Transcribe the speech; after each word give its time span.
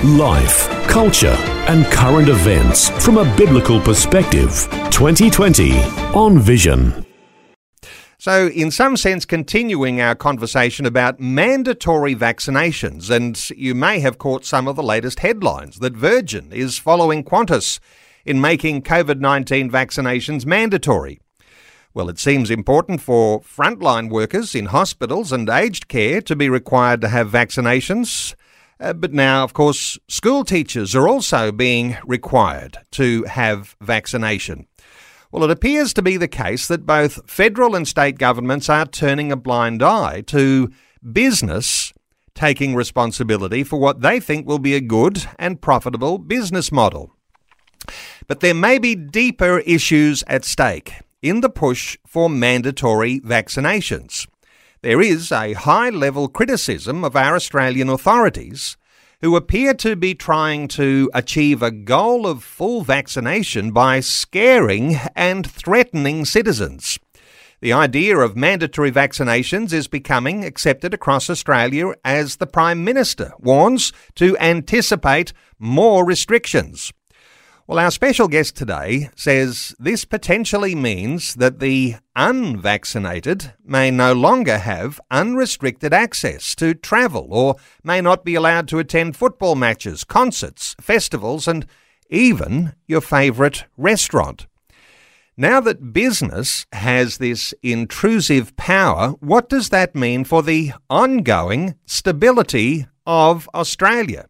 Life, 0.00 0.68
culture, 0.88 1.36
and 1.68 1.84
current 1.86 2.28
events 2.28 2.88
from 3.04 3.18
a 3.18 3.36
biblical 3.36 3.80
perspective. 3.80 4.66
2020 4.90 5.78
on 6.12 6.40
Vision. 6.40 7.06
So, 8.18 8.48
in 8.48 8.72
some 8.72 8.96
sense, 8.96 9.24
continuing 9.24 10.00
our 10.00 10.16
conversation 10.16 10.86
about 10.86 11.20
mandatory 11.20 12.16
vaccinations, 12.16 13.10
and 13.10 13.38
you 13.50 13.76
may 13.76 14.00
have 14.00 14.18
caught 14.18 14.44
some 14.44 14.66
of 14.66 14.74
the 14.74 14.82
latest 14.82 15.20
headlines 15.20 15.78
that 15.78 15.94
Virgin 15.94 16.52
is 16.52 16.78
following 16.78 17.22
Qantas 17.22 17.78
in 18.24 18.40
making 18.40 18.82
COVID 18.82 19.20
19 19.20 19.70
vaccinations 19.70 20.44
mandatory. 20.44 21.20
Well, 21.94 22.08
it 22.08 22.18
seems 22.18 22.50
important 22.50 23.00
for 23.00 23.40
frontline 23.40 24.10
workers 24.10 24.56
in 24.56 24.66
hospitals 24.66 25.30
and 25.30 25.48
aged 25.48 25.86
care 25.86 26.20
to 26.22 26.34
be 26.34 26.48
required 26.48 27.02
to 27.02 27.08
have 27.08 27.30
vaccinations. 27.30 28.34
Uh, 28.80 28.92
but 28.92 29.12
now, 29.12 29.44
of 29.44 29.52
course, 29.52 29.98
school 30.08 30.44
teachers 30.44 30.94
are 30.94 31.08
also 31.08 31.52
being 31.52 31.96
required 32.04 32.78
to 32.92 33.24
have 33.24 33.76
vaccination. 33.80 34.66
Well, 35.30 35.44
it 35.44 35.50
appears 35.50 35.94
to 35.94 36.02
be 36.02 36.16
the 36.16 36.28
case 36.28 36.68
that 36.68 36.84
both 36.84 37.28
federal 37.30 37.74
and 37.74 37.88
state 37.88 38.18
governments 38.18 38.68
are 38.68 38.84
turning 38.84 39.32
a 39.32 39.36
blind 39.36 39.82
eye 39.82 40.20
to 40.26 40.70
business 41.12 41.92
taking 42.34 42.74
responsibility 42.74 43.64
for 43.64 43.78
what 43.78 44.00
they 44.00 44.20
think 44.20 44.46
will 44.46 44.58
be 44.58 44.74
a 44.74 44.80
good 44.80 45.26
and 45.38 45.60
profitable 45.60 46.18
business 46.18 46.72
model. 46.72 47.14
But 48.26 48.40
there 48.40 48.54
may 48.54 48.78
be 48.78 48.94
deeper 48.94 49.58
issues 49.60 50.22
at 50.26 50.44
stake 50.44 50.94
in 51.20 51.40
the 51.40 51.50
push 51.50 51.96
for 52.06 52.28
mandatory 52.28 53.20
vaccinations. 53.20 54.26
There 54.82 55.00
is 55.00 55.30
a 55.30 55.52
high 55.52 55.90
level 55.90 56.26
criticism 56.26 57.04
of 57.04 57.14
our 57.14 57.36
Australian 57.36 57.88
authorities 57.88 58.76
who 59.20 59.36
appear 59.36 59.74
to 59.74 59.94
be 59.94 60.12
trying 60.12 60.66
to 60.68 61.08
achieve 61.14 61.62
a 61.62 61.70
goal 61.70 62.26
of 62.26 62.42
full 62.42 62.82
vaccination 62.82 63.70
by 63.70 64.00
scaring 64.00 64.96
and 65.14 65.48
threatening 65.48 66.24
citizens. 66.24 66.98
The 67.60 67.72
idea 67.72 68.18
of 68.18 68.36
mandatory 68.36 68.90
vaccinations 68.90 69.72
is 69.72 69.86
becoming 69.86 70.44
accepted 70.44 70.92
across 70.92 71.30
Australia 71.30 71.92
as 72.04 72.36
the 72.36 72.48
Prime 72.48 72.82
Minister 72.82 73.34
warns 73.38 73.92
to 74.16 74.36
anticipate 74.38 75.32
more 75.60 76.04
restrictions. 76.04 76.92
Well, 77.68 77.78
our 77.78 77.92
special 77.92 78.26
guest 78.26 78.56
today 78.56 79.10
says 79.14 79.72
this 79.78 80.04
potentially 80.04 80.74
means 80.74 81.36
that 81.36 81.60
the 81.60 81.94
unvaccinated 82.16 83.54
may 83.64 83.88
no 83.88 84.12
longer 84.12 84.58
have 84.58 85.00
unrestricted 85.12 85.92
access 85.94 86.56
to 86.56 86.74
travel 86.74 87.28
or 87.30 87.54
may 87.84 88.00
not 88.00 88.24
be 88.24 88.34
allowed 88.34 88.66
to 88.68 88.80
attend 88.80 89.16
football 89.16 89.54
matches, 89.54 90.02
concerts, 90.02 90.74
festivals, 90.80 91.46
and 91.46 91.64
even 92.10 92.74
your 92.88 93.00
favourite 93.00 93.64
restaurant. 93.76 94.48
Now 95.36 95.60
that 95.60 95.92
business 95.92 96.66
has 96.72 97.18
this 97.18 97.54
intrusive 97.62 98.56
power, 98.56 99.10
what 99.20 99.48
does 99.48 99.68
that 99.68 99.94
mean 99.94 100.24
for 100.24 100.42
the 100.42 100.72
ongoing 100.90 101.76
stability 101.86 102.86
of 103.06 103.48
Australia? 103.54 104.26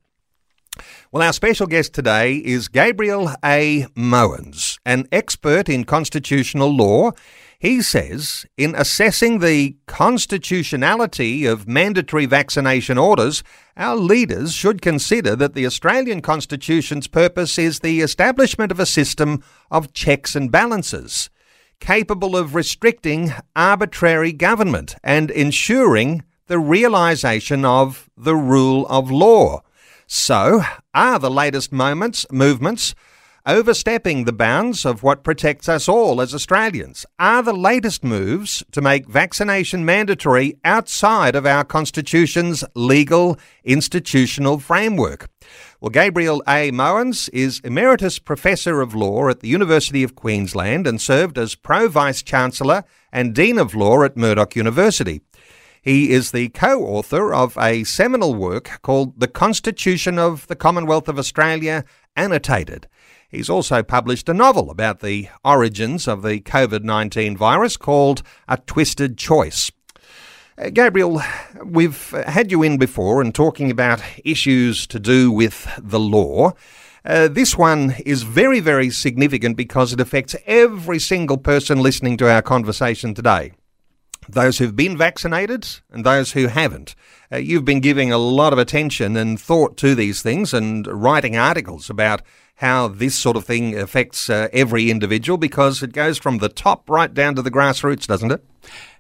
Well, 1.13 1.23
our 1.23 1.35
special 1.35 1.67
guest 1.67 1.93
today 1.93 2.37
is 2.37 2.69
Gabriel 2.69 3.33
A. 3.45 3.85
Moens, 3.95 4.79
an 4.87 5.07
expert 5.13 5.69
in 5.69 5.85
constitutional 5.85 6.75
law. 6.75 7.11
He 7.59 7.83
says 7.83 8.47
in 8.57 8.75
assessing 8.75 9.41
the 9.41 9.77
constitutionality 9.87 11.45
of 11.45 11.69
mandatory 11.69 12.25
vaccination 12.25 12.97
orders, 12.97 13.45
our 13.77 13.95
leaders 13.95 14.55
should 14.55 14.81
consider 14.81 15.37
that 15.37 15.53
the 15.53 15.67
Australian 15.67 16.23
Constitution's 16.23 17.09
purpose 17.09 17.59
is 17.59 17.81
the 17.81 18.01
establishment 18.01 18.73
of 18.73 18.81
a 18.81 18.87
system 18.87 19.43
of 19.71 19.93
checks 19.93 20.35
and 20.35 20.51
balances 20.51 21.29
capable 21.79 22.35
of 22.35 22.55
restricting 22.55 23.35
arbitrary 23.55 24.33
government 24.33 24.97
and 25.05 25.31
ensuring 25.31 26.23
the 26.47 26.59
realisation 26.59 27.67
of 27.67 28.09
the 28.17 28.35
rule 28.35 28.87
of 28.87 29.11
law. 29.11 29.61
So, 30.15 30.63
are 30.93 31.19
the 31.19 31.31
latest 31.31 31.73
moments, 31.73 32.27
movements 32.31 32.95
overstepping 33.47 34.25
the 34.25 34.33
bounds 34.35 34.85
of 34.85 35.03
what 35.03 35.25
protects 35.25 35.71
us 35.71 35.89
all 35.89 36.21
as 36.21 36.35
Australians? 36.35 37.07
Are 37.19 37.43
the 37.43 37.55
latest 37.55 38.05
moves 38.05 38.63
to 38.73 38.83
make 38.83 39.09
vaccination 39.09 39.87
mandatory 39.87 40.59
outside 40.67 41.35
of 41.35 41.47
our 41.47 41.65
Constitution's 41.65 42.63
legal 42.75 43.39
institutional 43.65 44.59
framework? 44.59 45.31
Well, 45.81 45.89
Gabriel 45.89 46.43
A. 46.47 46.71
Moens 46.71 47.31
is 47.33 47.63
Emeritus 47.65 48.19
Professor 48.19 48.83
of 48.83 48.95
Law 48.95 49.31
at 49.31 49.41
the 49.41 49.49
University 49.49 50.03
of 50.03 50.15
Queensland 50.15 50.87
and 50.87 51.01
served 51.01 51.39
as 51.39 51.55
Pro 51.55 51.89
Vice 51.89 52.23
Chancellor 52.23 52.85
and 53.11 53.35
Dean 53.35 53.57
of 53.57 53.75
Law 53.75 54.03
at 54.03 54.19
Murdoch 54.19 54.57
University. 54.57 55.23
He 55.83 56.13
is 56.13 56.31
the 56.31 56.49
co 56.51 56.85
author 56.85 57.35
of 57.35 57.59
a 57.59 57.83
seminal 57.83 58.37
work 58.37 58.81
called 58.83 59.19
The 59.19 59.27
Constitution 59.27 60.17
of 60.17 60.47
the 60.47 60.55
Commonwealth 60.55 61.09
of 61.09 61.19
Australia 61.19 61.85
Annotated. 62.15 62.87
He's 63.29 63.51
also 63.51 63.83
published 63.83 64.29
a 64.29 64.35
novel 64.35 64.71
about 64.71 65.01
the 65.01 65.29
origins 65.45 66.07
of 66.07 66.23
the 66.23 66.39
COVID 66.39 66.85
19 66.85 67.37
virus 67.37 67.77
called 67.77 68.23
A 68.47 68.59
Twisted 68.59 69.19
Choice. 69.19 69.73
Uh, 70.57 70.71
Gabriel, 70.71 71.21
we've 71.65 72.11
had 72.11 72.53
you 72.53 72.63
in 72.63 72.79
before 72.79 73.21
and 73.21 73.35
talking 73.35 73.69
about 73.69 74.05
issues 74.25 74.87
to 74.87 75.01
do 75.01 75.33
with 75.33 75.67
the 75.83 75.99
law. 75.99 76.53
Uh, 77.05 77.27
this 77.27 77.59
one 77.59 77.97
is 78.07 78.23
very, 78.23 78.61
very 78.61 78.89
significant 78.89 79.57
because 79.57 79.93
it 79.93 80.01
affects 80.01 80.37
every 80.47 81.01
single 81.01 81.39
person 81.39 81.81
listening 81.81 82.17
to 82.19 82.31
our 82.31 82.41
conversation 82.41 83.15
today 83.15 83.51
those 84.33 84.59
who've 84.59 84.77
been 84.77 84.97
vaccinated 84.97 85.67
and 85.91 86.05
those 86.05 86.33
who 86.33 86.49
haven't. 86.49 86.95
Uh, 87.31 87.37
you've 87.37 87.65
been 87.65 87.81
giving 87.81 88.13
a 88.13 88.19
lot 88.19 88.53
of 88.53 88.59
attention 88.59 89.17
and 89.17 89.41
thought 89.41 89.77
to 89.79 89.95
these 89.95 90.23
things 90.23 90.53
and 90.53 90.87
writing 90.87 91.37
articles 91.37 91.89
about 91.89 92.23
how 92.57 92.89
this 92.89 93.19
sort 93.19 93.37
of 93.37 93.45
thing 93.45 93.77
affects 93.79 94.31
uh, 94.31 94.49
every 94.53 94.91
individual 94.91 95.37
because 95.37 95.83
it 95.83 95.93
goes 95.93 96.19
from 96.19 96.39
the 96.39 96.49
top 96.49 96.89
right 96.89 97.13
down 97.13 97.35
to 97.35 97.43
the 97.43 97.51
grassroots, 97.51 98.07
doesn't 98.07 98.33
it? 98.33 98.45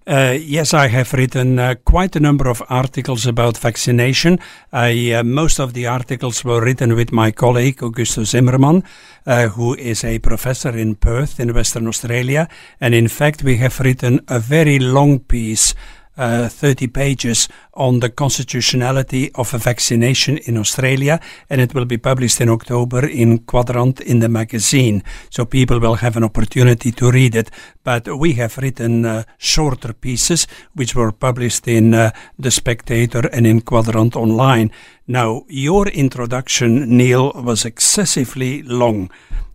Uh, 0.05 0.37
yes, 0.37 0.75
I 0.75 0.89
have 0.89 1.13
written 1.13 1.61
uh, 1.61 1.77
quite 1.85 2.17
a 2.17 2.21
number 2.21 2.49
of 2.49 2.61
articles 2.69 3.25
about 3.25 3.57
vaccination. 3.57 4.41
I, 4.73 5.13
uh, 5.13 5.23
most 5.23 5.61
of 5.61 5.75
the 5.75 5.87
articles 5.87 6.45
were 6.45 6.61
written 6.61 6.97
with 6.97 7.13
my 7.13 7.31
colleague 7.31 7.77
Augusto 7.77 8.25
Zimmermann, 8.25 8.83
uh, 9.27 9.47
who 9.49 9.77
is 9.77 10.03
a 10.03 10.19
professor 10.19 10.77
in 10.77 10.97
Perth 10.97 11.39
in 11.39 11.55
Western 11.55 11.87
Australia. 11.87 12.49
And 12.81 12.97
in 12.97 13.07
fact, 13.07 13.45
we 13.45 13.59
have 13.59 13.79
written 13.79 14.21
a 14.27 14.41
very 14.41 14.81
long 14.81 15.21
piece 15.21 15.73
uh, 16.17 16.49
30 16.49 16.89
pages 16.89 17.49
on 17.75 18.01
the 18.01 18.11
constitutionality 18.11 19.31
of 19.35 19.55
a 19.55 19.59
vaccination 19.59 20.39
in 20.39 20.59
Australia, 20.59 21.21
and 21.49 21.61
it 21.61 21.75
will 21.75 21.85
be 21.85 21.99
published 21.99 22.41
in 22.41 22.49
October 22.49 23.07
in 23.07 23.39
Quadrant 23.39 24.01
in 24.01 24.21
the 24.21 24.29
magazine. 24.29 25.03
So 25.31 25.45
people 25.45 25.81
will 25.81 25.97
have 25.97 26.17
an 26.17 26.25
opportunity 26.25 26.93
to 26.93 27.11
read 27.11 27.35
it. 27.35 27.51
But 27.85 28.07
we 28.19 28.35
have 28.35 28.59
written 28.59 29.05
uh, 29.05 29.25
shorter 29.39 29.93
pieces 29.93 30.47
which 30.75 30.95
were 30.95 31.13
published 31.13 31.67
in 31.67 31.95
uh, 31.95 32.11
The 32.39 32.51
Spectator 32.51 33.27
and 33.33 33.47
in 33.47 33.63
Quadrant 33.63 34.17
Online. 34.17 34.71
Now, 35.07 35.45
your 35.49 35.89
introduction, 35.89 36.97
Neil, 36.97 37.33
was 37.35 37.65
excessively 37.65 38.63
long. 38.63 39.11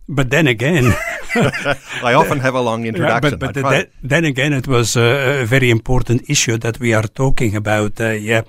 But 0.08 0.30
then 0.30 0.46
again, 0.46 0.84
I 2.02 2.14
often 2.14 2.40
have 2.40 2.54
a 2.54 2.62
long 2.62 2.86
introduction. 2.86 3.38
but, 3.38 3.54
but 3.54 3.62
then, 3.62 3.86
then, 4.02 4.24
again, 4.24 4.52
it 4.54 4.66
was 4.66 4.96
a, 4.96 5.42
a, 5.42 5.44
very 5.44 5.70
important 5.70 6.30
issue 6.30 6.56
that 6.58 6.80
we 6.80 6.94
are 6.94 7.02
talking 7.02 7.54
about. 7.54 8.00
Uh, 8.00 8.12
yeah, 8.12 8.42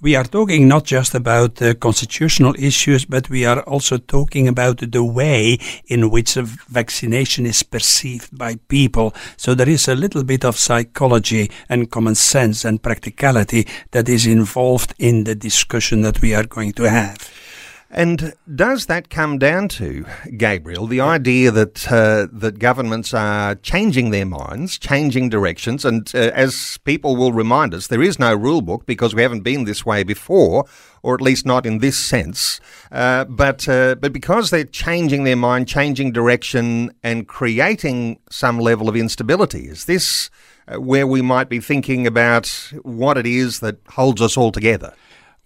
we 0.00 0.16
are 0.16 0.24
talking 0.24 0.66
not 0.66 0.84
just 0.84 1.14
about 1.14 1.62
uh, 1.62 1.74
constitutional 1.74 2.54
issues, 2.58 3.04
but 3.04 3.30
we 3.30 3.46
are 3.46 3.60
also 3.62 3.96
talking 3.96 4.48
about 4.48 4.78
the 4.90 5.04
way 5.04 5.58
in 5.86 6.10
which 6.10 6.36
a 6.36 6.42
vaccination 6.42 7.46
is 7.46 7.62
perceived 7.62 8.36
by 8.36 8.56
people. 8.68 9.14
So 9.36 9.54
there 9.54 9.68
is 9.68 9.86
a 9.86 9.94
little 9.94 10.24
bit 10.24 10.44
of 10.44 10.58
psychology 10.58 11.50
and 11.68 11.90
common 11.90 12.16
sense 12.16 12.64
and 12.64 12.82
practicality 12.82 13.68
that 13.92 14.08
is 14.08 14.26
involved 14.26 14.94
in 14.98 15.24
the 15.24 15.36
discussion 15.36 16.02
that 16.02 16.20
we 16.20 16.34
are 16.34 16.44
going 16.44 16.72
to 16.72 16.90
have. 16.90 17.30
And 17.90 18.34
does 18.52 18.86
that 18.86 19.08
come 19.08 19.38
down 19.38 19.68
to 19.68 20.04
Gabriel 20.36 20.86
the 20.86 21.00
idea 21.00 21.50
that 21.52 21.92
uh, 21.92 22.26
that 22.32 22.58
governments 22.58 23.14
are 23.14 23.54
changing 23.56 24.10
their 24.10 24.26
minds, 24.26 24.78
changing 24.78 25.28
directions, 25.28 25.84
and 25.84 26.10
uh, 26.14 26.32
as 26.34 26.78
people 26.84 27.14
will 27.14 27.32
remind 27.32 27.72
us, 27.72 27.86
there 27.86 28.02
is 28.02 28.18
no 28.18 28.34
rule 28.34 28.62
book 28.62 28.84
because 28.84 29.14
we 29.14 29.22
haven't 29.22 29.42
been 29.42 29.64
this 29.64 29.86
way 29.86 30.02
before, 30.02 30.64
or 31.02 31.14
at 31.14 31.20
least 31.20 31.46
not 31.46 31.66
in 31.66 31.78
this 31.78 31.96
sense. 31.96 32.60
Uh, 32.90 33.26
but 33.26 33.68
uh, 33.68 33.94
but 33.94 34.12
because 34.12 34.50
they're 34.50 34.64
changing 34.64 35.22
their 35.22 35.36
mind, 35.36 35.68
changing 35.68 36.10
direction, 36.10 36.92
and 37.04 37.28
creating 37.28 38.18
some 38.28 38.58
level 38.58 38.88
of 38.88 38.96
instability, 38.96 39.68
is 39.68 39.84
this 39.84 40.30
uh, 40.66 40.80
where 40.80 41.06
we 41.06 41.22
might 41.22 41.48
be 41.48 41.60
thinking 41.60 42.08
about 42.08 42.72
what 42.82 43.16
it 43.16 43.26
is 43.26 43.60
that 43.60 43.76
holds 43.90 44.20
us 44.20 44.36
all 44.36 44.50
together? 44.50 44.94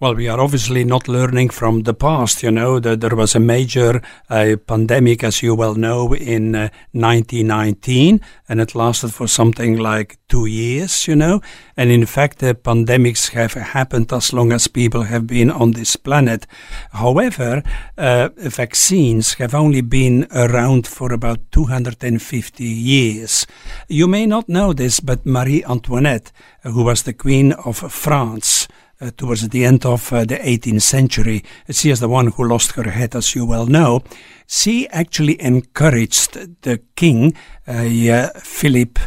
Well, 0.00 0.14
we 0.14 0.28
are 0.28 0.38
obviously 0.38 0.84
not 0.84 1.08
learning 1.08 1.48
from 1.48 1.82
the 1.82 1.92
past. 1.92 2.44
You 2.44 2.52
know, 2.52 2.78
that 2.78 3.00
there 3.00 3.16
was 3.16 3.34
a 3.34 3.40
major 3.40 4.00
uh, 4.30 4.54
pandemic, 4.64 5.24
as 5.24 5.42
you 5.42 5.56
well 5.56 5.74
know, 5.74 6.14
in 6.14 6.54
uh, 6.54 6.68
1919, 6.92 8.20
and 8.48 8.60
it 8.60 8.76
lasted 8.76 9.12
for 9.12 9.26
something 9.26 9.76
like 9.76 10.20
two 10.28 10.46
years, 10.46 11.08
you 11.08 11.16
know. 11.16 11.40
And 11.76 11.90
in 11.90 12.06
fact, 12.06 12.38
the 12.38 12.54
pandemics 12.54 13.30
have 13.30 13.54
happened 13.54 14.12
as 14.12 14.32
long 14.32 14.52
as 14.52 14.68
people 14.68 15.02
have 15.02 15.26
been 15.26 15.50
on 15.50 15.72
this 15.72 15.96
planet. 15.96 16.46
However, 16.92 17.64
uh, 17.96 18.28
vaccines 18.36 19.34
have 19.34 19.52
only 19.52 19.80
been 19.80 20.28
around 20.30 20.86
for 20.86 21.12
about 21.12 21.40
250 21.50 22.62
years. 22.62 23.48
You 23.88 24.06
may 24.06 24.26
not 24.26 24.48
know 24.48 24.72
this, 24.72 25.00
but 25.00 25.26
Marie 25.26 25.64
Antoinette, 25.64 26.30
who 26.62 26.84
was 26.84 27.02
the 27.02 27.12
Queen 27.12 27.50
of 27.50 27.78
France, 27.78 28.68
uh, 29.00 29.10
towards 29.16 29.48
the 29.48 29.64
end 29.64 29.86
of 29.86 30.12
uh, 30.12 30.24
the 30.24 30.36
18th 30.36 30.82
century. 30.82 31.44
She 31.70 31.90
is 31.90 32.00
the 32.00 32.08
one 32.08 32.28
who 32.28 32.48
lost 32.48 32.72
her 32.72 32.90
head, 32.90 33.14
as 33.14 33.34
you 33.34 33.46
well 33.46 33.66
know. 33.66 34.02
She 34.46 34.88
actually 34.88 35.40
encouraged 35.40 36.62
the 36.62 36.80
king, 36.96 37.34
uh, 37.66 38.28
Philip 38.40 38.98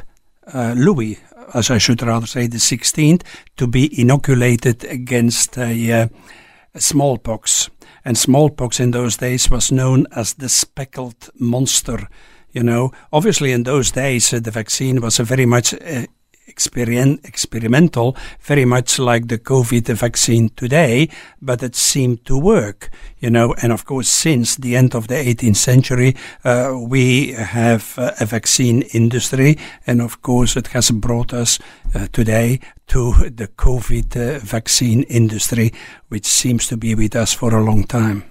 uh, 0.54 0.74
Louis, 0.78 1.20
as 1.54 1.70
I 1.70 1.78
should 1.78 2.02
rather 2.02 2.28
say, 2.28 2.48
the 2.48 2.58
16th, 2.58 3.24
to 3.58 3.68
be 3.68 4.00
inoculated 4.00 4.84
against 4.86 5.58
uh, 5.58 6.08
smallpox. 6.78 7.70
And 8.04 8.18
smallpox 8.18 8.80
in 8.80 8.92
those 8.92 9.18
days 9.18 9.50
was 9.52 9.72
known 9.72 10.08
as 10.16 10.34
the 10.34 10.50
speckled 10.50 11.30
monster. 11.40 12.08
You 12.52 12.64
know, 12.64 12.92
obviously 13.14 13.52
in 13.52 13.64
those 13.64 13.92
days 13.92 14.34
uh, 14.34 14.40
the 14.40 14.52
vaccine 14.52 15.02
was 15.02 15.20
a 15.20 15.24
very 15.24 15.46
much 15.46 15.74
experien- 16.54 17.24
experimental, 17.26 18.16
very 18.42 18.66
much 18.66 19.00
like 19.00 19.28
the 19.28 19.38
COVID 19.38 19.88
vaccine 19.96 20.50
today, 20.56 21.10
but 21.42 21.64
it 21.64 21.76
seemed 21.76 22.26
to 22.26 22.38
work, 22.38 22.90
you 23.20 23.30
know. 23.30 23.54
And 23.62 23.72
of 23.72 23.86
course, 23.86 24.10
since 24.10 24.56
the 24.56 24.76
end 24.76 24.96
of 24.96 25.08
the 25.08 25.16
18th 25.16 25.58
century, 25.58 26.16
uh, 26.44 26.78
we 26.78 27.34
have 27.34 27.98
uh, 27.98 28.12
a 28.20 28.26
vaccine 28.26 28.84
industry, 28.94 29.58
and 29.88 30.02
of 30.02 30.22
course, 30.22 30.56
it 30.56 30.68
has 30.68 30.92
brought 30.92 31.34
us 31.34 31.60
uh, 31.96 32.08
today 32.12 32.60
to 32.88 33.14
the 33.30 33.48
COVID 33.48 34.16
uh, 34.18 34.40
vaccine 34.40 35.04
industry, 35.04 35.72
which 36.10 36.26
seems 36.26 36.68
to 36.68 36.78
be 36.78 36.96
with 36.96 37.16
us 37.16 37.34
for 37.34 37.56
a 37.56 37.64
long 37.64 37.86
time. 37.86 38.24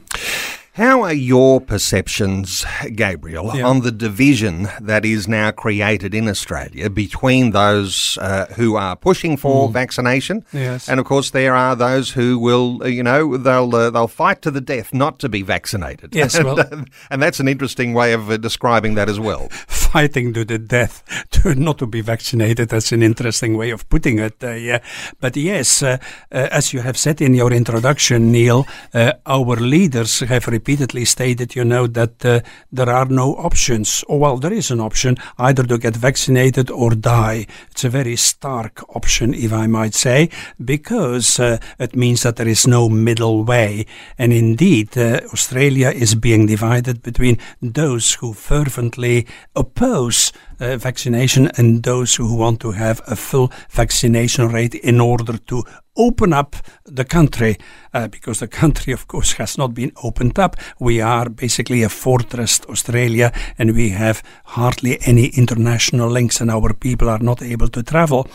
How 0.74 1.02
are 1.02 1.12
your 1.12 1.60
perceptions, 1.60 2.64
Gabriel, 2.94 3.50
yeah. 3.56 3.66
on 3.66 3.80
the 3.80 3.90
division 3.90 4.68
that 4.80 5.04
is 5.04 5.26
now 5.26 5.50
created 5.50 6.14
in 6.14 6.28
Australia 6.28 6.88
between 6.88 7.50
those 7.50 8.16
uh, 8.18 8.46
who 8.54 8.76
are 8.76 8.94
pushing 8.94 9.36
for 9.36 9.68
mm. 9.68 9.72
vaccination, 9.72 10.44
yes. 10.52 10.88
and 10.88 11.00
of 11.00 11.06
course 11.06 11.30
there 11.30 11.56
are 11.56 11.74
those 11.74 12.12
who 12.12 12.38
will, 12.38 12.84
uh, 12.84 12.86
you 12.86 13.02
know, 13.02 13.36
they'll 13.36 13.74
uh, 13.74 13.90
they'll 13.90 14.06
fight 14.06 14.42
to 14.42 14.50
the 14.52 14.60
death 14.60 14.94
not 14.94 15.18
to 15.18 15.28
be 15.28 15.42
vaccinated. 15.42 16.14
Yes, 16.14 16.36
and, 16.36 16.44
well, 16.44 16.84
and 17.10 17.20
that's 17.20 17.40
an 17.40 17.48
interesting 17.48 17.92
way 17.92 18.12
of 18.12 18.30
uh, 18.30 18.36
describing 18.36 18.94
that 18.94 19.08
as 19.08 19.18
well. 19.18 19.48
Fighting 19.66 20.32
to 20.34 20.44
the 20.44 20.58
death 20.58 21.02
to 21.32 21.56
not 21.56 21.78
to 21.78 21.86
be 21.88 22.00
vaccinated. 22.00 22.68
That's 22.68 22.92
an 22.92 23.02
interesting 23.02 23.56
way 23.56 23.70
of 23.70 23.88
putting 23.88 24.20
it. 24.20 24.36
Uh, 24.40 24.52
yeah, 24.52 24.78
but 25.20 25.36
yes, 25.36 25.82
uh, 25.82 25.98
as 26.30 26.72
you 26.72 26.82
have 26.82 26.96
said 26.96 27.20
in 27.20 27.34
your 27.34 27.52
introduction, 27.52 28.30
Neil, 28.30 28.68
our 28.94 29.56
leaders 29.56 30.20
have 30.20 30.46
repeatedly 30.60 31.06
stated, 31.06 31.56
you 31.56 31.64
know, 31.64 31.86
that 31.86 32.24
uh, 32.24 32.40
there 32.70 32.90
are 32.90 33.06
no 33.06 33.34
options. 33.36 34.04
Oh, 34.08 34.18
well, 34.18 34.36
there 34.36 34.52
is 34.52 34.70
an 34.70 34.80
option 34.80 35.16
either 35.38 35.64
to 35.64 35.78
get 35.78 35.96
vaccinated 35.96 36.70
or 36.70 36.90
die. 36.90 37.46
It's 37.70 37.84
a 37.84 37.88
very 37.88 38.16
stark 38.16 38.74
option, 38.94 39.32
if 39.32 39.52
I 39.52 39.66
might 39.66 39.94
say, 39.94 40.28
because 40.62 41.40
uh, 41.40 41.58
it 41.78 41.96
means 41.96 42.22
that 42.22 42.36
there 42.36 42.48
is 42.48 42.66
no 42.66 42.88
middle 42.90 43.42
way. 43.42 43.86
And 44.18 44.32
indeed, 44.32 44.98
uh, 44.98 45.20
Australia 45.32 45.90
is 45.90 46.14
being 46.14 46.46
divided 46.46 47.02
between 47.02 47.38
those 47.62 48.14
who 48.20 48.34
fervently 48.34 49.26
oppose 49.56 50.32
uh, 50.60 50.76
vaccination 50.76 51.50
and 51.56 51.82
those 51.82 52.14
who 52.14 52.34
want 52.34 52.60
to 52.60 52.72
have 52.72 53.00
a 53.06 53.16
full 53.16 53.50
vaccination 53.70 54.48
rate 54.48 54.74
in 54.74 55.00
order 55.00 55.38
to 55.38 55.64
open 55.96 56.32
up 56.32 56.56
the 56.84 57.04
country 57.04 57.56
uh, 57.92 58.08
because 58.08 58.40
the 58.40 58.48
country, 58.48 58.92
of 58.92 59.06
course, 59.06 59.32
has 59.32 59.58
not 59.58 59.74
been 59.74 59.92
opened 60.02 60.38
up. 60.38 60.56
We 60.78 61.00
are 61.00 61.28
basically 61.28 61.82
a 61.82 61.88
fortress, 61.88 62.60
Australia, 62.68 63.32
and 63.58 63.74
we 63.74 63.90
have 63.90 64.22
hardly 64.44 64.98
any 65.06 65.26
international 65.26 66.08
links, 66.08 66.40
and 66.40 66.50
our 66.50 66.72
people 66.72 67.08
are 67.08 67.18
not 67.18 67.42
able 67.42 67.68
to 67.68 67.82
travel. 67.82 68.26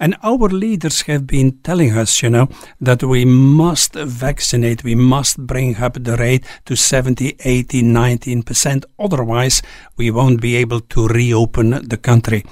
And 0.00 0.16
our 0.22 0.48
leaders 0.48 1.02
have 1.02 1.26
been 1.26 1.58
telling 1.58 1.96
us, 1.96 2.22
you 2.22 2.30
know, 2.30 2.48
that 2.80 3.02
we 3.02 3.26
must 3.26 3.92
vaccinate, 3.94 4.82
we 4.82 4.94
must 4.94 5.46
bring 5.46 5.76
up 5.76 6.02
the 6.02 6.16
rate 6.16 6.46
to 6.64 6.74
70, 6.74 7.36
80, 7.38 7.82
19%. 7.82 8.84
Otherwise, 8.98 9.60
we 9.98 10.10
won't 10.10 10.40
be 10.40 10.56
able 10.56 10.80
to 10.80 11.06
reopen 11.06 11.86
the 11.86 11.98
country. 11.98 12.46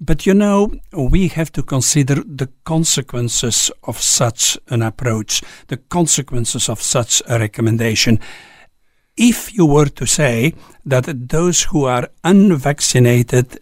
But 0.00 0.24
you 0.24 0.32
know, 0.32 0.72
we 0.92 1.28
have 1.28 1.52
to 1.52 1.62
consider 1.62 2.16
the 2.16 2.48
consequences 2.64 3.70
of 3.84 4.00
such 4.00 4.58
an 4.68 4.82
approach, 4.82 5.42
the 5.68 5.76
consequences 5.76 6.68
of 6.68 6.80
such 6.80 7.22
a 7.28 7.38
recommendation. 7.38 8.20
If 9.16 9.54
you 9.54 9.66
were 9.66 9.88
to 9.88 10.06
say 10.06 10.54
that 10.84 11.28
those 11.28 11.64
who 11.64 11.84
are 11.84 12.08
unvaccinated 12.24 13.58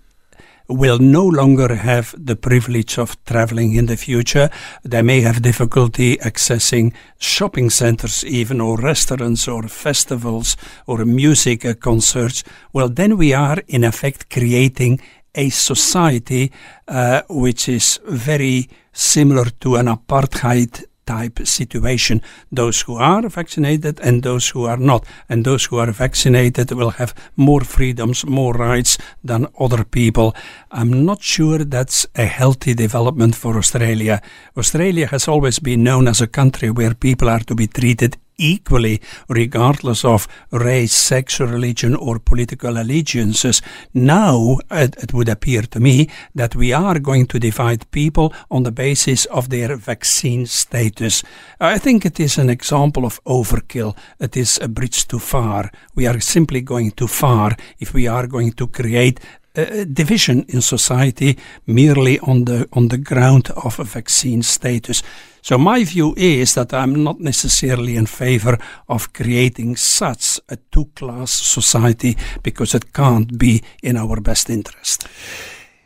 will 0.68 0.98
no 0.98 1.26
longer 1.26 1.74
have 1.74 2.14
the 2.16 2.36
privilege 2.36 2.98
of 2.98 3.22
traveling 3.24 3.74
in 3.74 3.86
the 3.86 3.96
future. 3.96 4.48
They 4.82 5.02
may 5.02 5.20
have 5.20 5.42
difficulty 5.42 6.16
accessing 6.18 6.94
shopping 7.18 7.70
centers, 7.70 8.24
even, 8.24 8.60
or 8.60 8.76
restaurants, 8.78 9.46
or 9.48 9.68
festivals, 9.68 10.56
or 10.86 11.04
music 11.04 11.64
uh, 11.64 11.74
concerts. 11.74 12.44
Well, 12.72 12.88
then 12.88 13.16
we 13.16 13.34
are 13.34 13.58
in 13.68 13.84
effect 13.84 14.30
creating 14.30 15.00
a 15.34 15.50
society 15.50 16.52
uh, 16.88 17.22
which 17.28 17.68
is 17.68 18.00
very 18.06 18.68
similar 18.92 19.46
to 19.60 19.76
an 19.76 19.86
apartheid 19.86 20.84
type 21.06 21.40
situation. 21.46 22.20
Those 22.50 22.82
who 22.82 22.96
are 22.96 23.28
vaccinated 23.28 24.00
and 24.00 24.22
those 24.22 24.48
who 24.48 24.64
are 24.64 24.76
not. 24.76 25.04
And 25.28 25.44
those 25.44 25.66
who 25.66 25.78
are 25.78 25.92
vaccinated 25.92 26.70
will 26.72 26.90
have 26.90 27.14
more 27.36 27.60
freedoms, 27.60 28.24
more 28.26 28.54
rights 28.54 28.98
than 29.22 29.46
other 29.58 29.84
people. 29.84 30.34
I'm 30.70 31.04
not 31.04 31.22
sure 31.22 31.58
that's 31.58 32.06
a 32.14 32.26
healthy 32.26 32.74
development 32.74 33.36
for 33.36 33.56
Australia. 33.56 34.20
Australia 34.56 35.06
has 35.06 35.28
always 35.28 35.58
been 35.58 35.84
known 35.84 36.08
as 36.08 36.20
a 36.20 36.26
country 36.26 36.70
where 36.70 36.94
people 36.94 37.28
are 37.28 37.40
to 37.40 37.54
be 37.54 37.66
treated 37.66 38.16
equally, 38.36 39.00
regardless 39.28 40.04
of 40.04 40.28
race, 40.50 40.92
sex, 40.92 41.40
religion, 41.40 41.94
or 41.94 42.18
political 42.18 42.78
allegiances. 42.78 43.62
Now, 43.92 44.58
it, 44.70 44.96
it, 45.02 45.12
would 45.14 45.28
appear 45.28 45.62
to 45.62 45.80
me 45.80 46.08
that 46.34 46.56
we 46.56 46.72
are 46.72 46.98
going 46.98 47.26
to 47.26 47.38
divide 47.38 47.90
people 47.90 48.32
on 48.50 48.64
the 48.64 48.72
basis 48.72 49.24
of 49.26 49.50
their 49.50 49.76
vaccine 49.76 50.46
status. 50.46 51.22
I 51.60 51.78
think 51.78 52.04
it 52.04 52.18
is 52.18 52.38
an 52.38 52.50
example 52.50 53.04
of 53.04 53.22
overkill. 53.24 53.96
It 54.20 54.36
is 54.36 54.58
a 54.60 54.68
bridge 54.68 55.06
too 55.06 55.18
far. 55.20 55.70
We 55.94 56.06
are 56.06 56.20
simply 56.20 56.60
going 56.60 56.92
too 56.92 57.08
far 57.08 57.56
if 57.78 57.94
we 57.94 58.06
are 58.06 58.26
going 58.26 58.52
to 58.52 58.66
create 58.66 59.20
division 59.54 60.44
in 60.48 60.60
society 60.60 61.36
merely 61.66 62.18
on 62.18 62.44
the 62.44 62.68
on 62.72 62.88
the 62.88 62.98
ground 62.98 63.50
of 63.50 63.80
a 63.80 63.84
vaccine 63.84 64.42
status. 64.42 65.02
So 65.42 65.58
my 65.58 65.84
view 65.84 66.14
is 66.16 66.54
that 66.54 66.72
I'm 66.72 67.04
not 67.04 67.20
necessarily 67.20 67.96
in 67.96 68.06
favor 68.06 68.58
of 68.88 69.12
creating 69.12 69.76
such 69.76 70.40
a 70.48 70.56
two-class 70.70 71.30
society 71.30 72.16
because 72.42 72.74
it 72.74 72.92
can't 72.92 73.38
be 73.38 73.62
in 73.82 73.96
our 73.96 74.20
best 74.20 74.50
interest. 74.50 75.06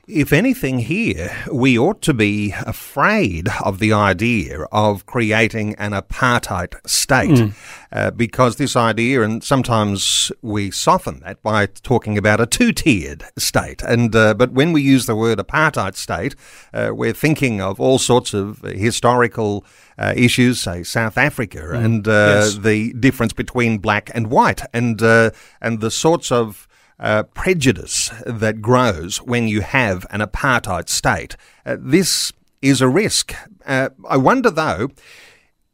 If 0.08 0.32
anything, 0.32 0.78
here, 0.78 1.36
we 1.52 1.78
ought 1.78 2.00
to 2.02 2.14
be 2.14 2.54
afraid 2.64 3.48
of 3.62 3.78
the 3.78 3.92
idea 3.92 4.62
of 4.72 5.04
creating 5.04 5.74
an 5.74 5.92
apartheid 5.92 6.74
state 6.88 7.28
mm. 7.28 7.54
uh, 7.92 8.12
because 8.12 8.56
this 8.56 8.74
idea, 8.74 9.20
and 9.20 9.44
sometimes 9.44 10.32
we 10.40 10.70
soften 10.70 11.20
that 11.20 11.42
by 11.42 11.66
talking 11.66 12.16
about 12.16 12.40
a 12.40 12.46
two 12.46 12.72
tiered 12.72 13.22
state. 13.36 13.82
And, 13.82 14.16
uh, 14.16 14.32
but 14.32 14.52
when 14.52 14.72
we 14.72 14.80
use 14.80 15.04
the 15.04 15.14
word 15.14 15.38
apartheid 15.40 15.94
state, 15.94 16.34
uh, 16.72 16.92
we're 16.94 17.12
thinking 17.12 17.60
of 17.60 17.78
all 17.78 17.98
sorts 17.98 18.32
of 18.32 18.62
historical 18.62 19.62
uh, 19.98 20.14
issues, 20.16 20.58
say 20.58 20.84
South 20.84 21.18
Africa, 21.18 21.58
mm. 21.58 21.84
and 21.84 22.08
uh, 22.08 22.40
yes. 22.40 22.56
the 22.56 22.94
difference 22.94 23.34
between 23.34 23.76
black 23.76 24.10
and 24.14 24.28
white, 24.28 24.62
and, 24.72 25.02
uh, 25.02 25.32
and 25.60 25.80
the 25.80 25.90
sorts 25.90 26.32
of 26.32 26.67
uh, 27.00 27.22
prejudice 27.22 28.10
that 28.26 28.60
grows 28.60 29.18
when 29.18 29.48
you 29.48 29.60
have 29.60 30.06
an 30.10 30.20
apartheid 30.20 30.88
state. 30.88 31.36
Uh, 31.64 31.76
this 31.78 32.32
is 32.60 32.80
a 32.80 32.88
risk. 32.88 33.34
Uh, 33.66 33.90
I 34.08 34.16
wonder, 34.16 34.50
though, 34.50 34.90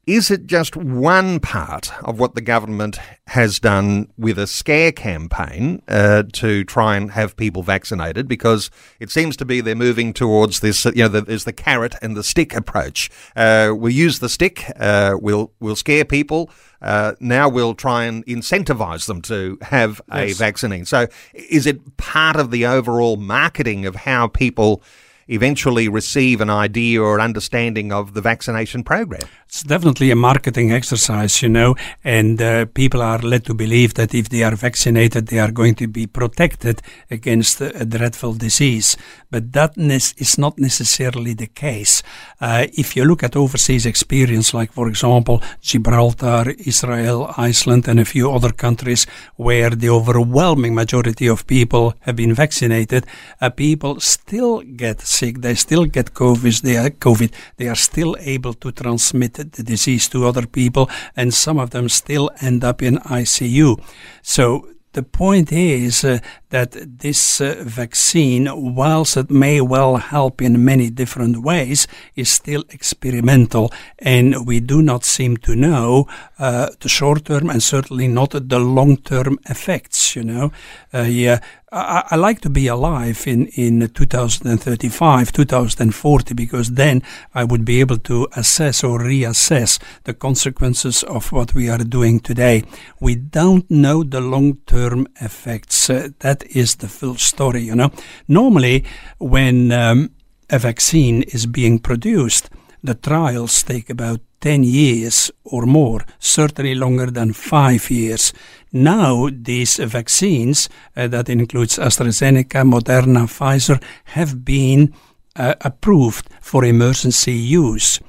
is 0.06 0.30
it 0.30 0.46
just 0.46 0.76
one 0.76 1.40
part 1.40 1.92
of 2.04 2.18
what 2.18 2.34
the 2.34 2.40
government 2.40 2.98
has 3.28 3.58
done 3.58 4.12
with 4.18 4.38
a 4.38 4.46
scare 4.46 4.92
campaign 4.92 5.82
uh, 5.88 6.24
to 6.34 6.64
try 6.64 6.96
and 6.96 7.12
have 7.12 7.36
people 7.36 7.62
vaccinated? 7.62 8.28
Because 8.28 8.70
it 9.00 9.10
seems 9.10 9.36
to 9.36 9.44
be 9.44 9.60
they're 9.60 9.74
moving 9.74 10.12
towards 10.12 10.60
this. 10.60 10.84
You 10.84 11.04
know, 11.04 11.08
the, 11.08 11.22
there's 11.22 11.44
the 11.44 11.52
carrot 11.52 11.94
and 12.02 12.16
the 12.16 12.24
stick 12.24 12.54
approach. 12.54 13.10
Uh, 13.34 13.72
we'll 13.74 13.92
use 13.92 14.18
the 14.18 14.28
stick. 14.28 14.70
Uh, 14.76 15.14
we'll 15.20 15.52
we'll 15.60 15.76
scare 15.76 16.04
people. 16.04 16.50
Uh, 16.82 17.14
now 17.18 17.48
we'll 17.48 17.74
try 17.74 18.04
and 18.04 18.26
incentivize 18.26 19.06
them 19.06 19.22
to 19.22 19.56
have 19.62 20.02
yes. 20.12 20.32
a 20.32 20.34
vaccine. 20.34 20.84
So, 20.84 21.06
is 21.32 21.66
it 21.66 21.96
part 21.96 22.36
of 22.36 22.50
the 22.50 22.66
overall 22.66 23.16
marketing 23.16 23.86
of 23.86 23.96
how 23.96 24.28
people? 24.28 24.82
Eventually 25.28 25.88
receive 25.88 26.40
an 26.40 26.50
idea 26.50 27.00
or 27.00 27.16
an 27.16 27.24
understanding 27.24 27.92
of 27.92 28.14
the 28.14 28.20
vaccination 28.20 28.82
program. 28.82 29.22
It's 29.46 29.62
definitely 29.62 30.10
a 30.10 30.16
marketing 30.16 30.72
exercise, 30.72 31.40
you 31.42 31.48
know, 31.48 31.76
and 32.02 32.42
uh, 32.42 32.66
people 32.66 33.00
are 33.02 33.18
led 33.18 33.44
to 33.44 33.54
believe 33.54 33.94
that 33.94 34.14
if 34.14 34.28
they 34.28 34.42
are 34.42 34.56
vaccinated, 34.56 35.28
they 35.28 35.38
are 35.38 35.52
going 35.52 35.76
to 35.76 35.86
be 35.86 36.06
protected 36.06 36.82
against 37.10 37.60
a 37.60 37.84
dreadful 37.84 38.34
disease. 38.34 38.96
But 39.30 39.52
that 39.52 39.72
is 39.76 40.38
not 40.38 40.58
necessarily 40.58 41.34
the 41.34 41.46
case. 41.46 42.02
Uh, 42.40 42.66
if 42.72 42.96
you 42.96 43.04
look 43.04 43.22
at 43.22 43.36
overseas 43.36 43.86
experience, 43.86 44.54
like, 44.54 44.72
for 44.72 44.88
example, 44.88 45.40
Gibraltar, 45.60 46.54
Israel, 46.58 47.32
Iceland, 47.36 47.88
and 47.88 48.00
a 48.00 48.04
few 48.04 48.30
other 48.32 48.52
countries 48.52 49.06
where 49.36 49.70
the 49.70 49.88
overwhelming 49.88 50.74
majority 50.74 51.28
of 51.28 51.46
people 51.46 51.94
have 52.00 52.16
been 52.16 52.34
vaccinated, 52.34 53.06
uh, 53.40 53.50
people 53.50 54.00
still 54.00 54.62
get 54.62 55.00
sick, 55.18 55.40
they 55.40 55.54
still 55.54 55.84
get 55.86 56.14
COVID, 56.14 56.62
they 56.62 56.76
are 56.76 56.90
COVID, 56.90 57.32
they 57.56 57.68
are 57.68 57.76
still 57.76 58.16
able 58.20 58.54
to 58.54 58.72
transmit 58.72 59.34
the 59.34 59.62
disease 59.62 60.08
to 60.08 60.26
other 60.26 60.46
people, 60.46 60.88
and 61.16 61.32
some 61.32 61.58
of 61.58 61.70
them 61.70 61.88
still 61.88 62.30
end 62.40 62.64
up 62.64 62.82
in 62.82 62.98
ICU. 62.98 63.80
So 64.22 64.68
the 64.94 65.02
point 65.02 65.52
is 65.52 66.04
uh, 66.04 66.18
that 66.54 66.76
this 67.00 67.40
uh, 67.40 67.56
vaccine, 67.66 68.48
whilst 68.76 69.16
it 69.16 69.28
may 69.28 69.60
well 69.60 69.96
help 69.96 70.40
in 70.40 70.64
many 70.64 70.88
different 70.88 71.42
ways, 71.42 71.88
is 72.14 72.30
still 72.30 72.62
experimental, 72.70 73.72
and 73.98 74.46
we 74.46 74.60
do 74.60 74.80
not 74.80 75.04
seem 75.04 75.36
to 75.36 75.56
know 75.56 76.06
uh, 76.38 76.68
the 76.78 76.88
short 76.88 77.24
term 77.24 77.50
and 77.50 77.60
certainly 77.60 78.06
not 78.06 78.30
the 78.30 78.60
long 78.60 78.96
term 78.98 79.36
effects. 79.50 80.14
You 80.14 80.22
know, 80.22 80.52
uh, 80.94 81.00
yeah, 81.00 81.40
I, 81.74 82.14
like 82.14 82.40
to 82.42 82.50
be 82.50 82.68
alive 82.68 83.26
in, 83.26 83.46
in 83.48 83.88
2035, 83.88 85.32
2040, 85.32 86.34
because 86.34 86.70
then 86.70 87.02
I 87.34 87.42
would 87.42 87.64
be 87.64 87.80
able 87.80 87.98
to 87.98 88.28
assess 88.36 88.84
or 88.84 89.00
reassess 89.00 89.80
the 90.04 90.14
consequences 90.14 91.02
of 91.02 91.32
what 91.32 91.52
we 91.52 91.68
are 91.68 91.78
doing 91.78 92.20
today. 92.20 92.62
We 93.00 93.16
don't 93.16 93.68
know 93.68 94.04
the 94.04 94.20
long 94.20 94.58
term 94.66 95.08
effects. 95.20 95.90
Uh, 95.90 96.10
that 96.20 96.43
is 96.50 96.76
the 96.76 96.88
full 96.88 97.16
story, 97.16 97.62
you 97.62 97.74
know. 97.74 97.90
Normally, 98.28 98.84
when 99.18 99.72
um, 99.72 100.10
a 100.50 100.58
vaccine 100.58 101.22
is 101.22 101.46
being 101.46 101.78
produced, 101.78 102.50
the 102.82 102.94
trials 102.94 103.62
take 103.62 103.88
about 103.90 104.20
10 104.40 104.62
years 104.62 105.30
or 105.44 105.64
more, 105.64 106.04
certainly 106.18 106.74
longer 106.74 107.10
than 107.10 107.32
five 107.32 107.90
years. 107.90 108.32
Now, 108.72 109.30
these 109.32 109.76
vaccines, 109.76 110.68
uh, 110.94 111.08
that 111.08 111.30
includes 111.30 111.78
AstraZeneca, 111.78 112.62
Moderna, 112.62 113.26
Pfizer, 113.26 113.82
have 114.04 114.44
been 114.44 114.92
uh, 115.36 115.54
approved 115.62 116.28
for 116.42 116.64
emergency 116.64 117.32
use. 117.32 118.00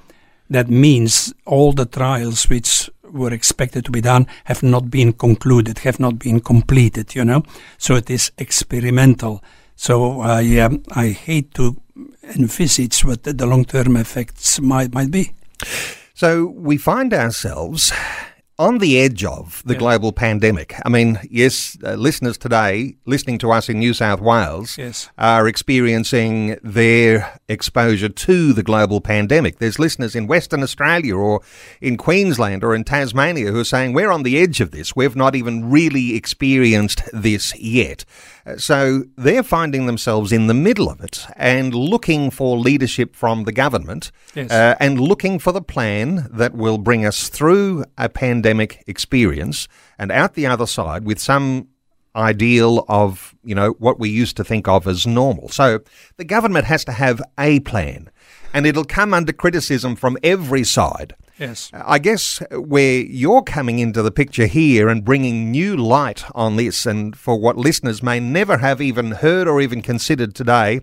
That 0.50 0.70
means 0.70 1.34
all 1.46 1.72
the 1.72 1.86
trials 1.86 2.50
which 2.50 2.90
were 3.16 3.34
expected 3.34 3.86
to 3.86 3.92
be 3.92 4.02
done 4.02 4.28
have 4.46 4.62
not 4.62 4.92
been 4.92 5.14
concluded, 5.14 5.80
have 5.80 6.00
not 6.00 6.20
been 6.20 6.40
completed, 6.40 7.16
you 7.16 7.26
know. 7.26 7.44
So 7.78 7.96
it 7.96 8.10
is 8.10 8.32
experimental. 8.38 9.44
So 9.76 10.22
uh, 10.22 10.40
yeah, 10.40 10.70
I 10.92 11.10
hate 11.10 11.54
to 11.56 11.82
envisage 12.36 13.04
what 13.04 13.24
the 13.24 13.46
long 13.46 13.66
term 13.66 13.96
effects 13.98 14.60
might, 14.60 14.94
might 14.94 15.12
be. 15.12 15.32
So 16.14 16.46
we 16.46 16.78
find 16.78 17.14
ourselves 17.14 17.92
on 18.58 18.78
the 18.78 19.00
edge 19.00 19.24
of 19.24 19.62
the 19.66 19.74
yeah. 19.74 19.80
global 19.80 20.12
pandemic. 20.14 20.76
I 20.86 20.90
mean, 20.90 21.20
yes, 21.30 21.78
uh, 21.84 21.96
listeners 21.96 22.38
today 22.38 22.96
listening 23.06 23.38
to 23.40 23.52
us 23.52 23.68
in 23.68 23.80
New 23.80 23.94
South 23.94 24.22
Wales 24.22 24.78
yes. 24.78 25.10
are 25.18 25.48
experiencing 25.48 26.58
their 26.64 27.40
exposure 27.50 28.10
to 28.10 28.54
the 28.54 28.64
global 28.64 29.02
pandemic. 29.02 29.60
There's 29.60 29.78
listeners 29.78 30.16
in 30.16 30.28
Western 30.28 30.64
Australia 30.64 31.16
or 31.16 31.42
in 31.82 31.98
Queensland 31.98 32.64
or 32.64 32.74
in 32.74 32.86
Tasmania 32.86 33.52
who 33.52 33.60
are 33.60 33.66
saying, 33.66 33.94
We're 33.94 34.12
on 34.12 34.24
the 34.24 34.38
edge 34.38 34.62
of 34.62 34.72
this. 34.72 34.96
We've 34.96 35.16
not 35.16 35.36
even 35.36 35.70
really 35.70 36.16
experienced 36.16 37.04
this 37.12 37.58
yet. 37.60 38.06
So 38.58 39.06
they're 39.18 39.44
finding 39.44 39.88
themselves 39.88 40.32
in 40.32 40.48
the 40.48 40.54
middle 40.54 40.90
of 40.90 41.02
it 41.02 41.26
and 41.36 41.74
looking 41.74 42.30
for 42.30 42.58
leadership 42.58 43.16
from 43.16 43.46
the 43.46 43.52
government 43.52 44.12
yes. 44.36 44.52
uh, 44.52 44.76
and 44.80 45.00
looking 45.00 45.40
for 45.40 45.52
the 45.52 45.62
plan 45.62 46.28
that 46.32 46.54
will 46.54 46.78
bring 46.78 47.06
us 47.06 47.28
through 47.28 47.86
a 47.98 48.08
pandemic 48.08 48.84
experience 48.86 49.68
and 49.98 50.12
out 50.12 50.36
the 50.36 50.46
other 50.46 50.68
side 50.68 51.06
with 51.06 51.20
some 51.20 51.70
ideal 52.16 52.86
of, 52.88 53.36
you 53.44 53.56
know, 53.56 53.72
what 53.80 54.00
we 54.00 54.10
used 54.10 54.38
to 54.38 54.44
think 54.44 54.68
of 54.68 54.88
as 54.88 55.06
normal. 55.06 55.50
So 55.50 55.80
the 56.18 56.24
government 56.24 56.66
has 56.66 56.86
to 56.86 56.92
have 56.92 57.22
a 57.38 57.60
plan 57.62 58.10
and 58.56 58.66
it'll 58.66 58.86
come 58.86 59.14
under 59.14 59.34
criticism 59.34 59.98
from 59.98 60.18
every 60.24 60.64
side. 60.64 61.14
Yes. 61.38 61.70
I 61.74 62.00
guess 62.00 62.42
where 62.52 63.02
you're 63.02 63.42
coming 63.42 63.80
into 63.80 64.02
the 64.02 64.12
picture 64.12 64.46
here 64.46 64.88
and 64.88 65.04
bringing 65.04 65.52
new 65.52 65.76
light 65.76 66.24
on 66.34 66.56
this, 66.56 66.86
and 66.86 67.18
for 67.18 67.38
what 67.38 67.58
listeners 67.58 68.02
may 68.02 68.22
never 68.22 68.60
have 68.60 68.82
even 68.82 69.12
heard 69.12 69.50
or 69.50 69.60
even 69.60 69.82
considered 69.82 70.34
today, 70.34 70.80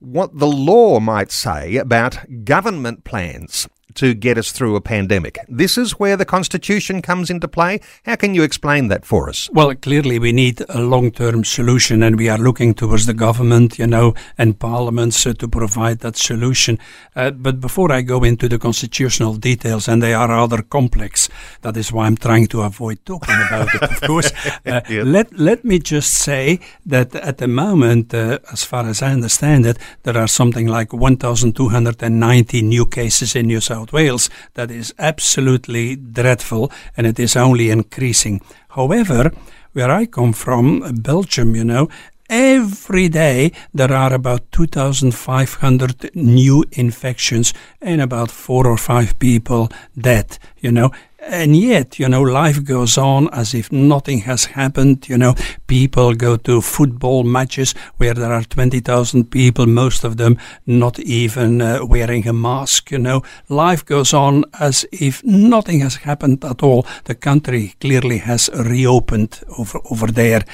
what 0.00 0.36
the 0.36 0.48
law 0.48 0.98
might 0.98 1.30
say 1.30 1.76
about 1.76 2.44
government 2.44 3.04
plans 3.04 3.68
to 3.94 4.14
get 4.14 4.38
us 4.38 4.52
through 4.52 4.76
a 4.76 4.80
pandemic. 4.80 5.38
This 5.48 5.78
is 5.78 5.98
where 5.98 6.16
the 6.16 6.24
Constitution 6.24 7.02
comes 7.02 7.30
into 7.30 7.48
play. 7.48 7.80
How 8.04 8.16
can 8.16 8.34
you 8.34 8.42
explain 8.42 8.88
that 8.88 9.04
for 9.04 9.28
us? 9.28 9.48
Well, 9.52 9.74
clearly 9.74 10.18
we 10.18 10.32
need 10.32 10.62
a 10.68 10.80
long-term 10.80 11.44
solution 11.44 12.02
and 12.02 12.16
we 12.16 12.28
are 12.28 12.38
looking 12.38 12.74
towards 12.74 13.06
the 13.06 13.14
government, 13.14 13.78
you 13.78 13.86
know, 13.86 14.14
and 14.36 14.58
parliaments 14.58 15.26
uh, 15.26 15.32
to 15.34 15.48
provide 15.48 16.00
that 16.00 16.16
solution. 16.16 16.78
Uh, 17.14 17.30
but 17.30 17.60
before 17.60 17.92
I 17.92 18.02
go 18.02 18.22
into 18.24 18.48
the 18.48 18.58
constitutional 18.58 19.34
details, 19.34 19.88
and 19.88 20.02
they 20.02 20.14
are 20.14 20.28
rather 20.28 20.62
complex, 20.62 21.28
that 21.62 21.76
is 21.76 21.92
why 21.92 22.06
I'm 22.06 22.16
trying 22.16 22.46
to 22.48 22.62
avoid 22.62 23.04
talking 23.04 23.36
about 23.46 23.74
it, 23.74 23.82
of 23.82 24.00
course. 24.02 24.32
Uh, 24.66 24.80
yep. 24.88 25.06
Let, 25.06 25.38
let 25.38 25.64
me 25.64 25.78
just 25.78 26.18
say 26.18 26.58
that 26.86 27.14
at 27.14 27.38
the 27.38 27.46
moment, 27.46 28.12
uh, 28.12 28.38
as 28.52 28.64
far 28.64 28.86
as 28.86 29.00
I 29.00 29.12
understand 29.12 29.64
it, 29.64 29.78
there 30.02 30.16
are 30.16 30.26
something 30.26 30.66
like 30.66 30.92
1,290 30.92 32.62
new 32.62 32.86
cases 32.86 33.36
in 33.36 33.46
New 33.46 33.60
South 33.60 33.75
South 33.76 33.92
Wales 33.92 34.30
that 34.54 34.70
is 34.70 34.94
absolutely 34.98 35.96
dreadful 35.96 36.72
and 36.96 37.06
it 37.06 37.18
is 37.18 37.36
only 37.36 37.68
increasing. 37.68 38.40
However, 38.70 39.32
where 39.74 39.90
I 39.90 40.06
come 40.06 40.32
from, 40.32 40.80
Belgium, 41.02 41.54
you 41.54 41.64
know, 41.64 41.90
every 42.30 43.08
day 43.10 43.52
there 43.74 43.92
are 43.92 44.14
about 44.14 44.50
2,500 44.52 46.10
new 46.14 46.64
infections 46.72 47.52
and 47.82 48.00
about 48.00 48.30
four 48.30 48.66
or 48.66 48.78
five 48.78 49.18
people 49.18 49.68
dead, 49.94 50.38
you 50.58 50.72
know. 50.72 50.90
And 51.28 51.56
yet, 51.56 51.98
you 51.98 52.08
know, 52.08 52.22
life 52.22 52.62
goes 52.62 52.96
on 52.96 53.28
as 53.32 53.52
if 53.52 53.72
nothing 53.72 54.20
has 54.20 54.44
happened. 54.44 55.08
You 55.08 55.18
know, 55.18 55.34
people 55.66 56.14
go 56.14 56.36
to 56.36 56.60
football 56.60 57.24
matches 57.24 57.74
where 57.96 58.14
there 58.14 58.32
are 58.32 58.44
20,000 58.44 59.30
people, 59.30 59.66
most 59.66 60.04
of 60.04 60.18
them 60.18 60.38
not 60.66 61.00
even 61.00 61.60
uh, 61.60 61.84
wearing 61.84 62.28
a 62.28 62.32
mask. 62.32 62.92
You 62.92 62.98
know, 62.98 63.22
life 63.48 63.84
goes 63.84 64.14
on 64.14 64.44
as 64.60 64.86
if 64.92 65.24
nothing 65.24 65.80
has 65.80 65.96
happened 65.96 66.44
at 66.44 66.62
all. 66.62 66.86
The 67.04 67.16
country 67.16 67.74
clearly 67.80 68.18
has 68.18 68.48
reopened 68.54 69.40
over, 69.58 69.80
over 69.90 70.06
there. 70.06 70.44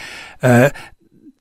Uh, 0.42 0.70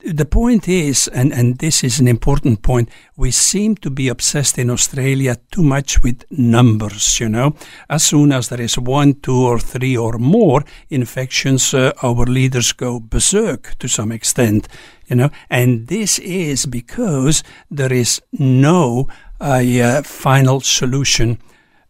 the 0.04 0.24
point 0.24 0.68
is, 0.68 1.08
and, 1.08 1.32
and 1.32 1.58
this 1.58 1.84
is 1.84 2.00
an 2.00 2.08
important 2.08 2.62
point, 2.62 2.88
we 3.16 3.30
seem 3.30 3.76
to 3.76 3.90
be 3.90 4.08
obsessed 4.08 4.58
in 4.58 4.70
Australia 4.70 5.36
too 5.50 5.62
much 5.62 6.02
with 6.02 6.24
numbers, 6.30 7.20
you 7.20 7.28
know. 7.28 7.54
As 7.88 8.02
soon 8.02 8.32
as 8.32 8.48
there 8.48 8.60
is 8.60 8.78
one, 8.78 9.14
two, 9.14 9.46
or 9.46 9.58
three 9.58 9.96
or 9.96 10.18
more 10.18 10.64
infections, 10.90 11.74
uh, 11.74 11.92
our 12.02 12.26
leaders 12.26 12.72
go 12.72 13.00
berserk 13.00 13.78
to 13.78 13.88
some 13.88 14.12
extent, 14.12 14.68
you 15.06 15.16
know. 15.16 15.30
And 15.48 15.86
this 15.86 16.18
is 16.18 16.66
because 16.66 17.42
there 17.70 17.92
is 17.92 18.20
no 18.32 19.08
uh, 19.40 20.02
final 20.02 20.60
solution 20.60 21.38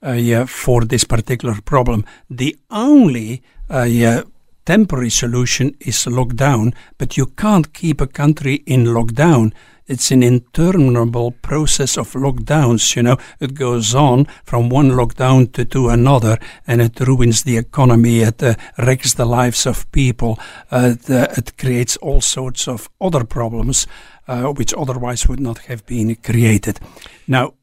uh, 0.02 0.46
for 0.46 0.84
this 0.84 1.04
particular 1.04 1.60
problem. 1.64 2.04
The 2.28 2.56
only 2.70 3.42
uh, 3.70 4.22
temporary 4.64 5.10
solution 5.10 5.76
is 5.80 6.04
lockdown, 6.04 6.74
but 6.98 7.16
you 7.16 7.26
can't 7.26 7.72
keep 7.72 8.00
a 8.00 8.06
country 8.06 8.62
in 8.66 8.84
lockdown. 8.84 9.52
It's 9.86 10.10
an 10.10 10.22
interminable 10.22 11.32
process 11.42 11.98
of 11.98 12.12
lockdowns, 12.12 12.94
you 12.94 13.02
know. 13.02 13.16
It 13.40 13.54
goes 13.54 13.94
on 13.94 14.26
from 14.44 14.68
one 14.68 14.90
lockdown 14.90 15.52
to, 15.52 15.64
to 15.64 15.88
another, 15.88 16.38
and 16.66 16.80
it 16.80 17.00
ruins 17.00 17.42
the 17.42 17.56
economy, 17.56 18.20
it 18.20 18.42
uh, 18.42 18.54
wrecks 18.78 19.14
the 19.14 19.26
lives 19.26 19.66
of 19.66 19.90
people, 19.90 20.38
uh, 20.70 20.90
the, 20.90 21.34
it 21.36 21.58
creates 21.58 21.96
all 21.96 22.20
sorts 22.20 22.68
of 22.68 22.88
other 23.00 23.24
problems 23.24 23.86
uh, 24.28 24.44
which 24.52 24.72
otherwise 24.74 25.26
would 25.28 25.40
not 25.40 25.58
have 25.58 25.84
been 25.86 26.14
created. 26.16 26.78
Now, 27.26 27.54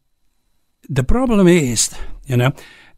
the 0.90 1.04
problem 1.04 1.48
is, 1.48 1.96
you 2.26 2.38
know, 2.38 2.52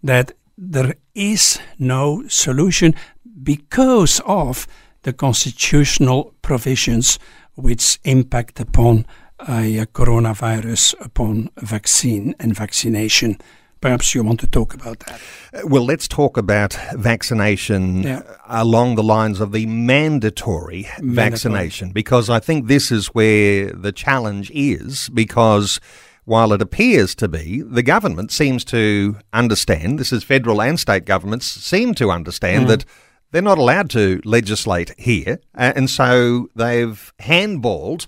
that 0.03 0.33
there 0.63 0.93
is 1.15 1.59
no 1.79 2.23
solution 2.27 2.93
because 3.41 4.21
of 4.27 4.67
the 5.01 5.11
constitutional 5.11 6.35
provisions 6.43 7.17
which 7.55 7.99
impact 8.03 8.59
upon 8.59 9.05
a 9.39 9.85
coronavirus, 9.93 10.93
upon 11.01 11.49
vaccine 11.57 12.35
and 12.39 12.55
vaccination. 12.55 13.39
Perhaps 13.81 14.13
you 14.13 14.23
want 14.23 14.39
to 14.39 14.45
talk 14.45 14.75
about 14.75 14.99
that. 14.99 15.19
Uh, 15.51 15.61
well, 15.65 15.83
let's 15.83 16.07
talk 16.07 16.37
about 16.37 16.73
vaccination 16.93 18.03
yeah. 18.03 18.21
along 18.47 18.93
the 18.93 19.03
lines 19.03 19.41
of 19.41 19.53
the 19.53 19.65
mandatory, 19.65 20.87
mandatory 20.99 21.15
vaccination, 21.15 21.91
because 21.91 22.29
I 22.29 22.39
think 22.39 22.67
this 22.67 22.91
is 22.91 23.07
where 23.07 23.71
the 23.71 23.91
challenge 23.91 24.51
is, 24.53 25.09
because 25.09 25.79
while 26.25 26.53
it 26.53 26.61
appears 26.61 27.15
to 27.15 27.27
be, 27.27 27.61
the 27.61 27.83
government 27.83 28.31
seems 28.31 28.63
to 28.65 29.17
understand, 29.33 29.99
this 29.99 30.13
is 30.13 30.23
federal 30.23 30.61
and 30.61 30.79
state 30.79 31.05
governments 31.05 31.45
seem 31.45 31.93
to 31.95 32.11
understand 32.11 32.65
mm. 32.65 32.67
that 32.69 32.85
they're 33.31 33.41
not 33.41 33.57
allowed 33.57 33.89
to 33.91 34.21
legislate 34.23 34.93
here. 34.97 35.39
And 35.53 35.89
so 35.89 36.49
they've 36.55 37.13
handballed 37.19 38.07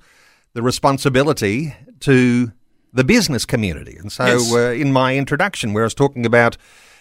the 0.54 0.62
responsibility 0.62 1.76
to 2.02 2.52
the 2.92 3.04
business 3.04 3.46
community. 3.46 3.98
And 3.98 4.12
so 4.12 4.26
yes. 4.26 4.54
uh, 4.54 4.72
in 4.72 4.92
my 4.92 5.16
introduction, 5.16 5.74
where 5.74 5.84
I 5.84 5.86
was 5.86 5.96
talking 5.96 6.26
about 6.26 6.58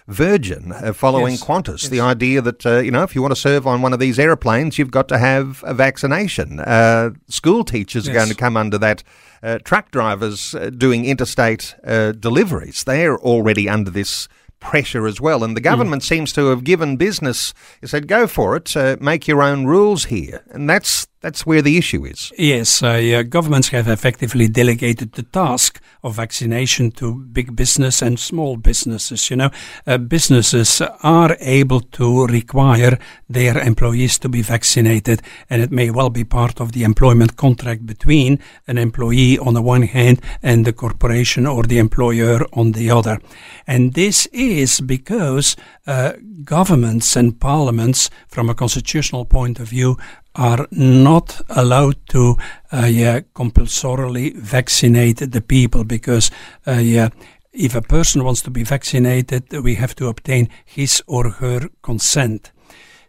Virgin 0.09 0.73
uh, 0.73 0.93
following 0.93 1.33
yes. 1.33 1.45
Qantas, 1.45 1.83
yes. 1.83 1.89
the 1.89 2.01
idea 2.01 2.41
that, 2.41 2.67
uh, 2.67 2.79
you 2.79 2.91
know, 2.91 3.03
if 3.03 3.15
you 3.15 3.23
want 3.23 3.33
to 3.33 3.41
serve 3.41 3.67
on 3.67 3.83
one 3.83 3.93
of 3.93 4.01
these 4.01 4.19
aeroplanes, 4.19 4.79
you've 4.79 4.91
got 4.91 5.09
to 5.09 5.19
have 5.19 5.63
a 5.67 5.75
vaccination. 5.75 6.61
Uh, 6.61 7.11
school 7.29 7.65
teachers 7.65 8.09
are 8.09 8.13
going 8.13 8.29
to 8.29 8.35
come 8.35 8.57
under 8.57 8.79
that. 8.79 9.03
Uh, 9.43 9.59
truck 9.65 9.91
drivers 9.91 10.55
uh, 10.55 10.71
doing 10.71 11.05
interstate 11.05 11.75
deliveries, 12.21 12.85
they're 12.85 13.19
already 13.19 13.69
under 13.69 13.91
this 13.91 14.29
pressure 14.61 15.07
as 15.09 15.21
well. 15.21 15.43
And 15.43 15.57
the 15.57 15.61
government 15.61 16.03
mm. 16.03 16.07
seems 16.07 16.33
to 16.35 16.47
have 16.47 16.63
given 16.63 16.97
business, 16.97 17.53
it 17.83 17.89
said, 17.89 18.07
go 18.07 18.29
for 18.29 18.55
it, 18.57 18.77
uh, 18.77 18.97
make 19.01 19.27
your 19.27 19.43
own 19.43 19.67
rules 19.67 20.05
here. 20.05 20.45
And 20.51 20.71
that's 20.71 21.09
that's 21.23 21.47
where 21.47 21.63
the 21.63 21.79
issue 21.79 22.05
is. 22.05 22.33
Yes, 22.37 22.83
uh, 22.83 23.23
governments 23.29 23.69
have 23.69 23.89
effectively 23.89 24.49
delegated 24.49 25.13
the 25.13 25.23
task 25.23 25.81
of 26.03 26.17
vaccination 26.17 26.91
to 26.91 27.15
big 27.15 27.55
business 27.55 28.03
and 28.03 28.19
small 28.19 28.57
businesses. 28.57 29.31
You 29.31 29.37
know, 29.37 29.51
uh, 29.87 29.99
businesses 29.99 30.83
are 31.03 31.37
able 31.41 31.81
to 31.81 32.27
require 32.27 32.99
their 33.29 33.57
employees 33.57 34.19
to 34.19 34.29
be 34.29 34.43
vaccinated, 34.43 35.23
and 35.49 35.63
it 35.63 35.71
may 35.71 35.91
well 35.91 36.11
be 36.11 36.25
part 36.25 36.61
of 36.61 36.73
the 36.73 36.83
employment 36.83 37.37
contract 37.37 37.87
between 37.87 38.41
an 38.67 38.77
employee 38.77 39.39
on 39.39 39.55
the 39.55 39.63
one 39.63 39.83
hand 39.83 40.21
and 40.43 40.65
the 40.65 40.73
corporation 40.73 41.47
or 41.47 41.63
the 41.63 41.79
employer 41.79 42.45
on 42.53 42.73
the 42.73 42.91
other. 42.91 43.21
And 43.67 43.95
this 43.95 44.27
is 44.33 44.81
because 44.81 45.57
uh, 45.87 46.15
governments 46.45 47.17
and 47.17 47.39
parliaments, 47.39 48.11
from 48.27 48.51
a 48.51 48.55
constitutional 48.55 49.25
point 49.25 49.61
of 49.61 49.69
view, 49.69 49.97
are 50.35 50.67
not 50.71 51.41
allowed 51.49 51.97
to 52.09 52.37
uh, 52.73 52.87
yeah, 52.87 53.21
compulsorily 53.35 54.31
vaccinate 54.31 55.19
the 55.19 55.41
people 55.41 55.85
because 55.85 56.31
uh, 56.67 56.73
yeah, 56.73 57.09
if 57.53 57.75
a 57.75 57.83
person 57.83 58.25
wants 58.25 58.41
to 58.43 58.51
be 58.51 58.65
vaccinated, 58.65 59.53
we 59.53 59.75
have 59.75 59.95
to 59.97 60.09
obtain 60.09 60.49
his 60.65 61.03
or 61.07 61.31
her 61.31 61.69
consent. 61.83 62.51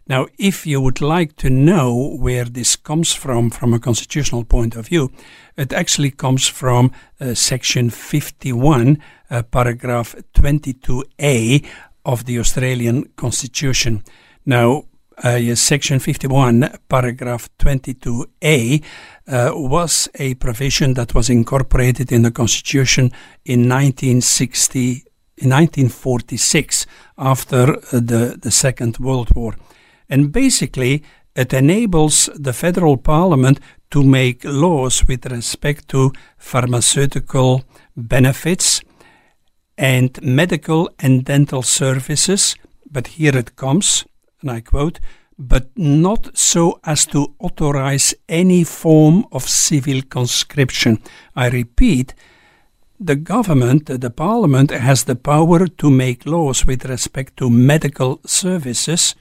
Now, 0.06 0.26
if 0.38 0.66
you 0.66 0.82
would 0.82 1.00
like 1.00 1.34
to 1.36 1.48
know 1.48 2.14
where 2.20 2.44
this 2.44 2.76
comes 2.76 3.14
from, 3.14 3.48
from 3.48 3.72
a 3.72 3.78
constitutional 3.78 4.44
point 4.44 4.76
of 4.76 4.88
view, 4.88 5.10
it 5.56 5.72
actually 5.72 6.10
comes 6.10 6.46
from 6.46 6.92
uh, 7.20 7.32
section 7.32 7.88
51, 7.88 8.98
uh, 9.30 9.42
paragraph 9.44 10.14
22a 10.34 11.64
of 12.04 12.26
the 12.26 12.38
Australian 12.38 13.04
Constitution. 13.16 14.02
Now, 14.44 14.84
uh, 15.22 15.54
Section 15.54 15.98
51, 15.98 16.78
paragraph 16.88 17.48
22a, 17.58 18.82
uh, 19.26 19.50
was 19.54 20.08
a 20.16 20.34
provision 20.34 20.94
that 20.94 21.14
was 21.14 21.30
incorporated 21.30 22.10
in 22.12 22.22
the 22.22 22.30
Constitution 22.30 23.12
in 23.44 23.68
1960, 23.68 25.04
in 25.36 25.50
1946, 25.50 26.86
after 27.18 27.76
uh, 27.76 27.80
the, 27.92 28.38
the 28.40 28.50
Second 28.50 28.98
World 28.98 29.34
War. 29.34 29.54
And 30.08 30.32
basically, 30.32 31.02
it 31.34 31.52
enables 31.52 32.28
the 32.34 32.52
federal 32.52 32.96
parliament 32.96 33.60
to 33.90 34.02
make 34.02 34.44
laws 34.44 35.06
with 35.06 35.26
respect 35.26 35.88
to 35.88 36.12
pharmaceutical 36.36 37.64
benefits 37.96 38.80
and 39.76 40.20
medical 40.22 40.90
and 40.98 41.24
dental 41.24 41.62
services. 41.62 42.56
But 42.90 43.08
here 43.08 43.36
it 43.36 43.56
comes 43.56 44.04
and 44.44 44.52
I 44.52 44.60
quote, 44.60 45.00
but 45.38 45.70
not 45.76 46.36
so 46.36 46.78
as 46.84 47.06
to 47.06 47.34
authorize 47.40 48.14
any 48.28 48.62
form 48.62 49.24
of 49.32 49.48
civil 49.48 50.02
conscription. 50.02 51.02
I 51.34 51.48
repeat, 51.48 52.14
the 53.00 53.16
government, 53.16 53.86
the 53.86 54.10
parliament, 54.10 54.70
has 54.70 55.04
the 55.04 55.16
power 55.16 55.66
to 55.66 55.90
make 55.90 56.26
laws 56.26 56.66
with 56.66 56.84
respect 56.84 57.36
to 57.38 57.50
medical 57.50 58.20
services, 58.24 59.16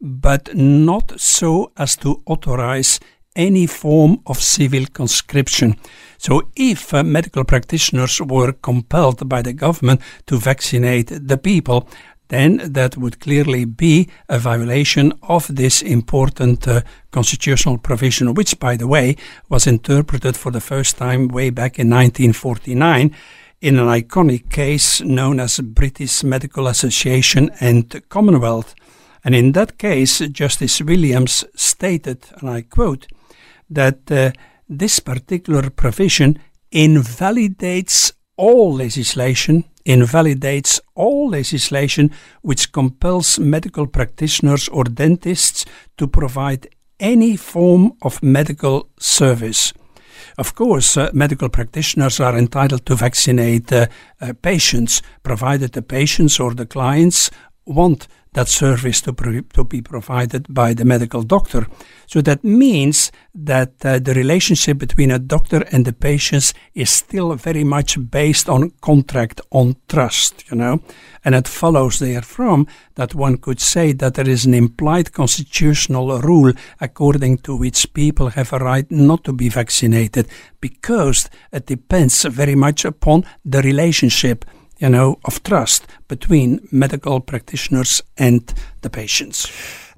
but 0.00 0.54
not 0.54 1.18
so 1.18 1.72
as 1.76 1.96
to 1.96 2.22
authorize 2.26 3.00
any 3.34 3.66
form 3.66 4.20
of 4.26 4.40
civil 4.40 4.86
conscription. 4.92 5.76
So, 6.18 6.48
if 6.56 6.94
uh, 6.94 7.02
medical 7.02 7.44
practitioners 7.44 8.20
were 8.20 8.52
compelled 8.52 9.28
by 9.28 9.42
the 9.42 9.52
government 9.52 10.00
to 10.26 10.38
vaccinate 10.38 11.08
the 11.28 11.36
people, 11.36 11.88
then 12.28 12.72
that 12.72 12.96
would 12.96 13.20
clearly 13.20 13.64
be 13.64 14.08
a 14.28 14.38
violation 14.38 15.12
of 15.22 15.54
this 15.54 15.82
important 15.82 16.66
uh, 16.66 16.80
constitutional 17.10 17.78
provision, 17.78 18.34
which, 18.34 18.58
by 18.58 18.76
the 18.76 18.86
way, 18.86 19.16
was 19.48 19.66
interpreted 19.66 20.36
for 20.36 20.50
the 20.50 20.60
first 20.60 20.96
time 20.96 21.28
way 21.28 21.50
back 21.50 21.78
in 21.78 21.88
1949 21.88 23.14
in 23.60 23.78
an 23.78 23.86
iconic 23.86 24.50
case 24.50 25.00
known 25.00 25.40
as 25.40 25.60
British 25.60 26.22
Medical 26.22 26.66
Association 26.66 27.50
and 27.60 28.02
Commonwealth. 28.08 28.74
And 29.24 29.34
in 29.34 29.52
that 29.52 29.78
case, 29.78 30.18
Justice 30.18 30.80
Williams 30.82 31.44
stated, 31.54 32.26
and 32.40 32.50
I 32.50 32.62
quote, 32.62 33.06
that 33.70 34.10
uh, 34.10 34.32
this 34.68 35.00
particular 35.00 35.70
provision 35.70 36.38
invalidates 36.70 38.12
all 38.36 38.74
legislation 38.74 39.64
invalidates 39.86 40.80
all 40.94 41.30
legislation 41.30 42.10
which 42.42 42.72
compels 42.72 43.38
medical 43.38 43.86
practitioners 43.86 44.68
or 44.68 44.84
dentists 44.84 45.64
to 45.96 46.06
provide 46.06 46.68
any 47.00 47.36
form 47.36 47.92
of 48.02 48.22
medical 48.22 48.88
service. 48.98 49.72
Of 50.38 50.54
course, 50.54 50.96
uh, 50.96 51.10
medical 51.12 51.48
practitioners 51.48 52.20
are 52.20 52.36
entitled 52.36 52.84
to 52.86 52.96
vaccinate 52.96 53.72
uh, 53.72 53.86
uh, 54.20 54.32
patients, 54.42 55.02
provided 55.22 55.72
the 55.72 55.82
patients 55.82 56.40
or 56.40 56.54
the 56.54 56.66
clients 56.66 57.30
want 57.64 58.08
that 58.36 58.48
service 58.48 59.00
to, 59.00 59.14
pro- 59.14 59.40
to 59.40 59.64
be 59.64 59.80
provided 59.80 60.46
by 60.52 60.74
the 60.74 60.84
medical 60.84 61.22
doctor. 61.22 61.66
So 62.06 62.20
that 62.20 62.44
means 62.44 63.10
that 63.34 63.72
uh, 63.84 63.98
the 63.98 64.12
relationship 64.12 64.76
between 64.76 65.10
a 65.10 65.18
doctor 65.18 65.64
and 65.72 65.86
the 65.86 65.94
patients 65.94 66.52
is 66.74 66.90
still 66.90 67.34
very 67.34 67.64
much 67.64 67.98
based 68.10 68.48
on 68.50 68.72
contract, 68.82 69.40
on 69.50 69.76
trust, 69.88 70.44
you 70.50 70.56
know. 70.56 70.82
And 71.24 71.34
it 71.34 71.48
follows 71.48 71.98
therefrom 71.98 72.66
that 72.96 73.14
one 73.14 73.38
could 73.38 73.58
say 73.58 73.92
that 73.94 74.14
there 74.14 74.28
is 74.28 74.44
an 74.44 74.52
implied 74.52 75.14
constitutional 75.14 76.20
rule 76.20 76.52
according 76.78 77.38
to 77.38 77.56
which 77.56 77.92
people 77.94 78.28
have 78.28 78.52
a 78.52 78.58
right 78.58 78.88
not 78.90 79.24
to 79.24 79.32
be 79.32 79.48
vaccinated 79.48 80.28
because 80.60 81.30
it 81.52 81.64
depends 81.64 82.22
very 82.24 82.54
much 82.54 82.84
upon 82.84 83.24
the 83.46 83.62
relationship 83.62 84.44
you 84.78 84.88
know, 84.88 85.18
of 85.24 85.42
trust 85.42 85.86
between 86.08 86.66
medical 86.70 87.20
practitioners 87.20 88.02
and 88.16 88.52
the 88.82 88.90
patients. 88.90 89.50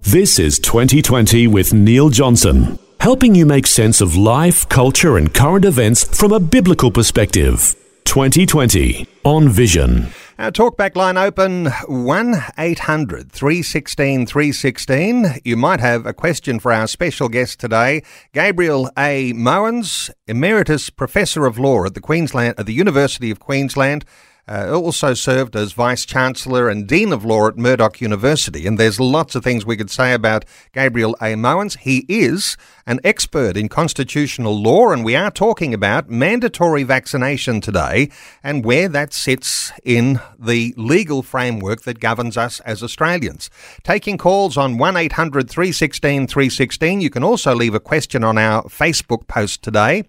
This 0.02 0.38
is 0.38 0.58
2020 0.58 1.46
with 1.48 1.72
Neil 1.74 2.08
Johnson, 2.08 2.78
helping 3.00 3.34
you 3.34 3.44
make 3.46 3.66
sense 3.66 4.00
of 4.00 4.16
life, 4.16 4.68
culture, 4.68 5.16
and 5.16 5.32
current 5.34 5.64
events 5.64 6.04
from 6.16 6.32
a 6.32 6.40
biblical 6.40 6.90
perspective. 6.90 7.74
2020 8.04 9.06
on 9.24 9.48
Vision. 9.50 10.08
Our 10.38 10.52
talkback 10.52 10.94
line 10.94 11.16
open 11.16 11.66
1 11.88 12.34
800 12.56 13.32
316 13.32 14.24
316. 14.24 15.26
You 15.44 15.56
might 15.56 15.80
have 15.80 16.06
a 16.06 16.14
question 16.14 16.60
for 16.60 16.72
our 16.72 16.86
special 16.86 17.28
guest 17.28 17.58
today, 17.58 18.02
Gabriel 18.32 18.88
A. 18.96 19.32
Moens, 19.34 20.10
Emeritus 20.28 20.90
Professor 20.90 21.44
of 21.44 21.58
Law 21.58 21.84
at 21.84 21.94
the 21.94 22.00
Queensland 22.00 22.54
at 22.56 22.66
the 22.66 22.72
University 22.72 23.32
of 23.32 23.40
Queensland 23.40 24.04
uh, 24.48 24.72
also 24.72 25.14
served 25.14 25.54
as 25.54 25.72
Vice 25.72 26.06
Chancellor 26.06 26.68
and 26.68 26.87
Dean 26.87 27.12
of 27.12 27.24
Law 27.24 27.48
at 27.48 27.58
Murdoch 27.58 28.00
University. 28.00 28.66
And 28.66 28.78
there's 28.78 28.98
lots 28.98 29.34
of 29.34 29.44
things 29.44 29.66
we 29.66 29.76
could 29.76 29.90
say 29.90 30.14
about 30.14 30.44
Gabriel 30.72 31.14
A. 31.20 31.34
Moens. 31.34 31.78
He 31.78 32.06
is 32.08 32.56
an 32.87 33.00
expert 33.04 33.56
in 33.56 33.68
constitutional 33.68 34.58
law, 34.58 34.90
and 34.90 35.04
we 35.04 35.14
are 35.14 35.30
talking 35.30 35.74
about 35.74 36.08
mandatory 36.08 36.82
vaccination 36.82 37.61
today 37.61 38.11
and 38.42 38.64
where 38.64 38.88
that 38.88 39.12
sits 39.12 39.70
in 39.84 40.20
the 40.38 40.72
legal 40.78 41.22
framework 41.22 41.82
that 41.82 42.00
governs 42.00 42.38
us 42.38 42.61
as 42.61 42.82
Australians. 42.82 43.50
Taking 43.82 44.16
calls 44.16 44.56
on 44.56 44.78
1 44.78 44.96
800 44.96 45.50
316 45.50 46.26
316. 46.26 47.00
You 47.02 47.11
can 47.11 47.22
also 47.22 47.54
leave 47.54 47.74
a 47.74 47.80
question 47.80 48.24
on 48.24 48.38
our 48.38 48.62
Facebook 48.64 49.26
post 49.26 49.62
today. 49.62 50.04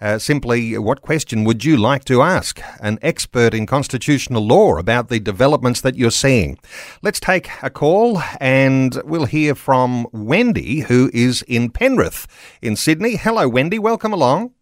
Uh, 0.00 0.18
simply, 0.18 0.76
what 0.78 1.02
question 1.02 1.44
would 1.44 1.64
you 1.64 1.76
like 1.76 2.04
to 2.04 2.22
ask 2.22 2.60
an 2.80 2.98
expert 3.00 3.54
in 3.54 3.66
constitutional 3.66 4.44
law 4.46 4.76
about 4.76 5.08
the 5.08 5.20
developments 5.20 5.80
that 5.80 5.96
you're 5.96 6.10
seeing? 6.10 6.58
Let's 7.02 7.20
take 7.20 7.48
a 7.62 7.70
call 7.70 8.22
and 8.40 9.00
we'll 9.04 9.26
hear 9.26 9.54
from 9.54 10.06
Wendy, 10.12 10.80
who 10.80 11.10
is 11.14 11.42
in 11.42 11.70
Penrith 11.70 12.26
in 12.60 12.76
Sydney. 12.76 13.16
Hello, 13.16 13.48
Wendy. 13.48 13.78
Welcome 13.78 14.12
along. 14.12 14.52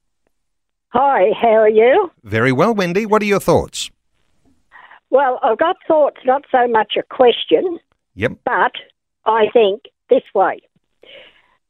Hi, 0.89 1.31
how 1.41 1.49
are 1.49 1.69
you? 1.69 2.11
Very 2.23 2.53
well, 2.53 2.75
Wendy. 2.75 3.07
What 3.07 3.23
are 3.23 3.27
your 3.27 3.41
thoughts? 3.41 3.91
Well, 5.09 5.41
I've 5.43 5.59
got 5.59 5.77
thoughts, 5.89 6.19
not 6.25 6.45
so 6.51 6.69
much 6.69 6.95
a 6.99 7.03
question. 7.03 7.79
Yep. 8.15 8.33
But 8.45 8.73
I 9.25 9.47
think 9.53 9.83
this 10.11 10.23
way. 10.35 10.61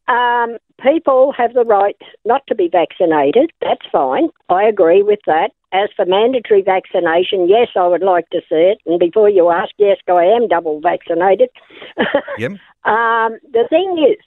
Um, 0.08 0.58
people 0.82 1.32
have 1.36 1.54
the 1.54 1.64
right 1.64 1.96
not 2.24 2.42
to 2.48 2.54
be 2.54 2.68
vaccinated. 2.68 3.52
That's 3.60 3.86
fine. 3.90 4.28
I 4.48 4.64
agree 4.64 5.02
with 5.02 5.20
that. 5.26 5.50
As 5.72 5.88
for 5.96 6.04
mandatory 6.04 6.62
vaccination, 6.62 7.48
yes, 7.48 7.68
I 7.76 7.86
would 7.86 8.02
like 8.02 8.28
to 8.30 8.40
see 8.48 8.72
it. 8.72 8.78
And 8.84 8.98
before 8.98 9.30
you 9.30 9.50
ask, 9.50 9.70
yes, 9.78 9.98
I 10.08 10.24
am 10.24 10.48
double 10.48 10.80
vaccinated. 10.80 11.48
Yep. 12.38 12.52
um, 12.84 13.38
the 13.52 13.66
thing 13.68 14.06
is, 14.10 14.22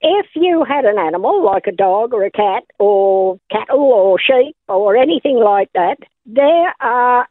if 0.00 0.26
you 0.34 0.64
had 0.64 0.84
an 0.84 0.98
animal 0.98 1.44
like 1.44 1.66
a 1.66 1.72
dog 1.72 2.14
or 2.14 2.24
a 2.24 2.30
cat 2.30 2.62
or 2.78 3.38
cattle 3.50 3.80
or 3.80 4.18
sheep 4.18 4.56
or 4.68 4.96
anything 4.96 5.38
like 5.38 5.70
that, 5.74 5.98
there 6.24 6.74
are 6.80 7.26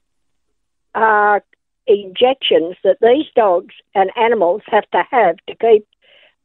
uh, 0.93 1.39
injections 1.87 2.75
that 2.83 2.97
these 3.01 3.25
dogs 3.35 3.73
and 3.95 4.11
animals 4.17 4.61
have 4.67 4.89
to 4.91 5.03
have 5.09 5.37
to 5.47 5.55
keep 5.55 5.87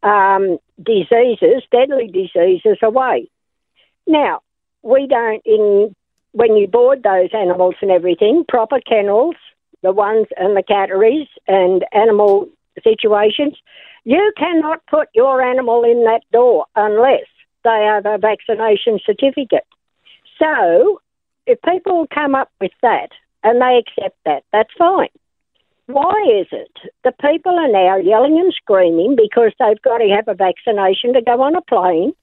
um, 0.02 0.58
diseases, 0.82 1.62
deadly 1.70 2.08
diseases, 2.08 2.78
away. 2.82 3.28
Now, 4.06 4.40
we 4.82 5.06
don't, 5.06 5.42
in 5.44 5.94
when 6.32 6.56
you 6.56 6.66
board 6.66 7.02
those 7.02 7.28
animals 7.34 7.74
and 7.82 7.90
everything, 7.90 8.44
proper 8.48 8.80
kennels, 8.80 9.36
the 9.82 9.92
ones 9.92 10.26
and 10.36 10.56
the 10.56 10.62
catteries 10.62 11.28
and 11.46 11.84
animal 11.92 12.48
situations, 12.82 13.54
you 14.04 14.32
cannot 14.36 14.84
put 14.86 15.08
your 15.14 15.42
animal 15.42 15.84
in 15.84 16.04
that 16.04 16.22
door 16.32 16.66
unless 16.74 17.26
they 17.64 17.86
have 17.86 18.06
a 18.06 18.18
vaccination 18.18 18.98
certificate. 19.04 19.66
So, 20.38 21.00
if 21.46 21.60
people 21.62 22.06
come 22.12 22.34
up 22.34 22.50
with 22.60 22.72
that 22.82 23.10
and 23.44 23.60
they 23.60 23.78
accept 23.78 24.16
that, 24.24 24.44
that's 24.52 24.72
fine. 24.78 25.08
Why 25.92 26.40
is 26.40 26.46
it 26.52 26.72
the 27.04 27.12
people 27.20 27.52
are 27.52 27.68
now 27.68 27.96
yelling 27.96 28.38
and 28.38 28.50
screaming 28.54 29.14
because 29.14 29.52
they've 29.58 29.82
got 29.82 29.98
to 29.98 30.08
have 30.08 30.26
a 30.26 30.32
vaccination 30.34 31.12
to 31.12 31.20
go 31.20 31.42
on 31.42 31.54
a 31.54 31.60
plane 31.60 32.14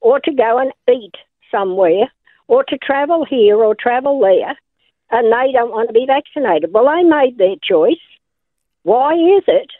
or 0.00 0.20
to 0.20 0.32
go 0.32 0.58
and 0.58 0.72
eat 0.88 1.16
somewhere 1.50 2.08
or 2.46 2.62
to 2.62 2.78
travel 2.78 3.24
here 3.24 3.56
or 3.56 3.74
travel 3.74 4.20
there 4.20 4.56
and 5.10 5.32
they 5.32 5.50
don't 5.50 5.72
want 5.72 5.88
to 5.88 5.92
be 5.92 6.06
vaccinated? 6.06 6.72
Well, 6.72 6.86
they 6.86 7.02
made 7.02 7.36
their 7.36 7.56
choice. 7.60 8.04
Why 8.84 9.14
is 9.14 9.42
it 9.48 9.72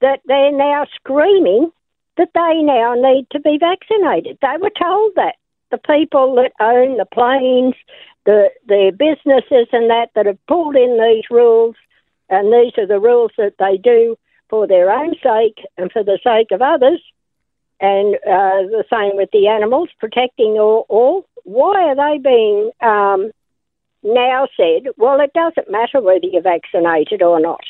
that 0.00 0.20
they're 0.26 0.52
now 0.52 0.86
screaming 0.94 1.72
that 2.16 2.30
they 2.34 2.62
now 2.62 2.94
need 2.94 3.26
to 3.32 3.40
be 3.40 3.58
vaccinated? 3.58 4.38
They 4.40 4.56
were 4.60 4.70
told 4.80 5.12
that. 5.16 5.34
The 5.72 5.78
people 5.78 6.36
that 6.36 6.52
own 6.60 6.96
the 6.96 7.04
planes, 7.04 7.74
the, 8.24 8.50
the 8.68 8.92
businesses 8.96 9.66
and 9.72 9.90
that 9.90 10.10
that 10.14 10.26
have 10.26 10.38
pulled 10.46 10.76
in 10.76 10.96
these 10.96 11.24
rules 11.28 11.74
and 12.28 12.52
these 12.52 12.72
are 12.78 12.86
the 12.86 13.00
rules 13.00 13.32
that 13.38 13.54
they 13.58 13.76
do 13.76 14.16
for 14.48 14.66
their 14.66 14.90
own 14.90 15.14
sake 15.22 15.64
and 15.76 15.90
for 15.90 16.02
the 16.02 16.18
sake 16.22 16.48
of 16.52 16.62
others. 16.62 17.02
And 17.80 18.14
uh, 18.16 18.70
the 18.72 18.84
same 18.90 19.16
with 19.16 19.30
the 19.32 19.48
animals, 19.48 19.90
protecting 19.98 20.52
all. 20.58 20.86
all. 20.88 21.26
Why 21.44 21.84
are 21.84 21.94
they 21.94 22.18
being 22.18 22.70
um, 22.80 23.30
now 24.02 24.48
said, 24.56 24.92
well, 24.96 25.20
it 25.20 25.32
doesn't 25.34 25.70
matter 25.70 26.00
whether 26.00 26.26
you're 26.26 26.42
vaccinated 26.42 27.22
or 27.22 27.38
not? 27.38 27.60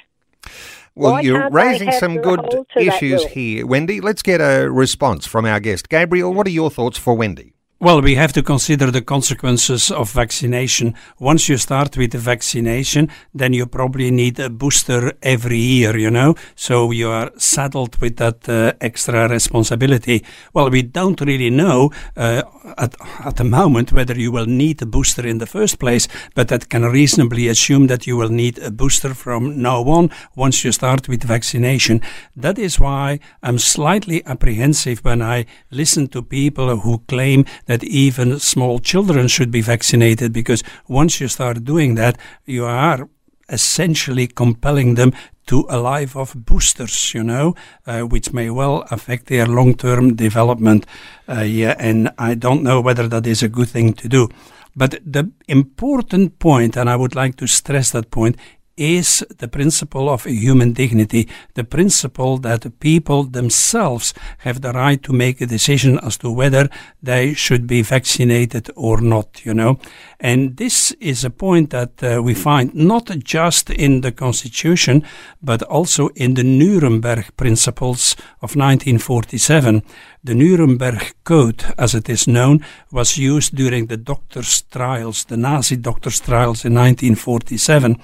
Well, 0.95 1.12
Why 1.12 1.21
you're 1.21 1.51
raising 1.51 1.92
some 1.92 2.23
good 2.23 2.40
whole 2.40 2.64
to 2.64 2.66
that 2.77 2.87
issues 2.87 3.25
here. 3.27 3.66
Wendy, 3.66 4.01
let's 4.01 4.23
get 4.23 4.40
a 4.40 4.71
response 4.71 5.27
from 5.27 5.45
our 5.45 5.61
guest. 5.61 5.90
Gabriel, 5.90 6.33
what 6.33 6.47
are 6.47 6.51
your 6.51 6.71
thoughts 6.71 6.97
for 6.97 7.14
Wendy? 7.14 7.56
Well, 7.79 8.01
we 8.01 8.15
have 8.15 8.33
to 8.33 8.43
consider 8.43 8.91
the 8.91 9.03
consequences 9.03 9.91
of 9.91 10.11
vaccination. 10.11 10.95
Once 11.19 11.47
you 11.47 11.59
start 11.59 11.95
with 11.99 12.12
the 12.12 12.19
vaccination, 12.19 13.11
then 13.35 13.53
you 13.53 13.67
probably 13.67 14.11
need 14.11 14.41
a 14.41 14.49
booster 14.49 15.12
every 15.23 15.59
year, 15.59 15.95
you 15.95 16.11
know? 16.11 16.37
So 16.55 16.91
you 16.91 17.11
are 17.11 17.31
saddled 17.37 18.01
with 18.01 18.17
that 18.17 18.49
uh, 18.49 18.73
extra 18.81 19.29
responsibility. 19.29 20.25
Well, 20.55 20.71
we 20.71 20.81
don't 20.81 21.21
really 21.21 21.51
know 21.51 21.91
uh, 22.17 22.45
at, 22.79 22.95
at 23.23 23.37
the 23.37 23.45
moment 23.45 23.93
whether 23.93 24.19
you 24.19 24.33
will 24.33 24.47
need 24.47 24.81
a 24.81 24.87
booster 24.87 25.27
in 25.27 25.37
the 25.37 25.47
first 25.47 25.79
place, 25.79 26.09
but 26.35 26.49
that 26.49 26.71
can 26.71 26.83
reasonably 26.83 27.47
assume 27.47 27.89
that 27.89 28.07
you 28.07 28.17
will 28.17 28.31
need 28.31 28.59
a 28.59 28.71
booster 28.71 29.12
from 29.12 29.61
now 29.61 29.83
on 29.83 30.09
once 30.35 30.65
you 30.65 30.73
start 30.73 31.11
with 31.11 31.23
vaccination. 31.25 32.01
That 32.35 32.59
is 32.59 32.81
why 32.81 33.21
I'm 33.43 33.59
slightly 33.59 34.25
apprehensive 34.25 35.05
when 35.05 35.21
I 35.21 35.45
listen 35.71 36.09
to 36.09 36.23
people 36.23 36.79
who 36.79 37.03
claim 37.07 37.45
that 37.66 37.85
even 37.85 38.38
small 38.38 38.79
children 38.79 39.29
should 39.29 39.50
be 39.50 39.61
vaccinated 39.61 40.33
because 40.33 40.62
once 40.88 41.20
you 41.20 41.29
start 41.29 41.64
doing 41.64 41.94
that, 41.96 42.18
you 42.44 42.64
are 42.64 43.09
essentially 43.48 44.26
compelling 44.26 44.94
them 44.94 45.12
to 45.46 45.64
a 45.68 45.79
life 45.79 46.16
of 46.16 46.35
boosters, 46.44 47.14
you 47.14 47.22
know, 47.22 47.55
uh, 47.87 48.00
which 48.00 48.33
may 48.33 48.50
well 48.50 48.85
affect 48.90 49.26
their 49.26 49.46
long 49.46 49.74
term 49.74 50.16
development. 50.16 50.87
Uh, 51.29 51.42
yeah, 51.42 51.76
and 51.79 52.11
I 52.18 52.35
don't 52.35 52.62
know 52.62 52.81
whether 52.81 53.07
that 53.09 53.26
is 53.26 53.42
a 53.42 53.48
good 53.48 53.68
thing 53.68 53.92
to 53.94 54.09
do. 54.09 54.29
But 54.74 54.98
the 55.07 55.31
important 55.48 56.38
point, 56.38 56.76
and 56.76 56.90
I 56.90 56.96
would 56.96 57.14
like 57.14 57.37
to 57.37 57.46
stress 57.46 57.92
that 57.92 58.11
point, 58.11 58.37
is 58.77 59.25
the 59.39 59.49
principle 59.49 60.09
of 60.09 60.25
human 60.25 60.73
dignity, 60.73 61.29
the 61.55 61.65
principle 61.65 62.39
that 62.39 62.79
people 62.81 63.25
themselves 63.25 64.12
have 64.39 64.61
the 64.61 64.73
right 64.73 65.03
to 65.03 65.12
make 65.12 65.41
a 65.41 65.47
decision 65.47 65.99
as 66.01 66.17
to 66.19 66.31
whether 66.31 66.69
they 67.03 67.35
should 67.35 67.67
be 67.67 67.83
vaccinated 67.83 68.71
or 68.77 69.01
not, 69.01 69.45
you 69.45 69.55
know. 69.55 69.79
And 70.21 70.57
this 70.57 70.93
is 70.93 71.25
a 71.25 71.31
point 71.31 71.71
that 71.71 72.03
uh, 72.03 72.23
we 72.23 72.35
find 72.35 72.75
not 72.75 73.11
just 73.19 73.71
in 73.71 74.01
the 74.01 74.12
Constitution, 74.12 75.05
but 75.43 75.62
also 75.62 76.09
in 76.15 76.35
the 76.35 76.45
Nuremberg 76.45 77.37
Principles 77.37 78.15
of 78.43 78.57
1947. 78.57 79.83
The 80.25 80.35
Nuremberg 80.35 81.15
Code, 81.25 81.65
as 81.79 81.95
it 81.95 82.09
is 82.09 82.27
known, 82.27 82.65
was 82.91 83.17
used 83.17 83.55
during 83.55 83.87
the 83.87 83.97
doctors' 83.97 84.62
trials, 84.62 85.25
the 85.25 85.37
Nazi 85.37 85.77
doctors' 85.77 86.21
trials 86.21 86.65
in 86.65 86.75
1947. 86.75 87.97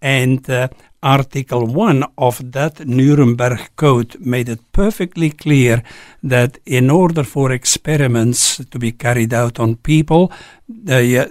And 0.00 0.48
uh, 0.50 0.68
Article 1.02 1.66
1 1.66 2.04
of 2.18 2.52
that 2.52 2.86
Nuremberg 2.86 3.70
Code 3.76 4.16
made 4.18 4.48
it 4.48 4.60
perfectly 4.72 5.30
clear 5.30 5.82
that 6.22 6.58
in 6.66 6.90
order 6.90 7.22
for 7.22 7.52
experiments 7.52 8.56
to 8.56 8.78
be 8.78 8.92
carried 8.92 9.32
out 9.32 9.60
on 9.60 9.76
people, 9.76 10.32
uh, 10.88 11.26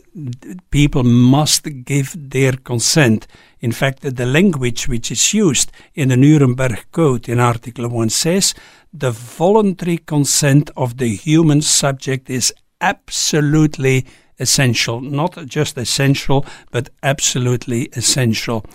people 0.72 1.04
must 1.04 1.68
give 1.84 2.16
their 2.16 2.54
consent. 2.54 3.28
In 3.60 3.72
fact, 3.72 4.02
the 4.02 4.26
language 4.26 4.88
which 4.88 5.12
is 5.12 5.34
used 5.34 5.72
in 5.94 6.10
the 6.10 6.18
Nuremberg 6.18 6.86
Code 6.92 7.28
in 7.28 7.40
Article 7.40 7.90
1 7.90 8.10
says 8.10 8.54
the 8.94 9.12
voluntary 9.12 9.98
consent 9.98 10.70
of 10.78 10.98
the 10.98 11.16
human 11.16 11.62
subject 11.62 12.30
is 12.30 12.54
absolutely 12.80 14.06
essential. 14.40 15.02
Not 15.02 15.46
just 15.46 15.78
essential, 15.78 16.46
but 16.72 16.90
absolutely 17.04 17.90
essential. 17.94 18.66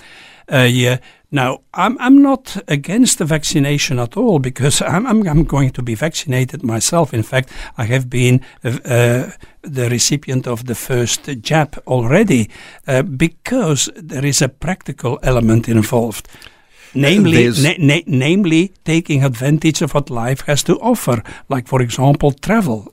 Uh, 0.52 0.68
yeah. 0.70 0.98
Now, 1.32 1.60
I'm, 1.74 1.96
I'm 2.00 2.20
not 2.20 2.56
against 2.66 3.18
the 3.18 3.24
vaccination 3.24 4.00
at 4.00 4.16
all 4.16 4.40
because 4.40 4.82
I'm, 4.86 5.06
I'm, 5.06 5.26
I'm 5.28 5.44
going 5.44 5.70
to 5.70 5.82
be 5.82 5.94
vaccinated 5.94 6.64
myself. 6.64 7.14
In 7.14 7.22
fact, 7.22 7.50
I 7.78 7.84
have 7.84 8.10
been 8.10 8.40
uh, 8.64 8.78
uh 8.84 9.30
the 9.62 9.90
recipient 9.90 10.46
of 10.46 10.64
the 10.64 10.74
first 10.74 11.28
jab 11.42 11.78
already 11.86 12.48
uh, 12.86 13.02
because 13.02 13.90
there 13.94 14.24
is 14.24 14.42
a 14.42 14.48
practical 14.48 15.18
element 15.22 15.68
involved. 15.68 16.28
Namely, 16.94 17.50
na- 17.50 17.74
na- 17.78 18.06
namely, 18.06 18.72
taking 18.84 19.22
advantage 19.22 19.82
of 19.82 19.92
what 19.92 20.10
life 20.10 20.40
has 20.46 20.62
to 20.64 20.78
offer, 20.80 21.22
like, 21.48 21.68
for 21.68 21.82
example, 21.82 22.32
travel 22.32 22.92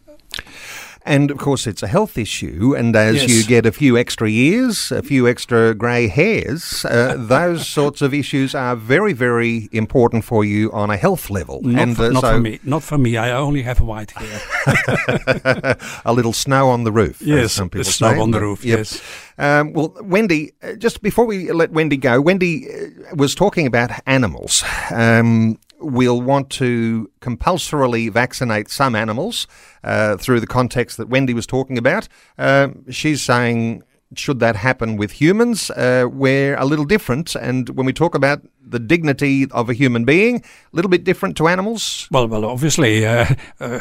and 1.08 1.32
of 1.32 1.38
course, 1.38 1.66
it's 1.66 1.82
a 1.82 1.88
health 1.88 2.18
issue. 2.18 2.76
And 2.78 2.96
as 2.96 3.16
yes. 3.16 3.30
you 3.30 3.44
get 3.46 3.66
a 3.66 3.72
few 3.72 3.98
extra 3.98 4.30
years, 4.30 4.92
a 4.92 5.02
few 5.02 5.28
extra 5.28 5.74
grey 5.74 6.08
hairs, 6.08 6.86
uh, 6.86 7.16
those 7.18 7.68
sorts 7.68 8.02
of 8.02 8.14
issues 8.14 8.54
are 8.54 8.76
very, 8.76 9.14
very 9.14 9.70
important 9.72 10.26
for 10.26 10.44
you 10.44 10.72
on 10.72 10.90
a 10.90 10.98
health 10.98 11.30
level. 11.30 11.62
Not, 11.64 11.82
and, 11.82 11.96
for, 11.96 12.04
uh, 12.04 12.10
not 12.10 12.22
so 12.22 12.34
for 12.34 12.40
me. 12.40 12.60
Not 12.64 12.84
for 12.84 12.98
me. 12.98 13.18
I 13.18 13.32
only 13.32 13.62
have 13.62 13.80
white 13.80 14.12
hair. 14.12 15.78
a 16.06 16.14
little 16.14 16.34
snow 16.34 16.70
on 16.70 16.84
the 16.84 16.92
roof. 16.92 17.22
Yes, 17.22 17.54
some 17.54 17.70
people 17.70 17.86
snow 17.86 18.14
say. 18.14 18.20
on 18.20 18.32
the 18.32 18.42
roof. 18.42 18.66
Yep. 18.66 18.78
Yes. 18.78 19.02
Um, 19.38 19.74
well, 19.74 19.96
Wendy, 20.02 20.54
uh, 20.62 20.74
just 20.74 21.02
before 21.02 21.26
we 21.26 21.52
let 21.52 21.72
Wendy 21.72 21.98
go, 21.98 22.20
Wendy 22.20 22.68
uh, 22.68 23.16
was 23.16 23.36
talking 23.36 23.68
about 23.68 23.92
animals. 24.06 24.64
Um, 24.92 25.60
we'll 25.80 26.22
want 26.22 26.50
to 26.50 27.10
compulsorily 27.20 28.10
vaccinate 28.10 28.70
some 28.70 28.96
animals 28.96 29.48
uh, 29.84 30.18
through 30.18 30.40
the 30.40 30.48
context 30.48 30.98
that 30.98 31.10
Wendy 31.10 31.34
was 31.34 31.46
talking 31.46 31.78
about. 31.78 32.08
Uh, 32.38 32.70
she's 32.90 33.22
saying 33.22 33.84
should 34.16 34.40
that 34.40 34.56
happen 34.56 34.98
with 34.98 35.12
humans, 35.12 35.70
uh, 35.72 36.08
we're 36.10 36.56
a 36.56 36.66
little 36.66 36.86
different. 36.86 37.36
And 37.36 37.70
when 37.70 37.86
we 37.86 37.94
talk 37.94 38.16
about 38.16 38.42
the 38.70 38.80
dignity 38.80 39.48
of 39.52 39.70
a 39.70 39.74
human 39.74 40.04
being, 40.04 40.38
a 40.38 40.76
little 40.76 40.90
bit 40.90 41.04
different 41.04 41.38
to 41.38 41.48
animals? 41.48 42.08
Well, 42.12 42.28
well, 42.28 42.46
obviously, 42.46 43.06
uh, 43.06 43.34
uh, 43.60 43.80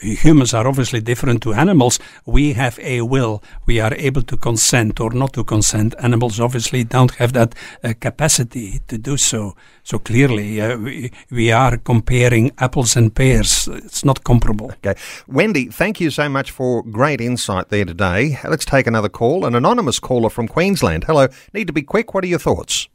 humans 0.00 0.52
are 0.52 0.66
obviously 0.66 1.00
different 1.00 1.42
to 1.42 1.52
animals. 1.52 1.98
We 2.26 2.54
have 2.54 2.78
a 2.80 3.02
will. 3.02 3.42
We 3.66 3.80
are 3.80 3.94
able 3.94 4.22
to 4.22 4.36
consent 4.36 5.00
or 5.00 5.10
not 5.10 5.32
to 5.34 5.44
consent. 5.44 5.94
Animals 6.00 6.40
obviously 6.40 6.84
don't 6.84 7.12
have 7.12 7.32
that 7.34 7.54
uh, 7.84 7.94
capacity 8.00 8.80
to 8.88 8.98
do 8.98 9.16
so. 9.16 9.54
So 9.82 9.98
clearly, 9.98 10.60
uh, 10.60 10.76
we, 10.76 11.12
we 11.30 11.52
are 11.52 11.76
comparing 11.76 12.52
apples 12.58 12.96
and 12.96 13.14
pears. 13.14 13.68
It's 13.68 14.04
not 14.04 14.24
comparable. 14.24 14.72
Okay. 14.72 14.94
Wendy, 15.26 15.66
thank 15.66 16.00
you 16.00 16.10
so 16.10 16.28
much 16.28 16.50
for 16.50 16.82
great 16.82 17.20
insight 17.20 17.68
there 17.68 17.84
today. 17.84 18.38
Let's 18.44 18.64
take 18.64 18.86
another 18.86 19.08
call. 19.08 19.39
An 19.44 19.54
anonymous 19.54 19.98
caller 19.98 20.30
from 20.30 20.48
Queensland. 20.48 21.04
Hello. 21.04 21.28
Need 21.52 21.66
to 21.66 21.72
be 21.72 21.82
quick. 21.82 22.14
What 22.14 22.24
are 22.24 22.28
your 22.28 22.38
thoughts? 22.38 22.88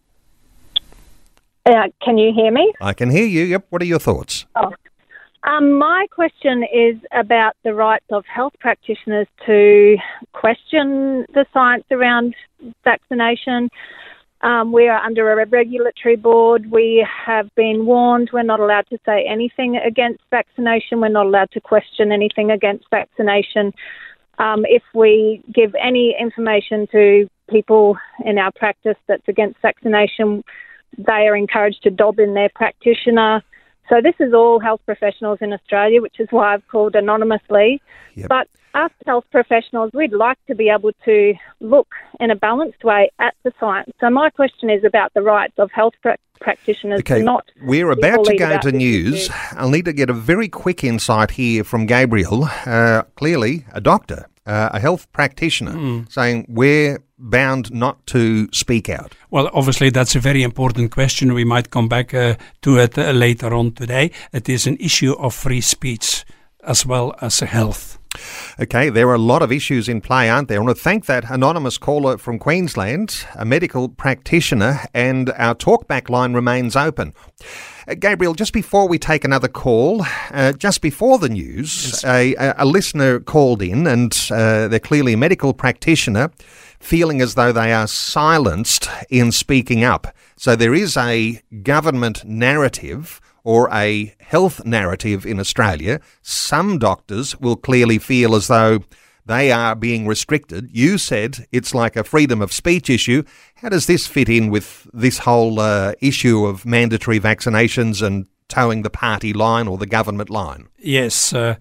Uh, 1.66 1.88
can 2.04 2.18
you 2.18 2.32
hear 2.34 2.52
me? 2.52 2.72
I 2.80 2.94
can 2.94 3.10
hear 3.10 3.26
you. 3.26 3.44
Yep. 3.44 3.66
What 3.70 3.82
are 3.82 3.86
your 3.86 4.00
thoughts? 4.00 4.46
Oh. 4.56 4.72
Um, 5.44 5.78
my 5.78 6.08
question 6.10 6.64
is 6.64 6.96
about 7.12 7.56
the 7.64 7.74
rights 7.74 8.06
of 8.12 8.26
health 8.26 8.54
practitioners 8.60 9.28
to 9.46 9.96
question 10.34 11.26
the 11.34 11.46
science 11.54 11.86
around 11.92 12.36
vaccination. 12.84 13.70
Um, 14.42 14.72
we 14.72 14.88
are 14.88 14.98
under 14.98 15.32
a 15.32 15.46
regulatory 15.46 16.16
board. 16.16 16.72
We 16.72 17.08
have 17.26 17.54
been 17.56 17.86
warned 17.86 18.32
we're 18.34 18.44
not 18.44 18.60
allowed 18.60 18.88
to 18.88 18.98
say 19.06 19.26
anything 19.28 19.78
against 19.78 20.22
vaccination. 20.32 21.00
We're 21.00 21.10
not 21.10 21.28
allowed 21.28 21.52
to 21.52 21.62
question 21.62 22.12
anything 22.12 22.52
against 22.52 22.86
vaccination. 22.90 23.74
Um, 24.38 24.66
if 24.66 24.84
we 24.94 25.42
give 25.54 25.76
any 25.76 26.16
information 26.20 26.88
to 26.92 27.30
people 27.50 27.98
in 28.24 28.38
our 28.38 28.52
practice 28.52 28.98
that's 29.08 29.28
against 29.28 29.62
vaccination, 29.62 30.44
they 30.98 31.28
are 31.28 31.36
encouraged 31.36 31.84
to 31.84 31.90
dob 31.90 32.20
in 32.20 32.34
their 32.34 32.50
practitioner. 32.50 33.44
So 33.90 34.02
this 34.02 34.16
is 34.20 34.34
all 34.34 34.60
health 34.60 34.82
professionals 34.86 35.40
in 35.42 35.54
Australia, 35.54 36.02
which 36.02 36.20
is 36.20 36.28
why 36.32 36.54
I've 36.54 36.68
called 36.68 36.96
anonymously. 36.96 37.82
Yep. 38.16 38.30
But 38.30 38.48
us 38.76 38.92
health 39.06 39.26
professionals, 39.32 39.92
we'd 39.94 40.14
like 40.14 40.38
to 40.48 40.56
be 40.56 40.70
able 40.70 40.92
to 41.06 41.34
look 41.60 41.88
in 42.20 42.32
a 42.32 42.36
balanced 42.36 42.84
way 42.84 43.10
at 43.20 43.34
the 43.44 43.52
science. 43.60 43.92
So 44.00 44.10
my 44.10 44.30
question 44.30 44.70
is 44.70 44.84
about 44.84 45.14
the 45.14 45.22
rights 45.22 45.54
of 45.58 45.72
health 45.72 45.94
pra- 46.02 46.18
practitioners. 46.40 47.00
Okay, 47.00 47.22
not 47.22 47.50
we're 47.64 47.92
about 47.92 48.26
to 48.26 48.36
go 48.36 48.60
to 48.60 48.72
news. 48.72 49.30
Issue. 49.30 49.34
I'll 49.52 49.70
need 49.70 49.86
to 49.86 49.94
get 49.94 50.10
a 50.10 50.14
very 50.14 50.50
quick 50.50 50.84
insight 50.84 51.32
here 51.32 51.64
from 51.64 51.86
Gabriel. 51.86 52.48
Uh, 52.66 53.04
clearly, 53.16 53.66
a 53.72 53.82
doctor, 53.82 54.28
uh, 54.46 54.70
a 54.74 54.80
health 54.80 55.12
practitioner, 55.12 55.74
mm. 55.74 56.12
saying 56.12 56.46
we're 56.48 57.00
bound 57.18 57.74
not 57.74 58.06
to 58.08 58.50
speak 58.52 58.90
out? 58.90 59.16
Well, 59.30 59.50
obviously, 59.54 59.90
that's 59.90 60.16
a 60.16 60.20
very 60.20 60.44
important 60.44 60.92
question. 60.92 61.34
We 61.34 61.46
might 61.46 61.70
come 61.70 61.88
back 61.88 62.14
uh, 62.14 62.36
to 62.62 62.78
it 62.78 62.98
uh, 62.98 63.12
later 63.12 63.54
on 63.54 63.72
today. 63.72 64.12
It 64.34 64.50
is 64.50 64.68
an 64.68 64.78
issue 64.80 65.14
of 65.14 65.34
free 65.34 65.62
speech 65.62 66.26
as 66.64 66.86
well 66.86 67.16
as 67.22 67.40
health. 67.40 67.95
Okay, 68.60 68.90
there 68.90 69.08
are 69.10 69.16
a 69.16 69.20
lot 69.20 69.42
of 69.42 69.52
issues 69.52 69.90
in 69.90 70.02
play, 70.02 70.30
aren't 70.30 70.48
there? 70.48 70.60
I 70.60 70.64
want 70.64 70.78
to 70.78 70.84
thank 70.84 71.06
that 71.06 71.30
anonymous 71.30 71.78
caller 71.78 72.18
from 72.18 72.40
Queensland, 72.40 73.26
a 73.36 73.46
medical 73.46 73.90
practitioner, 73.90 74.82
and 74.94 75.30
our 75.32 75.56
talkback 75.56 76.10
line 76.10 76.34
remains 76.34 76.76
open. 76.76 77.14
Uh, 77.88 77.96
Gabriel, 77.96 78.34
just 78.34 78.54
before 78.54 78.88
we 78.88 78.98
take 78.98 79.24
another 79.24 79.48
call, 79.48 80.06
uh, 80.32 80.54
just 80.54 80.82
before 80.82 81.20
the 81.20 81.30
news, 81.30 82.04
a, 82.04 82.36
a, 82.58 82.66
listener 82.66 83.20
called 83.20 83.62
in, 83.62 83.86
and 83.86 84.28
uh, 84.32 84.68
they're 84.68 84.80
clearly 84.80 85.14
a 85.14 85.18
medical 85.18 85.54
practitioner 85.54 86.32
feeling 86.80 87.22
as 87.22 87.36
though 87.36 87.52
they 87.52 87.74
are 87.74 87.88
silenced 87.88 88.90
in 89.10 89.32
speaking 89.32 89.84
up. 89.84 90.08
So 90.38 90.56
there 90.56 90.74
is 90.74 90.98
a 90.98 91.42
government 91.64 92.26
narrative 92.26 93.22
or 93.46 93.70
a 93.72 94.14
health 94.20 94.66
narrative 94.66 95.26
in 95.26 95.40
Australia. 95.40 96.02
Some 96.22 96.78
doctors 96.78 97.40
will 97.40 97.56
clearly 97.56 98.00
feel 98.00 98.36
as 98.36 98.48
though 98.48 98.80
they 99.26 99.52
are 99.52 99.76
being 99.76 100.06
restricted. 100.06 100.70
You 100.72 100.98
said 100.98 101.48
it's 101.52 101.74
like 101.74 101.96
a 101.96 102.04
freedom 102.04 102.42
of 102.42 102.52
speech 102.52 102.90
issue. 102.90 103.24
How 103.56 103.70
does 103.70 103.86
this 103.86 104.06
fit 104.08 104.28
in 104.28 104.50
with 104.50 104.88
this 104.94 105.20
whole 105.20 105.60
uh, 105.60 105.94
issue 106.02 106.46
of 106.46 106.66
mandatory 106.66 107.20
vaccinations 107.20 108.06
and 108.06 108.28
toeing 108.50 108.82
the 108.82 108.90
party 108.90 109.32
line 109.32 109.68
or 109.68 109.78
the 109.78 109.88
government 109.88 110.30
line? 110.30 110.68
Yes. 110.78 111.34
Uh, 111.34 111.56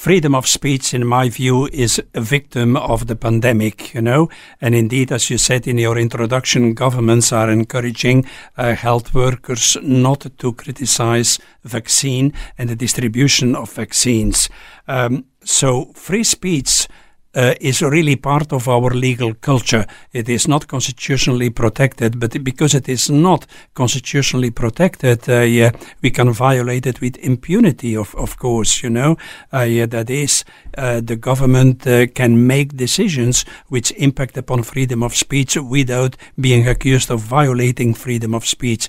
freedom 0.00 0.34
of 0.34 0.48
speech, 0.48 0.94
in 0.94 1.06
my 1.06 1.28
view, 1.28 1.68
is 1.74 2.02
a 2.14 2.20
victim 2.22 2.74
of 2.74 3.06
the 3.06 3.14
pandemic, 3.14 3.92
you 3.92 4.00
know. 4.00 4.30
And 4.58 4.74
indeed, 4.74 5.12
as 5.12 5.28
you 5.28 5.36
said 5.36 5.66
in 5.66 5.76
your 5.76 5.98
introduction, 5.98 6.72
governments 6.72 7.32
are 7.32 7.50
encouraging 7.50 8.24
uh, 8.56 8.74
health 8.74 9.12
workers 9.12 9.76
not 9.82 10.26
to 10.38 10.52
criticize 10.54 11.38
vaccine 11.64 12.32
and 12.56 12.70
the 12.70 12.76
distribution 12.76 13.54
of 13.54 13.70
vaccines. 13.74 14.48
Um, 14.88 15.26
so 15.44 15.92
free 15.94 16.24
speech 16.24 16.88
uh, 17.34 17.54
is 17.60 17.82
really 17.82 18.16
part 18.16 18.52
of 18.52 18.68
our 18.68 18.90
legal 18.90 19.34
culture. 19.34 19.86
It 20.12 20.28
is 20.28 20.48
not 20.48 20.66
constitutionally 20.66 21.50
protected, 21.50 22.18
but 22.18 22.42
because 22.42 22.74
it 22.74 22.88
is 22.88 23.10
not 23.10 23.46
constitutionally 23.74 24.50
protected, 24.50 25.28
uh, 25.28 25.40
yeah, 25.40 25.70
we 26.02 26.10
can 26.10 26.32
violate 26.32 26.86
it 26.86 27.00
with 27.00 27.16
impunity, 27.18 27.96
of, 27.96 28.14
of 28.16 28.38
course, 28.38 28.82
you 28.82 28.90
know. 28.90 29.16
Uh, 29.52 29.60
yeah, 29.60 29.86
that 29.86 30.10
is, 30.10 30.44
uh, 30.76 31.00
the 31.00 31.16
government 31.16 31.86
uh, 31.86 32.06
can 32.08 32.46
make 32.46 32.76
decisions 32.76 33.44
which 33.68 33.92
impact 33.92 34.36
upon 34.36 34.62
freedom 34.62 35.02
of 35.02 35.14
speech 35.14 35.56
without 35.56 36.16
being 36.40 36.66
accused 36.66 37.10
of 37.10 37.20
violating 37.20 37.94
freedom 37.94 38.34
of 38.34 38.46
speech. 38.46 38.88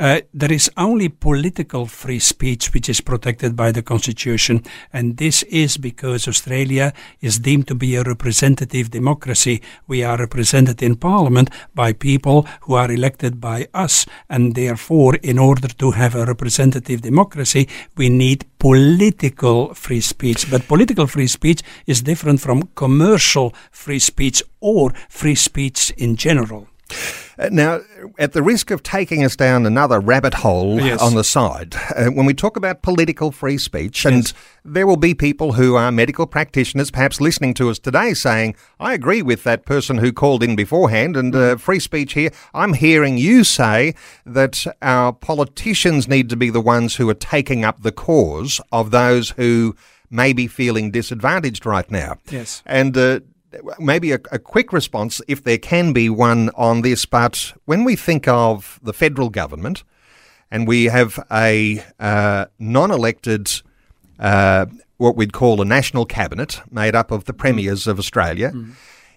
Uh, 0.00 0.22
there 0.32 0.50
is 0.50 0.70
only 0.78 1.10
political 1.10 1.84
free 1.84 2.18
speech 2.18 2.72
which 2.72 2.88
is 2.88 3.02
protected 3.02 3.54
by 3.54 3.70
the 3.70 3.82
Constitution, 3.82 4.64
and 4.94 5.18
this 5.18 5.42
is 5.42 5.76
because 5.76 6.26
Australia 6.26 6.94
is 7.20 7.40
deemed 7.40 7.68
to 7.68 7.74
be 7.74 7.96
a 7.96 8.02
representative 8.02 8.90
democracy. 8.90 9.60
We 9.86 10.02
are 10.02 10.16
represented 10.16 10.82
in 10.82 10.96
Parliament 10.96 11.50
by 11.74 11.92
people 11.92 12.46
who 12.62 12.76
are 12.76 12.90
elected 12.90 13.42
by 13.42 13.68
us, 13.74 14.06
and 14.30 14.54
therefore, 14.54 15.16
in 15.16 15.38
order 15.38 15.68
to 15.68 15.90
have 15.90 16.14
a 16.14 16.24
representative 16.24 17.02
democracy, 17.02 17.68
we 17.94 18.08
need 18.08 18.46
political 18.58 19.74
free 19.74 20.00
speech. 20.00 20.50
But 20.50 20.66
political 20.66 21.08
free 21.08 21.26
speech 21.26 21.60
is 21.86 22.00
different 22.00 22.40
from 22.40 22.70
commercial 22.74 23.54
free 23.70 23.98
speech 23.98 24.42
or 24.60 24.94
free 25.10 25.34
speech 25.34 25.92
in 25.98 26.16
general. 26.16 26.68
Uh, 27.40 27.48
now, 27.50 27.80
at 28.18 28.32
the 28.32 28.42
risk 28.42 28.70
of 28.70 28.82
taking 28.82 29.24
us 29.24 29.34
down 29.34 29.64
another 29.64 29.98
rabbit 29.98 30.34
hole 30.34 30.78
Yes. 30.78 31.00
on 31.00 31.14
the 31.14 31.24
side, 31.24 31.74
uh, 31.96 32.06
when 32.08 32.26
we 32.26 32.34
talk 32.34 32.54
about 32.54 32.82
political 32.82 33.32
free 33.32 33.56
speech, 33.56 34.04
and 34.04 34.30
there 34.62 34.86
will 34.86 34.98
be 34.98 35.14
people 35.14 35.52
who 35.52 35.74
are 35.74 35.90
medical 35.90 36.26
practitioners 36.26 36.90
perhaps 36.90 37.18
listening 37.18 37.54
to 37.54 37.70
us 37.70 37.78
today 37.78 38.12
saying, 38.12 38.54
I 38.78 38.92
agree 38.92 39.22
with 39.22 39.42
that 39.44 39.64
person 39.64 39.98
who 39.98 40.12
called 40.12 40.42
in 40.42 40.54
beforehand, 40.54 41.16
and 41.16 41.34
uh, 41.34 41.56
free 41.56 41.80
speech 41.80 42.12
here. 42.12 42.30
I'm 42.52 42.74
hearing 42.74 43.16
you 43.16 43.42
say 43.44 43.94
that 44.26 44.66
our 44.82 45.14
politicians 45.14 46.06
need 46.06 46.28
to 46.28 46.36
be 46.36 46.50
the 46.50 46.60
ones 46.60 46.96
who 46.96 47.08
are 47.08 47.14
taking 47.14 47.64
up 47.64 47.82
the 47.82 47.92
cause 47.92 48.60
of 48.70 48.90
those 48.90 49.30
who 49.30 49.74
may 50.10 50.32
be 50.32 50.46
feeling 50.46 50.90
disadvantaged 50.90 51.64
right 51.64 51.90
now. 51.90 52.18
Yes. 52.28 52.62
And 52.66 52.96
uh, 52.98 53.20
maybe 53.78 54.12
a, 54.12 54.20
a 54.30 54.38
quick 54.38 54.72
response, 54.72 55.20
if 55.28 55.42
there 55.42 55.58
can 55.58 55.92
be 55.92 56.08
one 56.08 56.50
on 56.54 56.82
this, 56.82 57.04
but 57.04 57.52
when 57.64 57.84
we 57.84 57.96
think 57.96 58.28
of 58.28 58.78
the 58.82 58.92
federal 58.92 59.28
government 59.28 59.84
and 60.50 60.66
we 60.66 60.84
have 60.86 61.24
a 61.30 61.84
uh, 61.98 62.46
non 62.58 62.90
elected, 62.90 63.62
uh, 64.18 64.66
what 64.96 65.16
we'd 65.16 65.32
call 65.32 65.60
a 65.60 65.64
national 65.64 66.04
cabinet 66.06 66.60
made 66.70 66.94
up 66.94 67.10
of 67.10 67.24
the 67.24 67.32
premiers 67.32 67.86
of 67.86 67.98
Australia. 67.98 68.52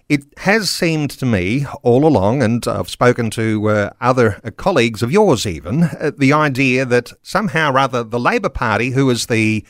It 0.06 0.24
has 0.38 0.68
seemed 0.68 1.10
to 1.12 1.24
me 1.24 1.64
all 1.82 2.06
along, 2.06 2.42
and 2.42 2.66
I've 2.68 2.90
spoken 2.90 3.30
to 3.30 3.70
uh, 3.70 3.90
other 4.02 4.38
uh, 4.44 4.50
colleagues 4.50 5.02
of 5.02 5.10
yours 5.10 5.46
even, 5.46 5.84
uh, 5.84 6.10
the 6.16 6.32
idea 6.32 6.84
that 6.84 7.12
somehow 7.22 7.72
or 7.72 7.78
other 7.78 8.04
the 8.04 8.20
Labor 8.20 8.50
Party, 8.50 8.90
who 8.90 9.08
is 9.08 9.26
the 9.26 9.64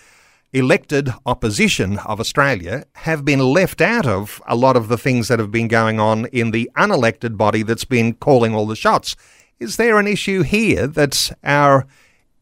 elected 0.54 1.12
opposition 1.26 1.98
of 1.98 2.20
Australia 2.20 2.84
have 2.94 3.24
been 3.24 3.40
left 3.40 3.80
out 3.80 4.06
of 4.06 4.40
a 4.46 4.54
lot 4.54 4.76
of 4.76 4.88
the 4.88 4.96
things 4.96 5.26
that 5.28 5.40
have 5.40 5.50
been 5.50 5.68
going 5.68 5.98
on 5.98 6.26
in 6.26 6.52
the 6.52 6.70
unelected 6.76 7.36
body 7.36 7.62
that's 7.64 7.84
been 7.84 8.14
calling 8.14 8.54
all 8.54 8.66
the 8.66 8.76
shots. 8.76 9.16
Is 9.58 9.76
there 9.76 9.98
an 9.98 10.06
issue 10.06 10.42
here 10.42 10.86
that 10.86 11.32
our 11.42 11.86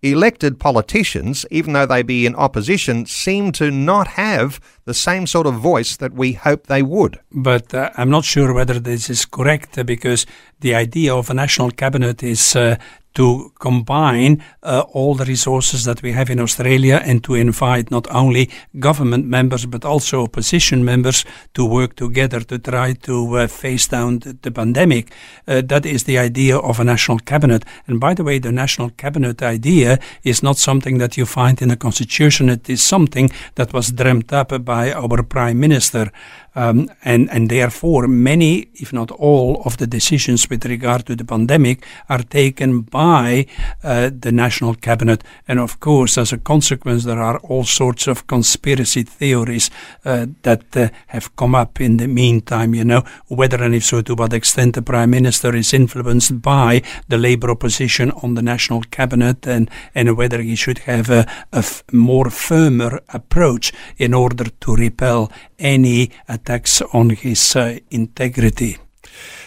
elected 0.03 0.59
politicians, 0.59 1.47
even 1.51 1.73
though 1.73 1.87
they 1.87 2.03
be 2.03 2.27
in 2.27 2.35
opposition, 2.35 3.07
seem 3.07 3.53
to 3.53 3.71
not 3.71 4.09
have 4.09 4.61
the 4.85 4.95
same 4.95 5.27
sort 5.27 5.47
of 5.47 5.55
voice 5.55 5.97
that 5.97 6.13
we 6.13 6.33
hope 6.33 6.67
they 6.67 6.83
would? 6.83 7.19
But 7.31 7.73
uh, 7.73 7.91
I'm 7.97 8.11
not 8.11 8.25
sure 8.25 8.53
whether 8.53 8.79
this 8.79 9.09
is 9.09 9.25
correct 9.25 9.79
uh, 9.79 9.85
because 9.85 10.27
the 10.61 10.75
idea 10.75 11.15
of 11.15 11.31
a 11.31 11.35
national 11.35 11.71
cabinet 11.71 12.23
is 12.23 12.57
uh, 12.57 12.77
to 13.15 13.53
combine 13.59 14.43
uh, 14.63 14.85
all 14.93 15.15
the 15.15 15.25
resources 15.25 15.85
that 15.85 16.03
we 16.03 16.13
have 16.13 16.31
in 16.31 16.41
Australia 16.41 17.01
and 17.05 17.23
to 17.25 17.35
invite 17.35 17.91
not 17.91 18.07
only 18.11 18.51
government 18.79 19.27
members 19.27 19.67
but 19.67 19.85
also 19.85 20.23
opposition 20.23 20.85
members 20.85 21.25
to 21.55 21.65
work 21.65 21.97
together 21.97 22.41
to 22.41 22.59
try 22.59 22.93
to 22.93 23.37
uh, 23.37 23.47
face 23.47 23.87
down 23.89 24.21
the, 24.21 24.37
the 24.43 24.51
pandemic. 24.51 25.13
Uh, 25.47 25.63
that 25.65 25.87
is 25.87 26.05
the 26.05 26.19
idea 26.19 26.57
of 26.57 26.81
a 26.81 26.85
national 26.85 27.19
cabinet. 27.19 27.65
And 27.87 28.01
by 28.01 28.15
the 28.15 28.25
way, 28.25 28.39
the 28.39 28.53
national 28.53 28.91
cabinet 28.91 29.43
idea 29.43 29.99
is 30.23 30.43
not 30.43 30.57
something 30.57 30.99
that 30.99 31.17
you 31.17 31.27
find 31.27 31.61
in 31.63 31.69
the 31.69 31.77
constitution. 31.77 32.49
It 32.49 32.69
is 32.69 32.83
something 32.83 33.31
that 33.55 33.73
was 33.73 33.93
dreamt 33.93 34.33
up 34.33 34.65
by 34.65 34.93
our 34.93 35.23
prime 35.23 35.61
minister. 35.61 36.11
Um, 36.55 36.91
and, 37.03 37.31
and 37.31 37.49
therefore, 37.49 38.07
many, 38.07 38.69
if 38.75 38.93
not 38.93 39.11
all, 39.11 39.63
of 39.65 39.79
the 39.79 39.87
decisions 39.87 40.51
with 40.51 40.67
regard 40.67 41.07
to 41.07 41.17
the 41.17 41.25
pandemic 41.25 41.85
are 42.09 42.23
taken 42.23 42.83
by 42.83 43.47
uh, 43.83 44.11
the 44.13 44.33
national 44.33 44.75
cabinet. 44.75 45.25
And 45.49 45.59
of 45.59 45.81
course, 45.81 46.19
as 46.19 46.33
a 46.33 46.39
consequence, 46.39 47.05
there 47.05 47.23
are 47.23 47.39
all 47.39 47.65
sorts 47.65 48.07
of 48.07 48.27
conspiracy 48.27 49.03
theories 49.03 49.71
uh, 50.05 50.27
that 50.43 50.77
uh, 50.77 50.89
have 51.09 51.35
come 51.37 51.55
up 51.55 51.81
in 51.81 51.97
the 51.97 52.09
meantime, 52.09 52.75
you 52.75 52.85
know, 52.85 53.05
whether 53.29 53.63
and 53.63 53.75
if 53.75 53.85
so, 53.85 54.03
to 54.03 54.15
what 54.15 54.33
extent 54.33 54.75
the 54.75 54.83
prime 54.83 55.11
minister 55.11 55.55
is 55.57 55.73
influenced 55.73 56.43
by 56.43 56.83
the 57.09 57.19
labor 57.19 57.51
opposition 57.51 58.11
on 58.23 58.35
the 58.35 58.43
national 58.43 58.83
cabinet 58.91 59.47
and, 59.47 59.71
and 59.95 60.17
whether 60.17 60.43
he 60.43 60.55
should 60.55 60.79
have 60.79 61.09
a, 61.09 61.27
a 61.53 61.59
f- 61.59 61.83
more 61.93 62.29
firmer 62.31 63.01
approach 63.09 63.73
in 63.97 64.13
order 64.13 64.45
to 64.61 64.77
repel 64.77 65.31
any 65.63 66.11
attacks 66.29 66.83
on 66.93 67.11
his 67.11 67.57
uh, 67.57 67.79
integrity. 67.91 68.77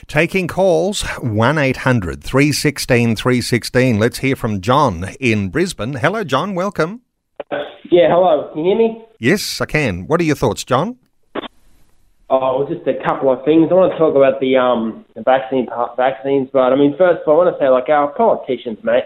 Taking 0.08 0.48
calls 0.48 1.04
1 1.20 1.58
800 1.58 2.24
316 2.24 3.16
316. 3.16 4.00
Let's 4.00 4.20
hear 4.20 4.36
from 4.36 4.62
John 4.62 5.10
in 5.20 5.50
Brisbane. 5.50 5.94
Hello, 5.94 6.24
John. 6.24 6.56
Welcome. 6.56 7.02
Yeah, 7.92 8.10
hello. 8.10 8.50
Can 8.54 8.66
you 8.66 8.76
hear 8.76 8.78
me? 8.78 9.06
Yes, 9.20 9.62
I 9.62 9.66
can. 9.66 10.08
What 10.08 10.20
are 10.22 10.24
your 10.24 10.36
thoughts, 10.36 10.64
John? 10.64 10.98
Oh, 12.30 12.66
just 12.68 12.88
a 12.88 12.98
couple 13.06 13.32
of 13.32 13.46
things. 13.46 13.68
I 13.70 13.74
want 13.76 13.94
to 13.94 14.00
talk 14.00 14.16
about 14.16 14.40
the 14.40 14.58
um 14.58 15.06
the 15.16 15.22
vaccine 15.22 15.68
part, 15.68 15.96
vaccines, 15.96 16.50
but 16.52 16.74
I 16.74 16.76
mean, 16.76 16.96
first 16.98 17.22
of 17.22 17.28
all, 17.28 17.42
I 17.42 17.46
want 17.46 17.58
to 17.58 17.64
say 17.64 17.70
like 17.70 17.90
our 17.90 18.12
politicians, 18.14 18.80
mate. 18.84 19.06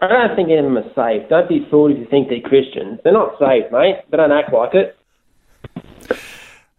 I 0.00 0.08
don't 0.08 0.34
think 0.34 0.48
any 0.48 0.58
of 0.58 0.64
them 0.64 0.78
are 0.78 0.94
safe. 0.96 1.28
Don't 1.28 1.48
be 1.48 1.66
fooled 1.70 1.92
if 1.92 1.98
you 1.98 2.06
think 2.10 2.28
they're 2.28 2.40
Christians. 2.40 2.98
They're 3.04 3.12
not 3.12 3.38
safe, 3.38 3.70
mate. 3.70 4.00
They 4.10 4.16
don't 4.16 4.32
act 4.32 4.52
like 4.52 4.74
it. 4.74 4.96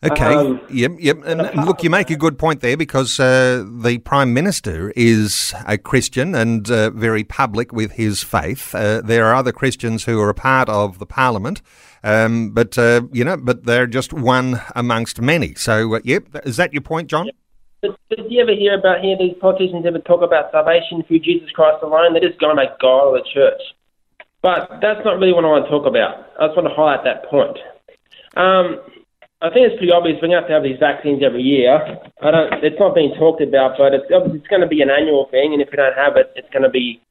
Okay. 0.03 0.33
Um, 0.33 0.59
yep, 0.71 0.93
yep. 0.97 1.17
And 1.25 1.41
and 1.41 1.65
look, 1.65 1.83
you 1.83 1.91
make 1.91 2.09
a 2.09 2.15
good 2.15 2.39
point 2.39 2.61
there 2.61 2.75
because 2.75 3.19
uh, 3.19 3.63
the 3.67 3.99
Prime 3.99 4.33
Minister 4.33 4.91
is 4.95 5.53
a 5.67 5.77
Christian 5.77 6.33
and 6.33 6.69
uh, 6.71 6.89
very 6.89 7.23
public 7.23 7.71
with 7.71 7.91
his 7.91 8.23
faith. 8.23 8.73
Uh, 8.73 9.01
there 9.01 9.25
are 9.25 9.35
other 9.35 9.51
Christians 9.51 10.05
who 10.05 10.19
are 10.19 10.29
a 10.29 10.33
part 10.33 10.69
of 10.69 10.97
the 10.97 11.05
Parliament, 11.05 11.61
um, 12.03 12.49
but, 12.49 12.79
uh, 12.79 13.01
you 13.11 13.23
know, 13.23 13.37
but 13.37 13.65
they're 13.65 13.85
just 13.85 14.11
one 14.11 14.59
amongst 14.75 15.21
many. 15.21 15.53
So, 15.53 15.93
uh, 15.93 15.99
yep, 16.03 16.23
is 16.45 16.57
that 16.57 16.73
your 16.73 16.81
point, 16.81 17.07
John? 17.07 17.29
But 17.81 17.99
did 18.09 18.25
you 18.31 18.41
ever 18.41 18.55
hear 18.55 18.77
about 18.77 19.01
here 19.01 19.15
these 19.19 19.35
politicians 19.39 19.85
ever 19.85 19.99
talk 19.99 20.23
about 20.23 20.51
salvation 20.51 21.03
through 21.07 21.19
Jesus 21.19 21.51
Christ 21.51 21.83
alone? 21.83 22.13
They're 22.13 22.27
just 22.27 22.39
going 22.39 22.55
to 22.55 22.59
make 22.59 22.77
God 22.79 23.09
of 23.09 23.23
the 23.23 23.29
church. 23.31 23.61
But 24.41 24.79
that's 24.81 25.05
not 25.05 25.19
really 25.19 25.33
what 25.33 25.45
I 25.45 25.47
want 25.47 25.65
to 25.65 25.69
talk 25.69 25.85
about. 25.85 26.25
I 26.39 26.47
just 26.47 26.57
want 26.57 26.67
to 26.69 26.73
highlight 26.73 27.03
that 27.03 27.29
point. 27.29 27.57
Um, 28.35 28.81
I 29.41 29.49
think 29.49 29.65
it's 29.65 29.77
pretty 29.77 29.91
obvious 29.91 30.17
we're 30.21 30.30
going 30.30 30.38
to 30.38 30.41
have 30.41 30.47
to 30.47 30.54
have 30.54 30.63
these 30.63 30.80
vaccines 30.80 31.23
every 31.25 31.41
year. 31.41 31.73
I 32.21 32.30
don't. 32.30 32.63
It's 32.63 32.80
not 32.80 32.93
being 32.93 33.13
talked 33.17 33.41
about, 33.41 33.75
but 33.77 33.93
it's 33.93 34.06
obviously 34.13 34.39
it's 34.39 34.47
going 34.47 34.62
to 34.62 34.67
be 34.67 34.82
an 34.82 34.91
annual 34.91 35.27
thing, 35.32 35.54
and 35.54 35.62
if 35.62 35.69
we 35.71 35.77
don't 35.77 35.97
have 35.97 36.15
it, 36.15 36.32
it's 36.36 36.49
going 36.51 36.62
to 36.63 36.69
be 36.69 37.01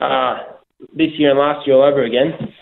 uh, 0.00 0.36
this 0.94 1.12
year 1.16 1.30
and 1.30 1.38
last 1.38 1.66
year 1.66 1.76
all 1.76 1.82
over 1.82 2.02
again. 2.02 2.52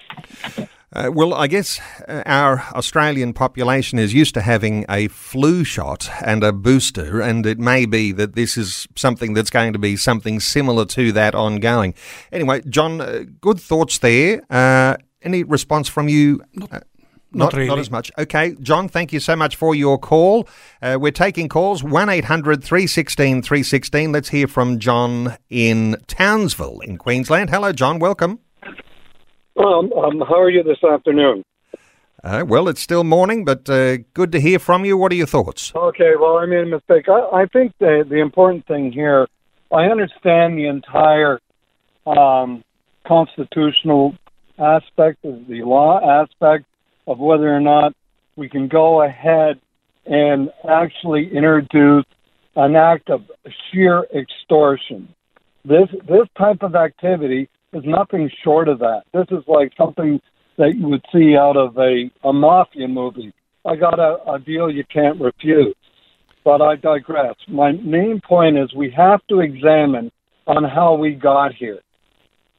Uh, 0.92 1.11
well, 1.12 1.35
I 1.35 1.46
guess 1.46 1.81
uh, 2.09 2.23
our 2.27 2.62
Australian 2.75 3.33
population 3.33 3.99
is 3.99 4.12
used 4.12 4.35
to 4.35 4.42
having 4.42 4.85
a 4.88 5.07
flu 5.09 5.62
shot 5.62 6.09
and 6.25 6.42
a 6.42 6.53
booster, 6.53 7.20
and 7.20 7.46
it 7.46 7.59
may 7.59 7.87
be 7.87 8.11
that 8.12 8.35
this 8.35 8.57
is 8.57 8.88
something 8.96 9.33
that's 9.35 9.51
going 9.51 9.73
to 9.73 9.79
be 9.79 9.96
something 9.96 10.40
similar 10.40 10.85
to 10.87 11.12
that 11.12 11.35
ongoing. 11.35 11.94
Anyway, 12.33 12.62
John, 12.68 13.01
uh, 13.01 13.25
good 13.40 13.61
thoughts 13.61 13.99
there. 13.99 14.42
Uh, 14.51 14.96
any 15.23 15.44
response 15.44 15.88
from 15.88 16.09
you? 16.09 16.42
Uh, 16.73 16.81
not 17.33 17.53
really. 17.53 17.69
Not 17.69 17.79
as 17.79 17.90
much. 17.90 18.11
Okay, 18.19 18.57
John, 18.61 18.88
thank 18.88 19.12
you 19.12 19.21
so 19.21 19.37
much 19.37 19.57
for 19.57 19.75
your 19.75 19.99
call. 19.99 20.49
Uh, 20.83 20.99
we're 21.01 21.12
taking 21.12 21.49
calls 21.49 21.83
1 21.83 22.09
800 22.09 22.62
316 22.62 23.43
316. 23.43 24.12
Let's 24.12 24.29
hear 24.31 24.47
from 24.47 24.79
John 24.79 25.37
in 25.49 25.97
Townsville 26.07 26.81
in 26.81 26.99
Queensland. 26.99 27.51
Hello, 27.51 27.73
John. 27.73 27.99
Welcome. 27.99 28.40
Um, 29.57 29.93
um, 29.93 30.21
how 30.27 30.40
are 30.40 30.51
you 30.51 30.62
this 30.62 30.83
afternoon? 30.83 31.45
Uh, 32.23 32.45
well, 32.47 32.69
it's 32.69 32.81
still 32.81 33.05
morning, 33.05 33.45
but 33.45 33.69
uh, 33.71 33.99
good 34.14 34.33
to 34.33 34.40
hear 34.40 34.59
from 34.59 34.85
you. 34.85 34.97
What 34.97 35.12
are 35.12 35.14
your 35.14 35.27
thoughts? 35.27 35.73
Okay, 35.75 36.12
well, 36.21 36.37
I 36.37 36.47
made 36.47 36.61
a 36.61 36.66
mistake. 36.66 37.09
I, 37.09 37.43
I 37.43 37.47
think 37.47 37.73
the, 37.79 38.05
the 38.09 38.21
important 38.21 38.66
thing 38.66 38.93
here, 38.93 39.27
I 39.73 39.85
understand 39.85 40.59
the 40.59 40.66
entire 40.66 41.40
um, 42.07 42.62
constitutional 43.07 44.14
aspect 44.59 45.25
of 45.25 45.47
the 45.47 45.62
law 45.62 46.23
aspect 46.23 46.66
of 47.07 47.19
whether 47.19 47.55
or 47.55 47.61
not 47.61 47.95
we 48.37 48.49
can 48.49 48.69
go 48.69 49.03
ahead 49.03 49.61
and 50.07 50.51
actually 50.69 51.31
introduce 51.35 52.05
an 52.57 52.77
act 52.77 53.11
of 53.11 53.23
sheer 53.71 54.07
extortion. 54.15 55.09
This 55.65 55.89
this 56.09 56.27
type 56.39 56.63
of 56.63 56.75
activity 56.75 57.49
is 57.73 57.83
nothing 57.85 58.31
short 58.43 58.69
of 58.69 58.79
that. 58.81 59.03
This 59.13 59.27
is 59.31 59.45
like 59.47 59.73
something 59.77 60.21
that 60.57 60.77
you 60.77 60.89
would 60.89 61.05
see 61.13 61.37
out 61.37 61.57
of 61.57 61.77
a, 61.79 62.11
a 62.25 62.33
mafia 62.33 62.89
movie. 62.89 63.33
I 63.65 63.77
got 63.77 63.99
a, 63.99 64.19
a 64.31 64.39
deal 64.39 64.71
you 64.71 64.85
can't 64.93 65.21
refuse. 65.21 65.75
But 66.43 66.63
I 66.63 66.77
digress. 66.77 67.35
My 67.49 67.73
main 67.73 68.21
point 68.27 68.57
is 68.57 68.73
we 68.75 68.91
have 68.97 69.21
to 69.29 69.41
examine 69.41 70.11
on 70.47 70.65
how 70.65 70.95
we 70.95 71.13
got 71.13 71.55
here. 71.55 71.81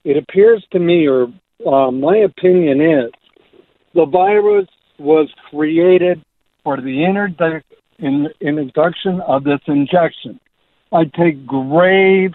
It 0.04 0.18
appears 0.18 0.64
to 0.72 0.80
me, 0.80 1.08
or 1.08 1.28
uh, 1.66 1.92
my 1.92 2.18
opinion 2.18 2.80
is, 2.82 3.12
the 3.94 4.06
virus 4.06 4.68
was 4.98 5.30
created 5.50 6.24
for 6.64 6.78
the 6.78 6.98
introdu- 6.98 7.64
in, 8.00 8.28
of 9.28 9.44
this 9.44 9.60
injection. 9.68 10.40
I 10.92 11.06
take 11.06 11.46
grave 11.46 12.34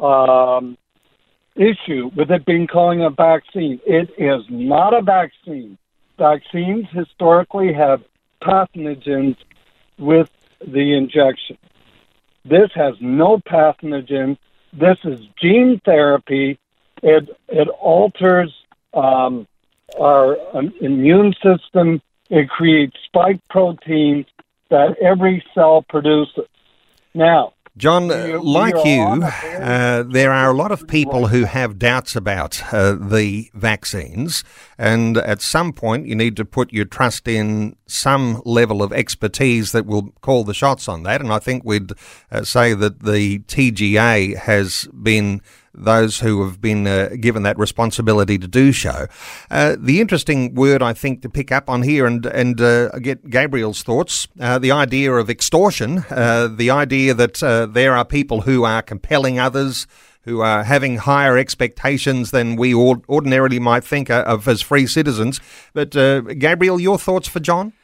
um, 0.00 0.76
issue 1.54 2.10
with 2.16 2.30
it 2.30 2.44
being 2.46 2.66
calling 2.66 3.02
a 3.02 3.10
vaccine. 3.10 3.80
It 3.86 4.10
is 4.18 4.42
not 4.48 4.94
a 4.94 5.02
vaccine. 5.02 5.78
Vaccines 6.18 6.86
historically 6.92 7.72
have 7.72 8.02
pathogens 8.42 9.36
with 9.98 10.30
the 10.60 10.94
injection. 10.94 11.58
This 12.44 12.70
has 12.74 12.94
no 13.00 13.38
pathogen. 13.38 14.36
This 14.72 14.98
is 15.04 15.20
gene 15.40 15.80
therapy. 15.84 16.58
It 17.02 17.28
it 17.48 17.68
alters 17.68 18.52
um, 18.92 19.46
our 19.98 20.36
um, 20.56 20.72
immune 20.80 21.34
system. 21.42 22.00
It 22.30 22.48
creates 22.48 22.96
spike 23.04 23.40
proteins 23.50 24.26
that 24.70 24.96
every 25.00 25.44
cell 25.54 25.82
produces. 25.88 26.44
Now, 27.14 27.52
John, 27.76 28.06
like 28.08 28.84
you, 28.84 29.00
on 29.00 29.24
a 29.24 29.30
very- 29.30 29.64
uh, 29.64 30.02
there 30.04 30.30
are 30.30 30.48
a 30.48 30.54
lot 30.54 30.70
of 30.70 30.86
people 30.86 31.26
who 31.28 31.44
have 31.44 31.76
doubts 31.76 32.14
about 32.14 32.72
uh, 32.72 32.92
the 32.94 33.50
vaccines, 33.52 34.44
and 34.78 35.16
at 35.16 35.42
some 35.42 35.72
point 35.72 36.06
you 36.06 36.14
need 36.14 36.36
to 36.36 36.44
put 36.44 36.72
your 36.72 36.84
trust 36.84 37.26
in 37.26 37.74
some 37.86 38.40
level 38.44 38.80
of 38.80 38.92
expertise 38.92 39.72
that 39.72 39.86
will 39.86 40.12
call 40.20 40.44
the 40.44 40.54
shots 40.54 40.88
on 40.88 41.02
that. 41.02 41.20
And 41.20 41.32
I 41.32 41.40
think 41.40 41.64
we'd 41.64 41.90
uh, 42.30 42.44
say 42.44 42.74
that 42.74 43.02
the 43.02 43.40
TGA 43.40 44.36
has 44.36 44.88
been 45.02 45.40
those 45.74 46.20
who 46.20 46.44
have 46.44 46.60
been 46.60 46.86
uh, 46.86 47.10
given 47.20 47.42
that 47.42 47.58
responsibility 47.58 48.38
to 48.38 48.46
do 48.46 48.72
so. 48.72 49.06
Uh, 49.50 49.76
the 49.78 50.00
interesting 50.00 50.54
word 50.54 50.82
I 50.82 50.92
think 50.92 51.22
to 51.22 51.28
pick 51.28 51.50
up 51.52 51.68
on 51.68 51.82
here 51.82 52.06
and 52.06 52.24
and 52.26 52.60
uh, 52.60 52.90
get 53.00 53.30
Gabriel's 53.30 53.82
thoughts: 53.82 54.28
uh, 54.40 54.58
the 54.58 54.72
idea 54.72 55.12
of 55.12 55.28
extortion, 55.28 56.04
uh, 56.10 56.48
the 56.48 56.70
idea 56.70 57.14
that 57.14 57.42
uh, 57.42 57.66
there 57.66 57.96
are 57.96 58.04
people 58.04 58.42
who 58.42 58.64
are 58.64 58.82
compelling 58.82 59.38
others. 59.38 59.86
Who 60.26 60.40
are 60.40 60.64
having 60.64 60.96
higher 60.96 61.36
expectations 61.36 62.30
than 62.30 62.56
we 62.56 62.74
ordinarily 62.74 63.58
might 63.58 63.84
think 63.84 64.08
of 64.08 64.48
as 64.48 64.62
free 64.62 64.86
citizens. 64.86 65.38
But, 65.74 65.90
Gabriel, 65.90 66.80
your 66.80 66.98
thoughts 66.98 67.28
for 67.28 67.40
John? 67.40 67.74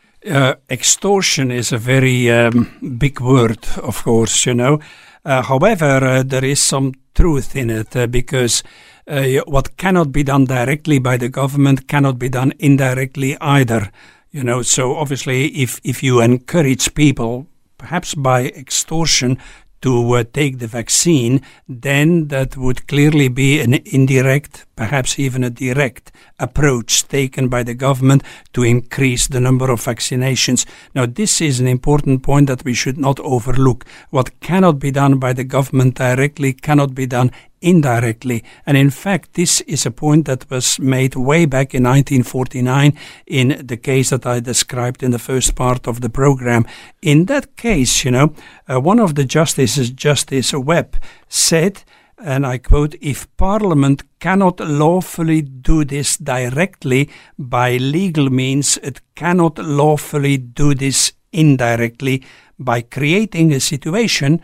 Extortion 0.71 1.51
is 1.51 1.71
a 1.71 1.77
very 1.77 2.31
um, 2.31 2.97
big 2.99 3.21
word, 3.21 3.69
of 3.83 4.03
course, 4.05 4.47
you 4.47 4.55
know. 4.55 4.81
Uh, 5.25 5.43
however, 5.43 6.03
uh, 6.03 6.23
there 6.23 6.45
is 6.45 6.63
some 6.63 6.95
truth 7.15 7.57
in 7.57 7.71
it 7.71 7.97
uh, 7.97 8.07
because 8.07 8.63
uh, 9.07 9.25
what 9.47 9.77
cannot 9.77 10.13
be 10.13 10.23
done 10.23 10.45
directly 10.45 10.99
by 10.99 11.17
the 11.17 11.29
government 11.29 11.89
cannot 11.89 12.19
be 12.19 12.29
done 12.29 12.53
indirectly 12.59 13.37
either. 13.41 13.91
You 14.31 14.45
know, 14.45 14.63
so 14.63 14.97
obviously, 14.97 15.47
if 15.49 15.81
if 15.83 16.03
you 16.03 16.21
encourage 16.21 16.95
people, 16.95 17.47
perhaps 17.79 18.15
by 18.15 18.47
extortion, 18.47 19.39
to 19.83 20.15
uh, 20.15 20.25
take 20.33 20.59
the 20.59 20.67
vaccine, 20.67 21.41
then 21.69 22.29
that 22.29 22.57
would 22.57 22.87
clearly 22.87 23.29
be 23.29 23.61
an 23.61 23.75
indirect, 23.87 24.67
perhaps 24.77 25.19
even 25.19 25.45
a 25.45 25.51
direct 25.51 26.13
approach 26.39 27.07
taken 27.09 27.49
by 27.49 27.63
the 27.63 27.75
government 27.75 28.23
to 28.53 28.63
increase 28.63 29.27
the 29.27 29.41
number 29.41 29.71
of 29.71 29.81
vaccinations. 29.81 30.67
Now, 30.95 31.07
this 31.07 31.41
is 31.41 31.61
an 31.61 31.67
important 31.67 32.23
point 32.23 32.47
that 32.49 32.65
we 32.65 32.75
should 32.75 32.99
not 32.99 33.21
overlook. 33.21 33.85
What 34.11 34.41
cannot 34.41 34.79
be 34.79 34.91
done 34.91 35.19
by 35.19 35.33
the 35.33 35.45
government 35.45 35.95
directly 35.95 36.53
cannot 36.53 36.95
be 36.95 37.07
done 37.07 37.31
indirectly. 37.61 38.43
And 38.65 38.77
in 38.77 38.91
fact, 38.91 39.35
this 39.35 39.61
is 39.63 39.87
a 39.87 39.91
point 39.91 40.27
that 40.27 40.51
was 40.51 40.79
made 40.79 41.15
way 41.15 41.47
back 41.47 41.75
in 41.75 41.85
1949 41.85 42.97
in 43.27 43.67
the 43.67 43.77
case 43.77 44.11
that 44.11 44.27
I 44.27 44.41
described 44.41 45.03
in 45.03 45.11
the 45.11 45.19
first 45.19 45.55
part 45.55 45.87
of 45.87 46.01
the 46.01 46.11
program. 46.11 46.67
In 47.03 47.27
that 47.27 47.57
case, 47.57 48.05
you 48.05 48.11
know, 48.11 48.35
uh, 48.69 48.81
one 48.81 48.99
of 48.99 49.15
the 49.15 49.25
justices, 49.25 49.91
Justice 49.91 50.53
Webb, 50.53 50.97
said, 51.29 51.85
and 52.23 52.47
I 52.47 52.59
quote, 52.59 52.95
if 53.01 53.27
Parliament 53.37 54.03
cannot 54.19 54.61
lawfully 54.61 55.41
do 55.43 55.85
this 55.85 56.17
directly 56.17 57.09
by 57.39 57.77
legal 57.79 58.29
means, 58.31 58.79
it 58.83 59.01
cannot 59.15 59.59
lawfully 59.59 60.37
do 60.37 60.75
this 60.75 61.13
indirectly 61.33 62.23
by 62.59 62.83
creating 62.83 63.53
a 63.53 63.61
situation 63.61 64.43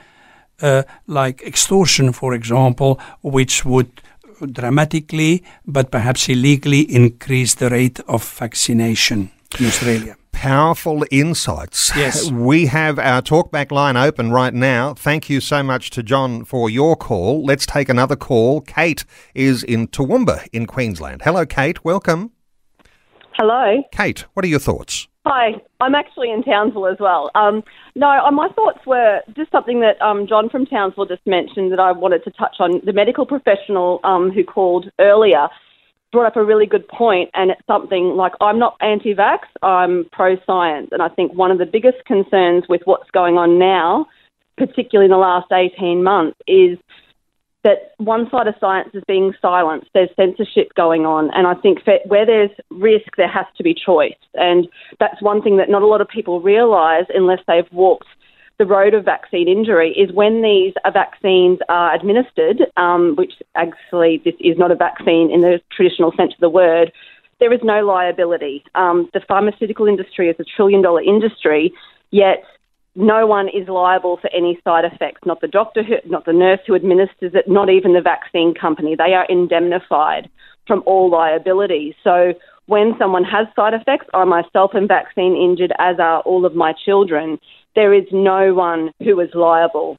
uh, 0.63 0.83
like 1.07 1.43
extortion, 1.43 2.13
for 2.13 2.35
example, 2.35 3.01
which 3.23 3.65
would 3.65 4.03
dramatically 4.53 5.43
but 5.67 5.91
perhaps 5.91 6.29
illegally 6.29 6.81
increase 6.81 7.55
the 7.55 7.71
rate 7.71 8.01
of 8.07 8.23
vaccination 8.25 9.31
in 9.59 9.67
Australia. 9.67 10.17
Powerful 10.33 11.05
insights. 11.11 11.93
Yes. 11.97 12.31
We 12.31 12.67
have 12.67 12.99
our 12.99 13.23
talkback 13.23 13.71
line 13.71 13.97
open 13.97 14.31
right 14.31 14.53
now. 14.53 14.93
Thank 14.93 15.31
you 15.31 15.41
so 15.41 15.63
much 15.63 15.91
to 15.91 16.03
John 16.03 16.45
for 16.45 16.69
your 16.69 16.95
call. 16.97 17.43
Let's 17.45 17.65
take 17.65 17.89
another 17.89 18.17
call. 18.17 18.61
Kate 18.61 19.05
is 19.35 19.63
in 19.63 19.89
Toowoomba 19.89 20.47
in 20.53 20.67
Queensland. 20.67 21.23
Hello, 21.23 21.47
Kate. 21.47 21.83
Welcome. 21.85 22.33
Hello. 23.33 23.83
Kate, 23.93 24.21
what 24.35 24.45
are 24.45 24.49
your 24.49 24.59
thoughts? 24.59 25.09
Hi. 25.29 25.55
I'm 25.81 25.97
actually 25.97 26.31
in 26.31 26.45
Townsville 26.45 26.87
as 26.87 26.99
well. 27.01 27.33
Um, 27.35 27.65
no, 27.97 28.07
uh, 28.07 28.31
my 28.31 28.49
thoughts 28.51 28.79
were 28.87 29.23
just 29.37 29.51
something 29.51 29.81
that 29.81 30.01
um, 30.01 30.29
John 30.29 30.49
from 30.49 30.67
Townsville 30.67 31.07
just 31.07 31.27
mentioned 31.27 31.73
that 31.73 31.81
I 31.81 31.91
wanted 31.91 32.23
to 32.25 32.31
touch 32.31 32.55
on. 32.61 32.81
The 32.85 32.93
medical 32.93 33.27
professional 33.27 33.99
um, 34.05 34.31
who 34.31 34.45
called 34.45 34.89
earlier 35.01 35.49
brought 36.13 36.27
up 36.27 36.37
a 36.37 36.45
really 36.45 36.65
good 36.65 36.87
point, 36.87 37.31
and 37.35 37.51
it's 37.51 37.61
something 37.67 38.15
like 38.15 38.35
I'm 38.41 38.61
not 38.61 38.77
anti 38.81 39.17
vax, 39.17 39.41
I'm 39.63 40.05
pro 40.13 40.37
science. 40.47 40.91
And 40.93 41.03
I 41.03 41.09
think 41.09 41.35
one 41.35 41.51
of 41.51 41.59
the 41.59 41.67
biggest 41.67 42.05
concerns 42.07 42.63
with 42.69 42.83
what's 42.85 43.11
going 43.11 43.37
on 43.37 43.59
now, 43.59 44.07
particularly 44.57 45.07
in 45.07 45.11
the 45.11 45.17
last 45.17 45.51
18 45.51 46.05
months, 46.05 46.39
is 46.47 46.79
that 47.67 47.95
one 47.99 48.31
side 48.31 48.47
of 48.47 48.55
science 48.61 48.91
is 48.95 49.03
being 49.09 49.35
silenced. 49.43 49.89
There's 49.93 50.09
censorship 50.15 50.73
going 50.77 51.05
on. 51.05 51.31
And 51.35 51.49
I 51.49 51.55
think 51.55 51.81
where 52.07 52.25
there's 52.25 52.51
risk, 52.71 53.17
there 53.17 53.29
has 53.29 53.47
to 53.57 53.65
be 53.65 53.75
choice. 53.75 54.15
And 54.35 54.69
that's 55.01 55.21
one 55.21 55.43
thing 55.43 55.57
that 55.57 55.69
not 55.69 55.83
a 55.83 55.87
lot 55.87 56.01
of 56.01 56.07
people 56.07 56.41
realise 56.41 57.07
unless 57.13 57.41
they've 57.49 57.71
walked 57.73 58.07
the 58.59 58.67
road 58.67 58.95
of 58.95 59.05
vaccine 59.05 59.49
injury 59.49 59.91
is 59.91 60.15
when 60.15 60.43
these 60.43 60.75
vaccines 60.93 61.59
are 61.69 61.93
administered, 61.93 62.63
um, 62.77 63.17
which 63.17 63.33
actually 63.57 64.23
this 64.25 64.35
is 64.39 64.57
not 64.57 64.71
a 64.71 64.77
vaccine 64.77 65.31
in 65.33 65.41
the 65.41 65.61
traditional 65.77 66.13
sense 66.17 66.33
of 66.33 66.41
the 66.41 66.49
word, 66.49 66.93
there 67.41 67.53
is 67.53 67.61
no 67.65 67.85
liability. 67.85 68.65
Um, 68.77 69.11
the 69.13 69.21
pharmaceutical 69.27 69.87
industry 69.87 70.31
is 70.31 70.37
a 70.39 70.45
trillion 70.45 70.83
dollar 70.83 71.03
industry, 71.03 71.75
yet 72.13 72.45
no 72.97 73.27
one 73.27 73.49
is 73.49 73.69
liable 73.69 74.17
for 74.17 74.31
any 74.35 74.59
side 74.65 74.85
effects, 74.85 75.21
not 75.25 75.41
the 75.41 75.49
doctor, 75.49 75.83
who, 75.83 75.97
not 76.11 76.25
the 76.25 76.33
nurse 76.33 76.61
who 76.67 76.75
administers 76.75 77.33
it, 77.35 77.47
not 77.47 77.69
even 77.69 77.93
the 77.93 78.01
vaccine 78.01 78.55
company. 78.55 78.97
They 78.97 79.13
are 79.13 79.27
indemnified 79.29 80.29
from 80.67 80.83
all 80.87 81.11
liability. 81.11 81.95
So 82.03 82.33
when 82.67 82.95
someone 82.99 83.25
has 83.25 83.47
side 83.55 83.75
effects, 83.75 84.07
I 84.15 84.25
myself 84.25 84.73
am 84.75 84.89
vaccine 84.89 85.37
injured, 85.37 85.73
as 85.79 85.97
are 86.01 86.21
all 86.23 86.45
of 86.45 86.55
my 86.55 86.73
children, 86.73 87.39
there 87.75 87.93
is 87.93 88.05
no 88.11 88.55
one 88.55 88.91
who 89.01 89.21
is 89.21 89.31
liable. 89.35 89.99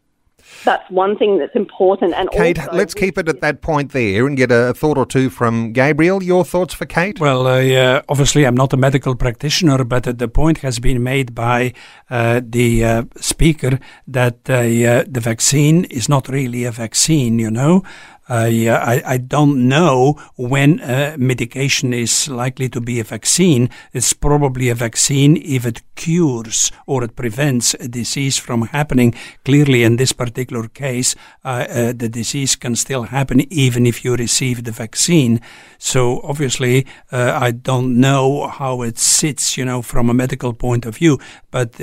That's 0.63 0.89
one 0.89 1.17
thing 1.17 1.37
that's 1.37 1.55
important. 1.55 2.13
And 2.13 2.29
Kate, 2.31 2.59
also, 2.59 2.71
let's 2.73 2.93
keep 2.93 3.17
it 3.17 3.29
at 3.29 3.41
that 3.41 3.61
point 3.61 3.91
there 3.91 4.25
and 4.27 4.35
get 4.35 4.51
a 4.51 4.73
thought 4.73 4.97
or 4.97 5.05
two 5.05 5.29
from 5.29 5.71
Gabriel. 5.71 6.21
Your 6.23 6.43
thoughts 6.43 6.73
for 6.73 6.85
Kate? 6.85 7.19
Well, 7.19 7.47
uh, 7.47 8.01
obviously, 8.09 8.45
I'm 8.45 8.55
not 8.55 8.73
a 8.73 8.77
medical 8.77 9.15
practitioner, 9.15 9.83
but 9.83 10.07
uh, 10.07 10.11
the 10.11 10.27
point 10.27 10.59
has 10.59 10.79
been 10.79 11.03
made 11.03 11.33
by 11.33 11.73
uh, 12.09 12.41
the 12.43 12.83
uh, 12.83 13.03
speaker 13.17 13.79
that 14.07 14.49
uh, 14.49 15.03
the 15.07 15.21
vaccine 15.21 15.85
is 15.85 16.09
not 16.09 16.27
really 16.27 16.65
a 16.65 16.71
vaccine, 16.71 17.39
you 17.39 17.51
know. 17.51 17.83
Uh, 18.29 18.49
I, 18.69 19.01
I 19.05 19.17
don't 19.17 19.69
know 19.69 20.19
when 20.35 20.81
uh, 20.81 21.15
medication 21.17 21.93
is 21.93 22.27
likely 22.27 22.67
to 22.69 22.81
be 22.81 22.99
a 22.99 23.03
vaccine. 23.03 23.69
It's 23.93 24.13
probably 24.13 24.69
a 24.69 24.75
vaccine 24.75 25.37
if 25.37 25.65
it 25.65 25.81
cures 25.95 26.71
or 26.85 27.03
it 27.03 27.15
prevents 27.15 27.73
a 27.75 27.87
disease 27.87 28.37
from 28.37 28.63
happening. 28.63 29.15
Clearly, 29.45 29.83
in 29.83 29.95
this 29.95 30.11
particular 30.11 30.67
case, 30.67 31.15
uh, 31.45 31.65
uh, 31.69 31.93
the 31.95 32.09
disease 32.09 32.55
can 32.55 32.75
still 32.75 33.03
happen 33.03 33.41
even 33.51 33.85
if 33.85 34.03
you 34.03 34.15
receive 34.15 34.65
the 34.65 34.71
vaccine. 34.71 35.39
So, 35.77 36.21
obviously, 36.21 36.85
I 37.11 37.51
don't 37.51 37.99
know 37.99 38.47
how 38.47 38.81
it 38.81 38.97
sits, 38.97 39.57
you 39.57 39.63
know, 39.63 39.81
from 39.81 40.09
a 40.09 40.13
medical 40.13 40.53
point 40.53 40.85
of 40.85 40.97
view, 40.97 41.19
but 41.51 41.79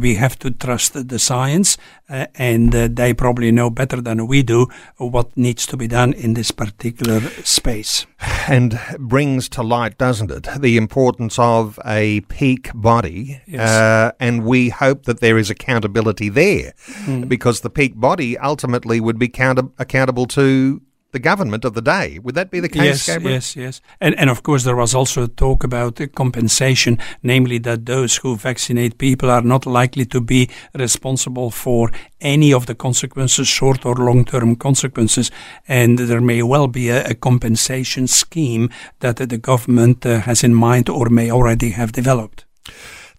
we 0.00 0.14
have 0.16 0.38
to 0.40 0.50
trust 0.50 1.08
the 1.08 1.18
science, 1.18 1.78
and 2.08 2.72
they 2.72 3.14
probably 3.14 3.50
know 3.50 3.70
better 3.70 4.02
than 4.02 4.26
we 4.26 4.42
do 4.42 4.66
what 4.98 5.34
needs 5.38 5.66
to 5.66 5.78
be 5.80 5.88
done 5.88 6.12
in 6.12 6.34
this 6.34 6.50
particular 6.50 7.20
space. 7.44 8.06
and 8.48 8.78
brings 8.98 9.48
to 9.48 9.62
light, 9.62 9.96
doesn't 9.98 10.30
it, 10.30 10.46
the 10.60 10.76
importance 10.76 11.38
of 11.38 11.78
a 11.84 12.20
peak 12.22 12.70
body. 12.74 13.40
Yes. 13.46 13.68
Uh, 13.70 14.12
and 14.20 14.44
we 14.44 14.68
hope 14.70 15.04
that 15.04 15.20
there 15.20 15.38
is 15.38 15.50
accountability 15.50 16.28
there 16.28 16.72
Hmm. 17.04 17.22
because 17.22 17.60
the 17.60 17.70
peak 17.70 17.94
body 17.96 18.36
ultimately 18.38 19.00
would 19.00 19.18
be 19.18 19.28
counter- 19.28 19.70
accountable 19.78 20.26
to 20.38 20.80
the 21.12 21.18
government 21.18 21.64
of 21.64 21.74
the 21.74 21.82
day. 21.82 22.18
Would 22.18 22.34
that 22.34 22.50
be 22.50 22.60
the 22.60 22.68
case, 22.68 22.82
yes, 22.82 23.06
Gabriel? 23.06 23.34
yes, 23.34 23.56
yes. 23.56 23.80
And, 24.00 24.14
and 24.18 24.30
of 24.30 24.42
course, 24.42 24.64
there 24.64 24.76
was 24.76 24.94
also 24.94 25.26
talk 25.26 25.64
about 25.64 25.96
the 25.96 26.06
compensation, 26.06 26.98
namely 27.22 27.58
that 27.58 27.86
those 27.86 28.18
who 28.18 28.36
vaccinate 28.36 28.98
people 28.98 29.30
are 29.30 29.42
not 29.42 29.66
likely 29.66 30.04
to 30.06 30.20
be 30.20 30.48
responsible 30.74 31.50
for 31.50 31.90
any 32.20 32.52
of 32.52 32.66
the 32.66 32.74
consequences, 32.74 33.48
short 33.48 33.84
or 33.84 33.94
long 33.94 34.24
term 34.24 34.56
consequences. 34.56 35.30
And 35.66 35.98
there 35.98 36.20
may 36.20 36.42
well 36.42 36.68
be 36.68 36.88
a, 36.88 37.04
a 37.06 37.14
compensation 37.14 38.06
scheme 38.06 38.70
that 39.00 39.16
the 39.16 39.38
government 39.38 40.06
uh, 40.06 40.20
has 40.20 40.44
in 40.44 40.54
mind 40.54 40.88
or 40.88 41.08
may 41.08 41.30
already 41.30 41.70
have 41.70 41.92
developed. 41.92 42.44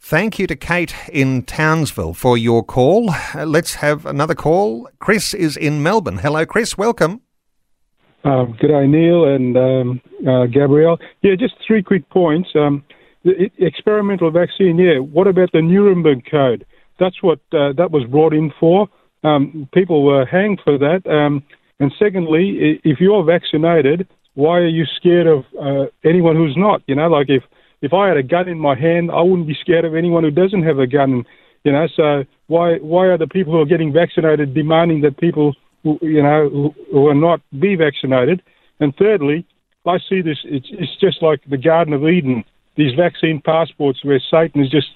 Thank 0.04 0.40
you 0.40 0.48
to 0.48 0.56
Kate 0.56 0.94
in 1.12 1.44
Townsville 1.44 2.14
for 2.14 2.38
your 2.38 2.64
call. 2.64 3.12
Uh, 3.12 3.46
let's 3.46 3.76
have 3.76 4.06
another 4.06 4.36
call. 4.36 4.90
Chris 5.00 5.34
is 5.34 5.56
in 5.56 5.82
Melbourne. 5.84 6.18
Hello, 6.18 6.46
Chris. 6.46 6.78
Welcome. 6.78 7.22
Um, 8.24 8.56
good 8.60 8.68
day, 8.68 8.88
Neil 8.88 9.26
and 9.26 9.58
um, 9.58 10.02
uh, 10.28 10.46
Gabriel. 10.46 10.98
Yeah, 11.22 11.36
just 11.40 11.56
three 11.66 11.82
quick 11.82 12.08
points. 12.10 12.50
Um, 12.56 12.84
the 13.24 13.50
experimental 13.58 14.32
vaccine, 14.32 14.78
yeah. 14.78 15.00
What 15.00 15.28
about 15.28 15.52
the 15.52 15.62
Nuremberg 15.62 16.24
Code? 16.30 16.66
That's 17.00 17.22
what 17.22 17.40
uh, 17.52 17.74
that 17.78 17.90
was 17.92 18.04
brought 18.10 18.34
in 18.34 18.52
for. 18.60 18.88
Um, 19.24 19.68
people 19.74 20.04
were 20.04 20.26
hanged 20.26 20.62
for 20.64 20.78
that. 20.78 21.02
Um, 21.08 21.44
and 21.80 21.92
secondly, 21.98 22.80
if 22.84 23.00
you're 23.00 23.24
vaccinated, 23.24 24.08
why 24.36 24.58
are 24.58 24.68
you 24.68 24.86
scared 24.98 25.28
of 25.28 25.44
uh, 25.60 25.86
anyone 26.04 26.36
who's 26.36 26.56
not? 26.56 26.82
You 26.88 26.96
know, 26.96 27.08
like 27.08 27.30
if 27.30 27.44
if 27.82 27.94
I 27.94 28.08
had 28.08 28.18
a 28.18 28.24
gun 28.24 28.48
in 28.48 28.60
my 28.60 28.76
hand, 28.76 29.10
I 29.12 29.22
wouldn't 29.22 29.48
be 29.48 29.58
scared 29.60 29.86
of 29.86 29.96
anyone 29.96 30.24
who 30.24 30.32
doesn't 30.32 30.64
have 30.64 30.78
a 30.78 30.88
gun. 30.88 31.26
You 31.64 31.72
know, 31.72 31.88
so 31.96 32.24
why 32.48 32.76
why 32.78 33.08
are 33.08 33.18
the 33.18 33.28
people 33.28 33.54
who 33.54 33.62
are 33.62 33.66
getting 33.66 33.94
vaccinated 33.94 34.54
demanding 34.54 35.02
that 35.02 35.18
people 35.18 35.56
you 35.84 36.22
know 36.22 36.74
who, 36.92 37.08
are 37.08 37.16
not 37.16 37.42
be 37.60 37.76
vaccinated? 37.76 38.42
And 38.80 38.96
thirdly, 38.96 39.46
I 39.86 39.98
see 40.10 40.22
this. 40.22 40.38
It's 40.46 40.68
it's 40.72 40.96
just 41.00 41.22
like 41.22 41.42
the 41.50 41.58
Garden 41.58 41.94
of 41.94 42.04
Eden. 42.08 42.44
These 42.76 42.94
vaccine 42.96 43.42
passports 43.44 44.04
where 44.04 44.22
Satan 44.32 44.64
is 44.64 44.70
just 44.70 44.88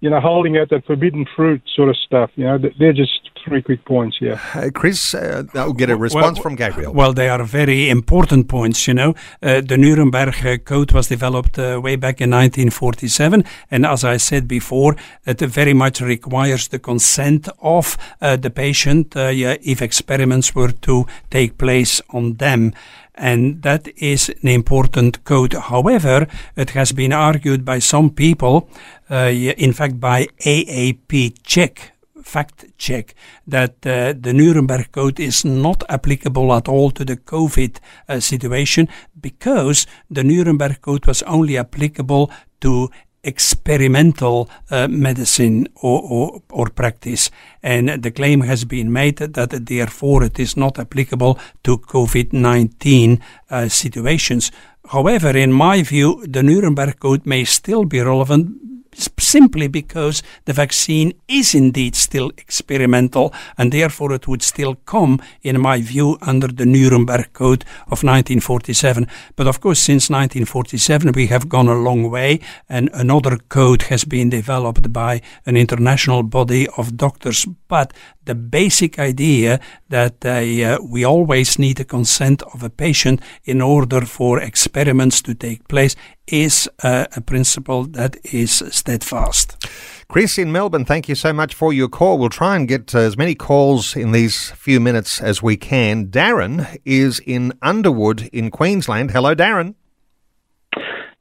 you 0.00 0.08
know, 0.08 0.20
holding 0.20 0.56
out 0.56 0.70
that 0.70 0.84
forbidden 0.86 1.26
fruit 1.36 1.62
sort 1.74 1.90
of 1.90 1.96
stuff. 1.96 2.30
You 2.34 2.44
know, 2.44 2.58
they're 2.78 2.92
just 2.92 3.29
three 3.44 3.62
quick 3.62 3.84
points 3.84 4.18
here. 4.18 4.40
Uh, 4.54 4.70
Chris, 4.72 5.14
uh, 5.14 5.44
I'll 5.54 5.72
get 5.72 5.90
a 5.90 5.96
response 5.96 6.38
well, 6.38 6.42
from 6.42 6.56
Gabriel. 6.56 6.92
Well, 6.92 7.12
they 7.12 7.28
are 7.28 7.42
very 7.44 7.88
important 7.88 8.48
points, 8.48 8.86
you 8.86 8.94
know. 8.94 9.14
Uh, 9.42 9.60
the 9.60 9.76
Nuremberg 9.76 10.34
uh, 10.44 10.58
Code 10.58 10.92
was 10.92 11.08
developed 11.08 11.58
uh, 11.58 11.80
way 11.82 11.96
back 11.96 12.20
in 12.20 12.30
1947, 12.30 13.44
and 13.70 13.86
as 13.86 14.04
I 14.04 14.16
said 14.16 14.46
before, 14.46 14.96
it 15.26 15.40
very 15.40 15.74
much 15.74 16.00
requires 16.00 16.68
the 16.68 16.78
consent 16.78 17.48
of 17.60 17.96
uh, 18.20 18.36
the 18.36 18.50
patient 18.50 19.14
yeah, 19.14 19.56
if 19.62 19.82
experiments 19.82 20.54
were 20.54 20.72
to 20.72 21.06
take 21.30 21.58
place 21.58 22.00
on 22.10 22.34
them 22.34 22.72
and 23.20 23.62
that 23.62 23.86
is 23.98 24.30
an 24.42 24.48
important 24.48 25.22
code. 25.24 25.52
However, 25.52 26.26
it 26.56 26.70
has 26.70 26.92
been 26.92 27.12
argued 27.12 27.64
by 27.64 27.78
some 27.78 28.10
people, 28.10 28.68
uh, 29.10 29.28
in 29.28 29.72
fact 29.72 30.00
by 30.00 30.26
AAP 30.40 31.34
Check, 31.42 31.92
fact 32.22 32.64
check 32.78 33.14
that 33.46 33.86
uh, 33.86 34.14
the 34.18 34.32
Nuremberg 34.32 34.92
Code 34.92 35.20
is 35.20 35.44
not 35.44 35.82
applicable 35.88 36.52
at 36.52 36.68
all 36.68 36.90
to 36.92 37.04
the 37.04 37.16
COVID 37.16 37.78
uh, 38.08 38.20
situation 38.20 38.88
because 39.20 39.86
the 40.10 40.24
Nuremberg 40.24 40.80
Code 40.80 41.06
was 41.06 41.22
only 41.22 41.58
applicable 41.58 42.30
to 42.60 42.90
experimental 43.22 44.48
uh, 44.70 44.88
medicine 44.88 45.68
or, 45.82 46.00
or, 46.02 46.42
or, 46.50 46.70
practice. 46.70 47.30
And 47.62 48.02
the 48.02 48.10
claim 48.10 48.40
has 48.42 48.64
been 48.64 48.92
made 48.92 49.18
that 49.18 49.66
therefore 49.66 50.24
it 50.24 50.38
is 50.38 50.56
not 50.56 50.78
applicable 50.78 51.38
to 51.64 51.78
COVID 51.78 52.32
19 52.32 53.20
uh, 53.50 53.68
situations. 53.68 54.50
However, 54.88 55.36
in 55.36 55.52
my 55.52 55.82
view, 55.82 56.24
the 56.26 56.42
Nuremberg 56.42 56.98
Code 56.98 57.26
may 57.26 57.44
still 57.44 57.84
be 57.84 58.00
relevant 58.00 58.56
simply 58.94 59.68
because 59.68 60.22
the 60.44 60.52
vaccine 60.52 61.12
is 61.28 61.54
indeed 61.54 61.94
still 61.94 62.30
experimental 62.36 63.32
and 63.56 63.72
therefore 63.72 64.12
it 64.12 64.26
would 64.26 64.42
still 64.42 64.74
come, 64.86 65.20
in 65.42 65.60
my 65.60 65.80
view, 65.80 66.18
under 66.22 66.48
the 66.48 66.66
Nuremberg 66.66 67.32
Code 67.32 67.64
of 67.86 68.02
1947. 68.02 69.06
But 69.36 69.46
of 69.46 69.60
course, 69.60 69.80
since 69.80 70.10
1947, 70.10 71.12
we 71.12 71.26
have 71.28 71.48
gone 71.48 71.68
a 71.68 71.74
long 71.74 72.10
way 72.10 72.40
and 72.68 72.90
another 72.92 73.38
code 73.48 73.82
has 73.82 74.04
been 74.04 74.30
developed 74.30 74.92
by 74.92 75.20
an 75.46 75.56
international 75.56 76.22
body 76.22 76.66
of 76.76 76.96
doctors. 76.96 77.46
But 77.68 77.92
the 78.30 78.34
basic 78.36 78.96
idea 79.00 79.58
that 79.88 80.24
uh, 80.24 80.78
we 80.88 81.04
always 81.04 81.58
need 81.58 81.78
the 81.78 81.84
consent 81.84 82.44
of 82.54 82.62
a 82.62 82.70
patient 82.70 83.20
in 83.44 83.60
order 83.60 84.02
for 84.02 84.40
experiments 84.40 85.20
to 85.20 85.34
take 85.34 85.66
place 85.66 85.96
is 86.28 86.70
uh, 86.84 87.06
a 87.16 87.20
principle 87.20 87.82
that 87.86 88.16
is 88.32 88.62
steadfast. 88.70 89.66
Chris 90.06 90.38
in 90.38 90.52
Melbourne, 90.52 90.84
thank 90.84 91.08
you 91.08 91.16
so 91.16 91.32
much 91.32 91.54
for 91.54 91.72
your 91.72 91.88
call. 91.88 92.18
We'll 92.18 92.28
try 92.28 92.54
and 92.54 92.68
get 92.68 92.94
uh, 92.94 93.00
as 93.00 93.16
many 93.16 93.34
calls 93.34 93.96
in 93.96 94.12
these 94.12 94.52
few 94.52 94.78
minutes 94.78 95.20
as 95.20 95.42
we 95.42 95.56
can. 95.56 96.06
Darren 96.06 96.78
is 96.84 97.20
in 97.26 97.52
Underwood 97.62 98.28
in 98.32 98.52
Queensland. 98.52 99.10
Hello, 99.10 99.34
Darren. 99.34 99.74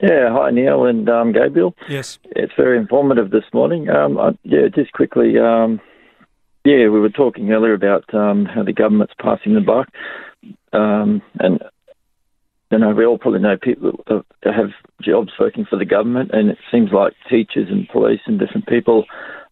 Yeah, 0.01 0.30
hi 0.32 0.51
Neil 0.51 0.86
and 0.86 1.10
um, 1.10 1.34
Gabriel. 1.34 1.76
Yes, 1.89 2.20
it's 2.36 2.53
very 2.55 2.78
informative 2.78 3.32
this 3.32 3.43
morning. 3.51 3.89
Um, 3.89 4.18
I, 4.18 4.38
yeah, 4.43 4.68
just 4.74 4.93
quickly, 4.93 5.38
um, 5.38 5.82
yeah, 6.70 6.88
we 6.90 7.00
were 7.00 7.10
talking 7.10 7.52
earlier 7.52 7.74
about 7.74 8.14
um, 8.14 8.46
how 8.46 8.64
the 8.64 8.74
government's 8.74 9.14
passing 9.20 9.56
the 9.56 9.62
buck, 9.62 9.88
um, 10.72 11.22
and 11.40 11.60
you 12.72 12.78
know 12.78 12.92
we 12.92 13.06
all 13.06 13.18
probably 13.18 13.40
know 13.40 13.58
people 13.60 14.04
that 14.08 14.54
have 14.54 14.70
jobs 15.02 15.32
working 15.40 15.66
for 15.68 15.78
the 15.78 15.86
government, 15.86 16.30
and 16.32 16.50
it 16.50 16.58
seems 16.72 16.92
like 16.92 17.14
teachers 17.30 17.68
and 17.70 17.90
police 17.90 18.22
and 18.28 18.40
different 18.40 18.68
people. 18.68 19.06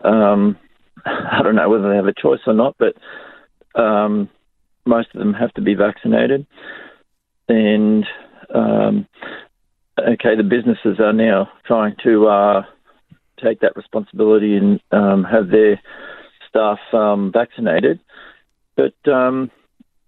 Um, 0.03 0.57
I 1.05 1.41
don't 1.41 1.55
know 1.55 1.69
whether 1.69 1.89
they 1.89 1.95
have 1.95 2.05
a 2.05 2.13
choice 2.13 2.41
or 2.45 2.53
not, 2.53 2.75
but 2.77 2.95
um, 3.81 4.29
most 4.85 5.09
of 5.15 5.19
them 5.19 5.33
have 5.33 5.53
to 5.55 5.61
be 5.61 5.73
vaccinated, 5.73 6.45
and 7.49 8.05
um, 8.53 9.07
okay, 9.99 10.35
the 10.35 10.43
businesses 10.43 10.99
are 10.99 11.13
now 11.13 11.49
trying 11.65 11.95
to 12.03 12.27
uh, 12.27 12.61
take 13.43 13.61
that 13.61 13.75
responsibility 13.75 14.55
and 14.55 14.79
um, 14.91 15.23
have 15.23 15.49
their 15.49 15.81
staff 16.57 16.79
um, 16.93 17.31
vaccinated. 17.31 17.99
But 18.75 19.11
um, 19.11 19.51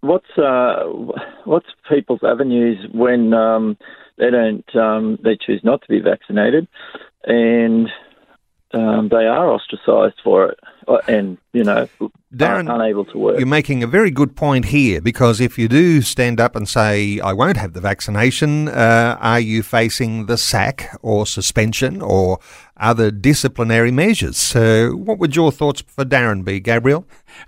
what's 0.02 0.38
uh, 0.38 0.84
what's 1.46 1.68
people's 1.90 2.22
avenues 2.24 2.78
when 2.94 3.34
um, 3.34 3.78
they 4.18 4.30
don't 4.30 4.76
um, 4.76 5.18
they 5.24 5.38
choose 5.38 5.62
not 5.64 5.82
to 5.82 5.88
be 5.88 6.00
vaccinated, 6.00 6.68
and 7.24 7.90
um, 8.72 9.10
they 9.10 9.26
are 9.26 9.52
ostracised 9.52 10.20
for 10.24 10.50
it, 10.50 10.60
uh, 10.88 11.00
and 11.08 11.38
you 11.54 11.64
know, 11.64 11.90
Darren, 12.34 12.72
unable 12.74 13.06
to 13.06 13.18
work. 13.18 13.40
You're 13.40 13.48
making 13.48 13.82
a 13.82 13.88
very 13.88 14.12
good 14.12 14.36
point 14.36 14.66
here 14.66 15.02
because 15.02 15.42
if 15.42 15.58
you 15.58 15.68
do 15.68 16.04
stand 16.04 16.40
up 16.40 16.56
and 16.56 16.70
say, 16.70 17.20
"I 17.20 17.34
won't 17.34 17.58
have 17.58 17.74
the 17.74 17.82
vaccination," 17.82 18.68
uh, 18.68 19.18
are 19.20 19.40
you 19.40 19.64
facing 19.64 20.28
the 20.28 20.38
sack 20.38 20.96
or 21.02 21.26
suspension 21.26 22.02
or 22.04 22.38
other 22.80 23.12
disciplinary 23.12 23.92
measures? 23.92 24.38
So, 24.38 24.92
what 24.92 25.20
would 25.20 25.36
your 25.36 25.52
thoughts 25.52 25.82
for 25.82 26.06
Darren 26.06 26.44
be, 26.44 26.60
Gabriel? 26.60 27.06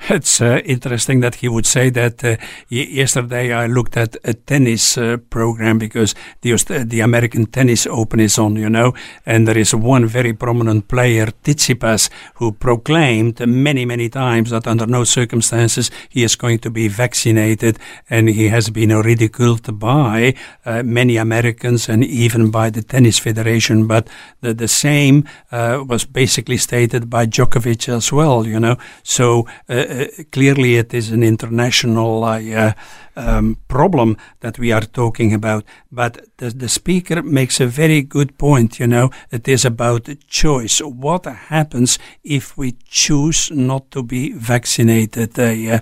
It's 0.09 0.41
uh, 0.41 0.61
interesting 0.65 1.21
that 1.21 1.35
he 1.35 1.47
would 1.47 1.65
say 1.65 1.89
that. 1.91 2.23
Uh, 2.23 2.37
yesterday, 2.69 3.53
I 3.53 3.67
looked 3.67 3.97
at 3.97 4.15
a 4.23 4.33
tennis 4.33 4.97
uh, 4.97 5.17
program 5.29 5.77
because 5.77 6.15
the 6.41 6.55
the 6.85 7.01
American 7.01 7.45
Tennis 7.45 7.87
Open 7.87 8.19
is 8.19 8.37
on, 8.37 8.55
you 8.55 8.69
know, 8.69 8.93
and 9.25 9.47
there 9.47 9.57
is 9.57 9.73
one 9.73 10.05
very 10.05 10.33
prominent 10.33 10.87
player, 10.87 11.27
Tsitsipas, 11.43 12.09
who 12.35 12.51
proclaimed 12.51 13.39
many 13.47 13.85
many 13.85 14.09
times 14.09 14.49
that 14.49 14.67
under 14.67 14.87
no 14.87 15.03
circumstances 15.03 15.91
he 16.09 16.23
is 16.23 16.35
going 16.35 16.59
to 16.59 16.69
be 16.69 16.87
vaccinated, 16.87 17.77
and 18.09 18.29
he 18.29 18.49
has 18.49 18.69
been 18.69 18.89
ridiculed 18.89 19.79
by 19.79 20.33
uh, 20.65 20.83
many 20.83 21.17
Americans 21.17 21.89
and 21.89 22.03
even 22.03 22.51
by 22.51 22.69
the 22.69 22.81
Tennis 22.81 23.19
Federation. 23.19 23.87
But 23.87 24.09
the, 24.41 24.53
the 24.53 24.67
same 24.67 25.20
uh, 25.51 25.83
was 25.87 26.05
basically 26.05 26.57
stated 26.57 27.09
by 27.09 27.25
Djokovic 27.25 27.89
as 27.89 28.11
well, 28.11 28.45
you 28.45 28.59
know. 28.59 28.77
So 29.03 29.47
uh, 29.69 29.73
uh 29.73 30.05
clearly 30.31 30.77
it 30.77 30.93
is 30.93 31.11
an 31.11 31.23
international 31.23 32.23
uh, 32.23 32.73
um, 33.15 33.57
problem 33.67 34.17
that 34.39 34.57
we 34.59 34.71
are 34.71 34.85
talking 34.85 35.33
about. 35.33 35.63
But 35.91 36.25
the, 36.37 36.49
the 36.49 36.69
speaker 36.69 37.21
makes 37.21 37.59
a 37.59 37.67
very 37.67 38.01
good 38.01 38.37
point, 38.37 38.79
you 38.79 38.87
know, 38.87 39.09
it 39.31 39.47
is 39.47 39.65
about 39.65 40.09
choice. 40.27 40.79
What 40.79 41.25
happens 41.25 41.99
if 42.23 42.57
we 42.57 42.73
choose 42.85 43.51
not 43.51 43.91
to 43.91 44.03
be 44.03 44.31
vaccinated? 44.33 45.37
Uh, 45.37 45.79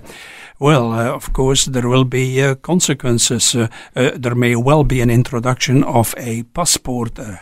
well, 0.58 0.92
of 0.92 1.32
course, 1.32 1.66
there 1.66 1.88
will 1.88 2.04
be 2.04 2.54
consequences. 2.62 3.56
There 3.94 4.34
may 4.34 4.56
well 4.56 4.84
be 4.84 5.00
an 5.00 5.10
introduction 5.10 5.84
of 5.84 6.14
a 6.16 6.42
passport, 6.42 7.18
a 7.18 7.40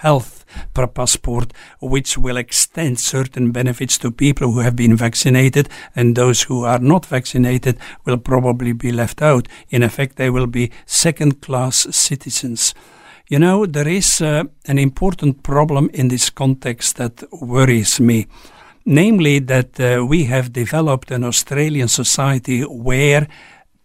health 0.74 0.94
passport, 0.94 1.52
which 1.80 2.18
will 2.18 2.36
extend 2.36 2.98
certain 2.98 3.52
benefits 3.52 3.98
to 3.98 4.10
people 4.10 4.52
who 4.52 4.60
have 4.60 4.76
been 4.76 4.96
vaccinated, 4.96 5.68
and 5.94 6.16
those 6.16 6.42
who 6.42 6.64
are 6.64 6.78
not 6.78 7.06
vaccinated 7.06 7.78
will 8.04 8.18
probably 8.18 8.72
be 8.72 8.92
left 8.92 9.22
out. 9.22 9.48
In 9.70 9.82
effect, 9.82 10.16
they 10.16 10.30
will 10.30 10.46
be 10.46 10.70
second 10.86 11.40
class 11.40 11.86
citizens. 11.90 12.74
You 13.28 13.38
know, 13.38 13.66
there 13.66 13.88
is 13.88 14.22
uh, 14.22 14.44
an 14.66 14.78
important 14.78 15.42
problem 15.42 15.90
in 15.92 16.08
this 16.08 16.30
context 16.30 16.96
that 16.96 17.24
worries 17.30 18.00
me 18.00 18.26
namely 18.88 19.38
that 19.38 19.78
uh, 19.78 20.04
we 20.04 20.24
have 20.24 20.50
developed 20.50 21.10
an 21.10 21.22
Australian 21.22 21.88
society 21.88 22.62
where 22.62 23.28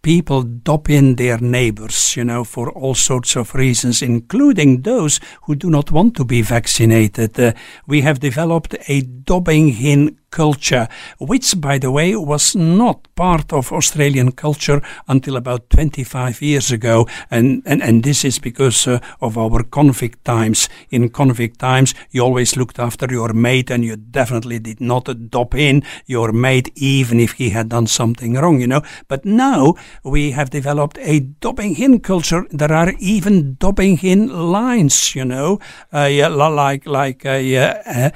people 0.03 0.43
dob 0.43 0.89
in 0.89 1.15
their 1.15 1.39
neighbors, 1.39 2.15
you 2.15 2.23
know, 2.23 2.43
for 2.43 2.69
all 2.71 2.93
sorts 2.93 3.35
of 3.35 3.55
reasons, 3.55 4.01
including 4.01 4.81
those 4.81 5.19
who 5.43 5.55
do 5.55 5.69
not 5.69 5.91
want 5.91 6.15
to 6.15 6.25
be 6.25 6.41
vaccinated. 6.41 7.39
Uh, 7.39 7.53
we 7.87 8.01
have 8.01 8.19
developed 8.19 8.75
a 8.87 9.01
dobbing 9.01 9.69
in 9.69 10.19
culture, 10.33 10.87
which, 11.19 11.53
by 11.61 11.77
the 11.77 11.91
way, 11.91 12.15
was 12.15 12.55
not 12.55 13.07
part 13.15 13.53
of 13.53 13.71
Australian 13.71 14.31
culture 14.31 14.81
until 15.07 15.35
about 15.37 15.69
25 15.69 16.41
years 16.41 16.71
ago. 16.71 17.07
And, 17.29 17.61
and, 17.65 17.83
and 17.83 18.03
this 18.03 18.25
is 18.25 18.39
because 18.39 18.87
uh, 18.87 18.99
of 19.21 19.37
our 19.37 19.61
convict 19.63 20.25
times. 20.25 20.69
In 20.89 21.09
convict 21.09 21.59
times, 21.59 21.93
you 22.09 22.23
always 22.23 22.57
looked 22.57 22.79
after 22.79 23.07
your 23.11 23.31
mate 23.33 23.69
and 23.69 23.85
you 23.85 23.95
definitely 23.95 24.59
did 24.59 24.81
not 24.81 25.29
dob 25.29 25.53
in 25.53 25.83
your 26.07 26.31
mate, 26.31 26.71
even 26.75 27.19
if 27.19 27.33
he 27.33 27.51
had 27.51 27.69
done 27.69 27.87
something 27.87 28.33
wrong, 28.33 28.59
you 28.59 28.67
know. 28.67 28.81
But 29.07 29.25
now 29.25 29.75
we 30.03 30.31
have 30.31 30.49
developed 30.49 30.97
a 30.99 31.19
dobbing 31.19 31.77
in 31.77 31.99
culture. 31.99 32.47
There 32.49 32.73
are 32.73 32.93
even 32.99 33.55
dobbing 33.59 33.99
in 34.01 34.51
lines, 34.51 35.13
you 35.13 35.25
know, 35.25 35.59
uh, 35.93 36.09
yeah, 36.11 36.29
like, 36.29 36.87
like, 36.87 37.25
uh, 37.25 37.33
yeah, 37.33 38.09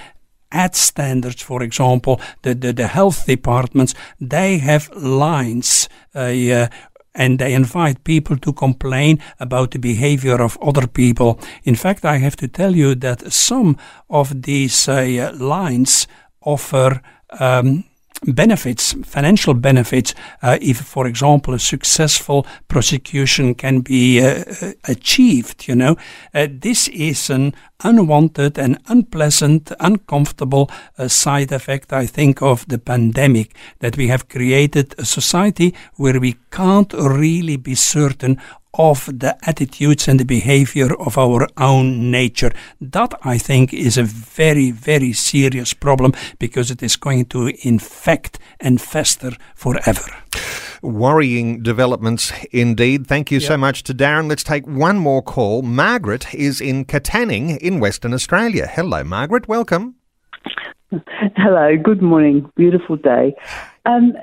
ad 0.51 0.75
standards, 0.75 1.41
for 1.41 1.63
example, 1.63 2.19
the, 2.41 2.55
the, 2.55 2.73
the 2.73 2.87
health 2.87 3.25
departments, 3.25 3.93
they 4.19 4.57
have 4.57 4.89
lines. 4.95 5.89
Uh, 6.15 6.67
and 7.17 7.39
they 7.39 7.53
invite 7.53 8.03
people 8.03 8.37
to 8.37 8.53
complain 8.53 9.19
about 9.39 9.71
the 9.71 9.79
behavior 9.79 10.39
of 10.41 10.57
other 10.61 10.87
people. 10.87 11.39
In 11.63 11.75
fact, 11.75 12.05
I 12.05 12.17
have 12.17 12.35
to 12.35 12.47
tell 12.47 12.75
you 12.75 12.95
that 12.95 13.33
some 13.33 13.77
of 14.07 14.43
these 14.43 14.87
uh, 14.87 15.33
lines 15.39 16.07
offer 16.41 17.01
um, 17.39 17.83
benefits, 18.25 18.93
financial 19.03 19.53
benefits, 19.53 20.13
uh, 20.41 20.57
if, 20.61 20.77
for 20.77 21.07
example, 21.07 21.53
a 21.53 21.59
successful 21.59 22.45
prosecution 22.67 23.55
can 23.55 23.81
be 23.81 24.21
uh, 24.21 24.43
uh, 24.61 24.71
achieved, 24.85 25.67
you 25.67 25.75
know. 25.75 25.95
Uh, 26.33 26.47
this 26.49 26.87
is 26.89 27.29
an 27.29 27.53
unwanted 27.83 28.57
and 28.57 28.79
unpleasant, 28.87 29.71
uncomfortable 29.79 30.69
uh, 30.97 31.07
side 31.07 31.51
effect, 31.51 31.93
I 31.93 32.05
think, 32.05 32.41
of 32.41 32.67
the 32.67 32.79
pandemic, 32.79 33.55
that 33.79 33.97
we 33.97 34.07
have 34.07 34.29
created 34.29 34.95
a 34.97 35.05
society 35.05 35.73
where 35.95 36.19
we 36.19 36.35
can't 36.51 36.93
really 36.93 37.57
be 37.57 37.75
certain 37.75 38.39
of 38.77 39.05
the 39.05 39.37
attitudes 39.43 40.07
and 40.07 40.19
the 40.19 40.25
behavior 40.25 40.95
of 40.95 41.17
our 41.17 41.47
own 41.57 42.11
nature. 42.11 42.51
That, 42.79 43.13
I 43.23 43.37
think, 43.37 43.73
is 43.73 43.97
a 43.97 44.03
very, 44.03 44.71
very 44.71 45.13
serious 45.13 45.73
problem 45.73 46.13
because 46.39 46.71
it 46.71 46.83
is 46.83 46.95
going 46.95 47.25
to 47.25 47.51
infect 47.63 48.39
and 48.59 48.79
fester 48.79 49.31
forever. 49.55 50.03
Worrying 50.81 51.63
developments 51.63 52.31
indeed. 52.51 53.07
Thank 53.07 53.31
you 53.31 53.39
yep. 53.39 53.47
so 53.47 53.57
much 53.57 53.83
to 53.83 53.93
Darren. 53.93 54.29
Let's 54.29 54.43
take 54.43 54.67
one 54.67 54.99
more 54.99 55.23
call. 55.23 55.63
Margaret 55.63 56.33
is 56.33 56.61
in 56.61 56.85
Katanning 56.85 57.57
in 57.57 57.79
Western 57.79 58.13
Australia. 58.13 58.67
Hello, 58.67 59.03
Margaret. 59.03 59.47
Welcome. 59.47 59.95
Hello. 61.35 61.75
Good 61.83 62.01
morning. 62.01 62.49
Beautiful 62.55 62.95
day. 62.95 63.35
Um, 63.85 64.13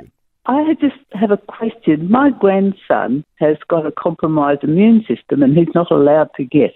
I 0.47 0.75
just 0.81 0.97
have 1.13 1.31
a 1.31 1.39
question. 1.39 2.11
My 2.11 2.31
grandson 2.31 3.25
has 3.37 3.57
got 3.69 3.87
a 3.87 3.93
compromised 3.93 4.63
immune 4.63 5.05
system 5.09 5.43
and 5.43 5.57
he's 5.57 5.75
not 5.75 5.91
allowed 5.91 6.31
to 6.37 6.45
get 6.45 6.75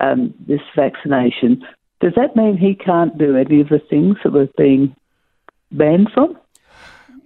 um, 0.00 0.34
this 0.46 0.60
vaccination. 0.74 1.64
Does 2.00 2.12
that 2.16 2.34
mean 2.34 2.56
he 2.56 2.74
can't 2.74 3.16
do 3.16 3.36
any 3.36 3.60
of 3.60 3.68
the 3.68 3.78
things 3.78 4.16
that 4.24 4.32
we're 4.32 4.48
being 4.58 4.94
banned 5.70 6.10
from? 6.12 6.36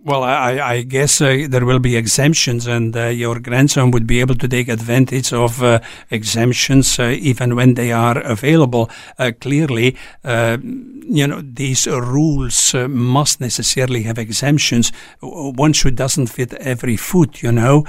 Well, 0.03 0.23
I, 0.23 0.59
I 0.59 0.83
guess 0.83 1.21
uh, 1.21 1.47
there 1.47 1.67
will 1.67 1.79
be 1.79 1.95
exemptions, 1.95 2.67
and 2.67 2.97
uh, 2.97 3.09
your 3.09 3.39
grandson 3.39 3.91
would 3.91 4.07
be 4.07 4.21
able 4.21 4.35
to 4.37 4.49
take 4.49 4.69
advantage 4.69 5.31
of 5.31 5.63
uh, 5.63 5.81
exemptions 6.11 6.99
uh, 6.99 7.15
even 7.21 7.55
when 7.55 7.75
they 7.75 7.93
are 7.93 8.17
available. 8.19 8.89
Uh, 9.19 9.33
clearly, 9.39 9.99
uh, 10.25 10.57
you 10.63 11.27
know, 11.27 11.43
these 11.43 11.87
rules 11.87 12.73
must 12.89 13.43
necessarily 13.43 14.03
have 14.05 14.19
exemptions. 14.19 14.91
One 15.21 15.75
shoe 15.75 15.91
doesn't 15.91 16.29
fit 16.29 16.55
every 16.55 16.97
foot, 16.97 17.43
you 17.43 17.53
know. 17.53 17.85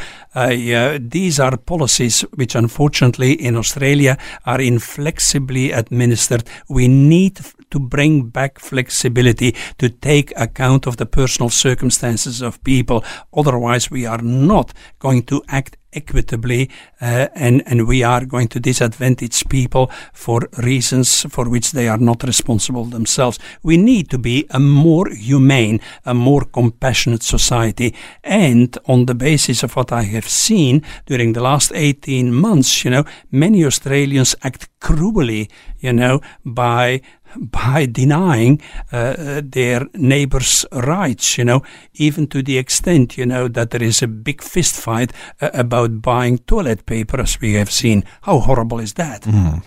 these 0.99 1.39
are 1.39 1.55
policies 1.55 2.21
which, 2.35 2.55
unfortunately, 2.55 3.31
in 3.31 3.55
Australia 3.55 4.17
are 4.45 4.59
inflexibly 4.59 5.71
administered. 5.71 6.43
We 6.67 6.89
need 6.89 7.39
to 7.71 7.79
bring 7.79 8.29
back 8.29 8.59
flexibility 8.59 9.55
to 9.77 9.89
take 9.89 10.31
account 10.35 10.87
of 10.87 10.97
the 10.97 11.05
personal 11.05 11.49
circumstances 11.49 12.41
of 12.41 12.63
people. 12.63 13.03
Otherwise, 13.33 13.89
we 13.89 14.05
are 14.05 14.21
not 14.21 14.73
going 14.99 15.23
to 15.23 15.41
act 15.47 15.77
equitably 15.93 16.69
uh, 17.01 17.27
and, 17.35 17.63
and 17.65 17.87
we 17.87 18.03
are 18.03 18.25
going 18.25 18.47
to 18.47 18.59
disadvantage 18.59 19.47
people 19.49 19.91
for 20.13 20.47
reasons 20.59 21.25
for 21.29 21.49
which 21.49 21.71
they 21.71 21.87
are 21.87 21.97
not 21.97 22.23
responsible 22.23 22.85
themselves. 22.85 23.39
We 23.63 23.77
need 23.77 24.09
to 24.11 24.17
be 24.17 24.45
a 24.49 24.59
more 24.59 25.09
humane, 25.09 25.79
a 26.05 26.13
more 26.13 26.45
compassionate 26.45 27.23
society. 27.23 27.93
And 28.23 28.77
on 28.85 29.05
the 29.05 29.15
basis 29.15 29.63
of 29.63 29.75
what 29.75 29.91
I 29.91 30.03
have 30.03 30.27
seen 30.27 30.83
during 31.05 31.33
the 31.33 31.41
last 31.41 31.71
18 31.73 32.33
months, 32.33 32.85
you 32.85 32.91
know, 32.91 33.05
many 33.31 33.65
Australians 33.65 34.35
act 34.43 34.69
cruelly, 34.79 35.49
you 35.79 35.93
know, 35.93 36.21
by 36.45 37.01
by 37.37 37.85
denying 37.85 38.61
uh, 38.91 39.41
their 39.43 39.87
neighbors' 39.93 40.65
rights, 40.71 41.37
you 41.37 41.45
know, 41.45 41.61
even 41.93 42.27
to 42.27 42.41
the 42.41 42.57
extent, 42.57 43.17
you 43.17 43.25
know, 43.25 43.47
that 43.47 43.71
there 43.71 43.83
is 43.83 44.01
a 44.01 44.07
big 44.07 44.41
fist 44.41 44.75
fight 44.75 45.11
uh, 45.41 45.49
about 45.53 46.01
buying 46.01 46.39
toilet 46.39 46.85
paper, 46.85 47.19
as 47.19 47.39
we 47.39 47.53
have 47.53 47.71
seen. 47.71 48.03
How 48.21 48.39
horrible 48.39 48.79
is 48.79 48.93
that? 48.93 49.23
Mm. 49.23 49.63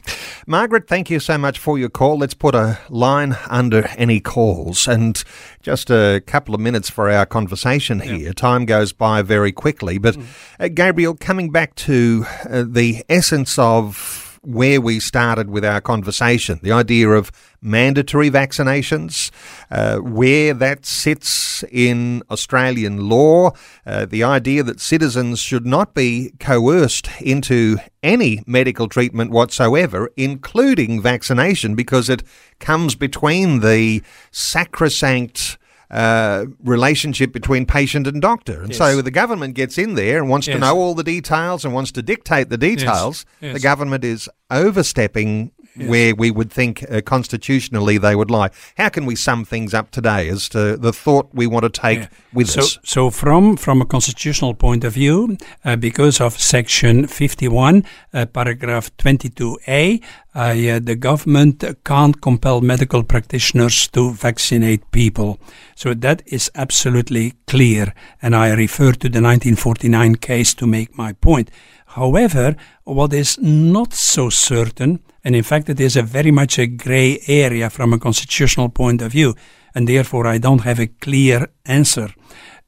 Margaret, 0.46 0.88
thank 0.88 1.10
you 1.10 1.20
so 1.20 1.38
much 1.38 1.58
for 1.58 1.78
your 1.78 1.88
call. 1.88 2.18
Let's 2.18 2.34
put 2.34 2.54
a 2.54 2.78
line 2.88 3.36
under 3.48 3.86
any 3.96 4.20
calls 4.20 4.86
and 4.88 5.22
just 5.62 5.90
a 5.90 6.22
couple 6.26 6.54
of 6.54 6.60
minutes 6.60 6.90
for 6.90 7.10
our 7.10 7.26
conversation 7.26 8.00
here. 8.00 8.16
Yeah. 8.16 8.32
Time 8.32 8.66
goes 8.66 8.92
by 8.92 9.22
very 9.22 9.52
quickly, 9.52 9.98
but 9.98 10.16
mm. 10.16 10.24
uh, 10.60 10.68
Gabriel, 10.68 11.14
coming 11.14 11.50
back 11.50 11.74
to 11.76 12.26
uh, 12.48 12.64
the 12.66 13.04
essence 13.08 13.58
of 13.58 14.23
where 14.46 14.80
we 14.80 15.00
started 15.00 15.50
with 15.50 15.64
our 15.64 15.80
conversation. 15.80 16.60
The 16.62 16.72
idea 16.72 17.10
of 17.10 17.30
mandatory 17.60 18.30
vaccinations, 18.30 19.30
uh, 19.70 19.98
where 19.98 20.52
that 20.54 20.84
sits 20.84 21.64
in 21.70 22.22
Australian 22.30 23.08
law, 23.08 23.52
uh, 23.86 24.04
the 24.04 24.22
idea 24.22 24.62
that 24.62 24.80
citizens 24.80 25.40
should 25.40 25.66
not 25.66 25.94
be 25.94 26.32
coerced 26.38 27.08
into 27.20 27.78
any 28.02 28.42
medical 28.46 28.88
treatment 28.88 29.30
whatsoever, 29.30 30.10
including 30.16 31.00
vaccination, 31.00 31.74
because 31.74 32.08
it 32.08 32.22
comes 32.60 32.94
between 32.94 33.60
the 33.60 34.02
sacrosanct 34.30 35.58
uh, 35.90 36.46
relationship 36.62 37.32
between 37.32 37.66
patient 37.66 38.06
and 38.06 38.20
doctor. 38.20 38.60
And 38.60 38.70
yes. 38.70 38.78
so 38.78 39.02
the 39.02 39.10
government 39.10 39.54
gets 39.54 39.78
in 39.78 39.94
there 39.94 40.18
and 40.18 40.28
wants 40.28 40.46
yes. 40.46 40.56
to 40.56 40.60
know 40.60 40.76
all 40.76 40.94
the 40.94 41.04
details 41.04 41.64
and 41.64 41.74
wants 41.74 41.92
to 41.92 42.02
dictate 42.02 42.48
the 42.48 42.58
details. 42.58 43.26
Yes. 43.40 43.54
The 43.54 43.60
government 43.60 44.04
is 44.04 44.28
overstepping 44.50 45.52
Yes. 45.76 45.88
where 45.88 46.14
we 46.14 46.30
would 46.30 46.52
think 46.52 46.84
uh, 46.88 47.00
constitutionally 47.00 47.98
they 47.98 48.14
would 48.14 48.30
lie. 48.30 48.50
How 48.76 48.88
can 48.90 49.06
we 49.06 49.16
sum 49.16 49.44
things 49.44 49.74
up 49.74 49.90
today 49.90 50.28
as 50.28 50.48
to 50.50 50.76
the 50.76 50.92
thought 50.92 51.28
we 51.32 51.48
want 51.48 51.64
to 51.64 51.68
take 51.68 51.98
yeah. 51.98 52.08
with 52.32 52.48
so, 52.48 52.60
us? 52.60 52.78
So, 52.84 53.10
from 53.10 53.56
from 53.56 53.82
a 53.82 53.84
constitutional 53.84 54.54
point 54.54 54.84
of 54.84 54.92
view, 54.92 55.36
uh, 55.64 55.74
because 55.74 56.20
of 56.20 56.38
Section 56.38 57.08
51, 57.08 57.82
uh, 58.12 58.26
paragraph 58.26 58.96
22a, 58.98 60.00
uh, 60.34 60.54
the 60.82 60.96
government 60.96 61.64
can't 61.84 62.20
compel 62.20 62.60
medical 62.60 63.02
practitioners 63.02 63.88
to 63.88 64.12
vaccinate 64.12 64.90
people. 64.90 65.38
So 65.74 65.94
that 65.94 66.22
is 66.26 66.50
absolutely 66.54 67.34
clear, 67.46 67.94
and 68.22 68.34
I 68.34 68.52
refer 68.52 68.92
to 68.92 69.08
the 69.08 69.20
1949 69.20 70.16
case 70.16 70.54
to 70.54 70.66
make 70.66 70.96
my 70.96 71.12
point. 71.14 71.50
However, 71.94 72.56
what 72.84 73.12
is 73.12 73.38
not 73.40 73.92
so 73.92 74.30
certain 74.30 75.00
and 75.24 75.34
in 75.34 75.42
fact, 75.42 75.70
it 75.70 75.80
is 75.80 75.96
a 75.96 76.02
very 76.02 76.30
much 76.30 76.58
a 76.58 76.66
grey 76.66 77.18
area 77.26 77.70
from 77.70 77.94
a 77.94 77.98
constitutional 77.98 78.68
point 78.68 79.00
of 79.00 79.12
view, 79.12 79.34
and 79.74 79.88
therefore 79.88 80.26
I 80.26 80.36
don't 80.36 80.60
have 80.60 80.78
a 80.78 80.86
clear 80.86 81.48
answer. 81.64 82.10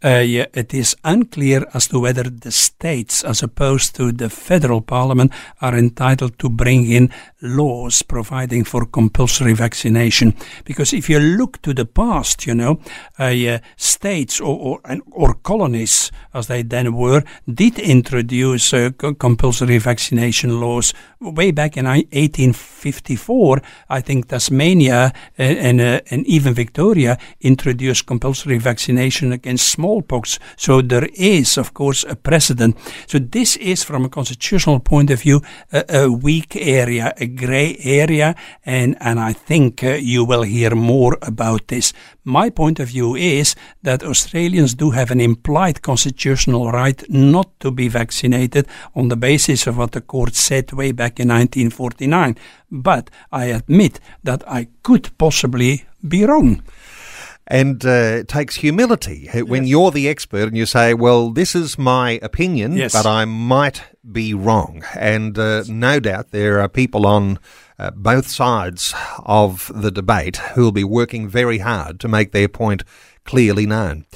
Uh, 0.07 0.21
yeah, 0.21 0.47
it 0.55 0.73
is 0.73 0.95
unclear 1.03 1.67
as 1.75 1.89
to 1.89 1.99
whether 1.99 2.23
the 2.23 2.53
states, 2.53 3.25
as 3.25 3.43
opposed 3.43 3.97
to 3.97 4.13
the 4.13 4.31
federal 4.31 4.81
parliament, 4.81 5.33
are 5.61 5.77
entitled 5.77 6.39
to 6.39 6.49
bring 6.49 6.89
in 6.89 7.11
laws 7.43 8.03
providing 8.03 8.63
for 8.63 8.87
compulsory 8.87 9.53
vaccination. 9.53 10.33
Because 10.65 10.93
if 10.93 11.11
you 11.11 11.19
look 11.19 11.61
to 11.63 11.75
the 11.75 11.85
past, 11.85 12.47
you 12.47 12.55
know, 12.55 12.79
uh, 13.19 13.27
yeah, 13.27 13.59
states 13.77 14.41
or, 14.41 14.81
or, 14.85 14.99
or, 15.11 15.35
colonies, 15.35 16.13
as 16.33 16.47
they 16.47 16.63
then 16.63 16.95
were, 16.95 17.25
did 17.53 17.77
introduce 17.81 18.73
uh, 18.73 18.91
compulsory 19.19 19.79
vaccination 19.79 20.61
laws 20.61 20.95
way 21.21 21.51
back 21.51 21.77
in 21.77 21.85
1854. 21.87 23.61
I 23.89 24.01
think 24.01 24.29
Tasmania 24.29 25.13
and, 25.37 25.81
and, 25.81 26.03
and 26.11 26.27
even 26.27 26.55
Victoria 26.55 27.19
introduced 27.41 28.07
compulsory 28.07 28.59
vaccination 28.59 29.33
against 29.33 29.69
small 29.69 29.96
smallpox. 29.97 30.39
So 30.57 30.83
there 30.83 31.09
is, 31.15 31.59
of 31.59 31.73
course, 31.73 32.05
a 32.09 32.17
precedent. 32.17 32.77
So 33.07 33.19
this 33.19 33.57
is, 33.57 33.85
from 33.85 34.05
a 34.05 34.09
constitutional 34.09 34.81
point 34.81 35.11
of 35.11 35.23
view, 35.23 35.41
a, 35.73 35.85
a 35.89 36.13
weak 36.13 36.57
area, 36.57 37.13
a 37.17 37.27
grey 37.27 37.77
area, 37.85 38.35
and 38.65 38.97
and 39.01 39.19
I 39.19 39.33
think 39.33 39.83
uh, 39.83 39.99
you 40.01 40.27
will 40.27 40.45
hear 40.45 40.75
more 40.75 41.19
about 41.23 41.69
this. 41.69 41.93
My 42.25 42.51
point 42.51 42.81
of 42.81 42.89
view 42.89 43.17
is 43.17 43.55
that 43.83 44.03
Australians 44.03 44.75
do 44.75 44.91
have 44.91 45.13
an 45.13 45.21
implied 45.21 45.81
constitutional 45.81 46.73
right 46.73 47.05
not 47.09 47.49
to 47.61 47.71
be 47.71 47.89
vaccinated 47.89 48.67
on 48.95 49.09
the 49.09 49.17
basis 49.17 49.67
of 49.67 49.77
what 49.77 49.93
the 49.93 50.01
court 50.01 50.35
said 50.35 50.73
way 50.73 50.93
back 50.93 51.21
in 51.21 51.29
1949. 51.29 52.37
But 52.71 53.11
I 53.31 53.45
admit 53.55 54.01
that 54.25 54.43
I 54.49 54.67
could 54.83 55.11
possibly 55.19 55.85
be 56.09 56.25
wrong. 56.25 56.63
And 57.49 57.85
uh, 57.87 58.19
it 58.21 58.29
takes 58.29 58.57
humility 58.57 59.29
when 59.33 59.63
yes. 59.63 59.71
you're 59.71 59.91
the 59.93 60.09
expert 60.09 60.49
and 60.49 60.57
you 60.57 60.67
say, 60.67 60.95
well, 60.95 61.31
this 61.31 61.55
is 61.55 61.79
my 61.79 62.19
opinion, 62.23 62.77
yes. 62.77 62.93
but 62.93 63.07
I 63.07 63.25
might 63.25 63.83
be 64.11 64.35
wrong. 64.35 64.83
And 64.97 65.39
uh, 65.39 65.63
no 65.69 66.01
doubt 66.01 66.33
there 66.33 66.61
are 66.61 66.69
people 66.69 67.07
on 67.07 67.39
uh, 67.79 67.91
both 67.93 68.27
sides 68.27 68.95
of 69.21 69.71
the 69.75 69.91
debate 69.91 70.39
who 70.39 70.63
will 70.63 70.73
be 70.73 70.85
working 70.85 71.29
very 71.29 71.59
hard 71.59 72.01
to 72.01 72.09
make 72.09 72.33
their 72.33 72.49
point 72.49 72.83
clearly 73.25 73.67
known. 73.67 74.07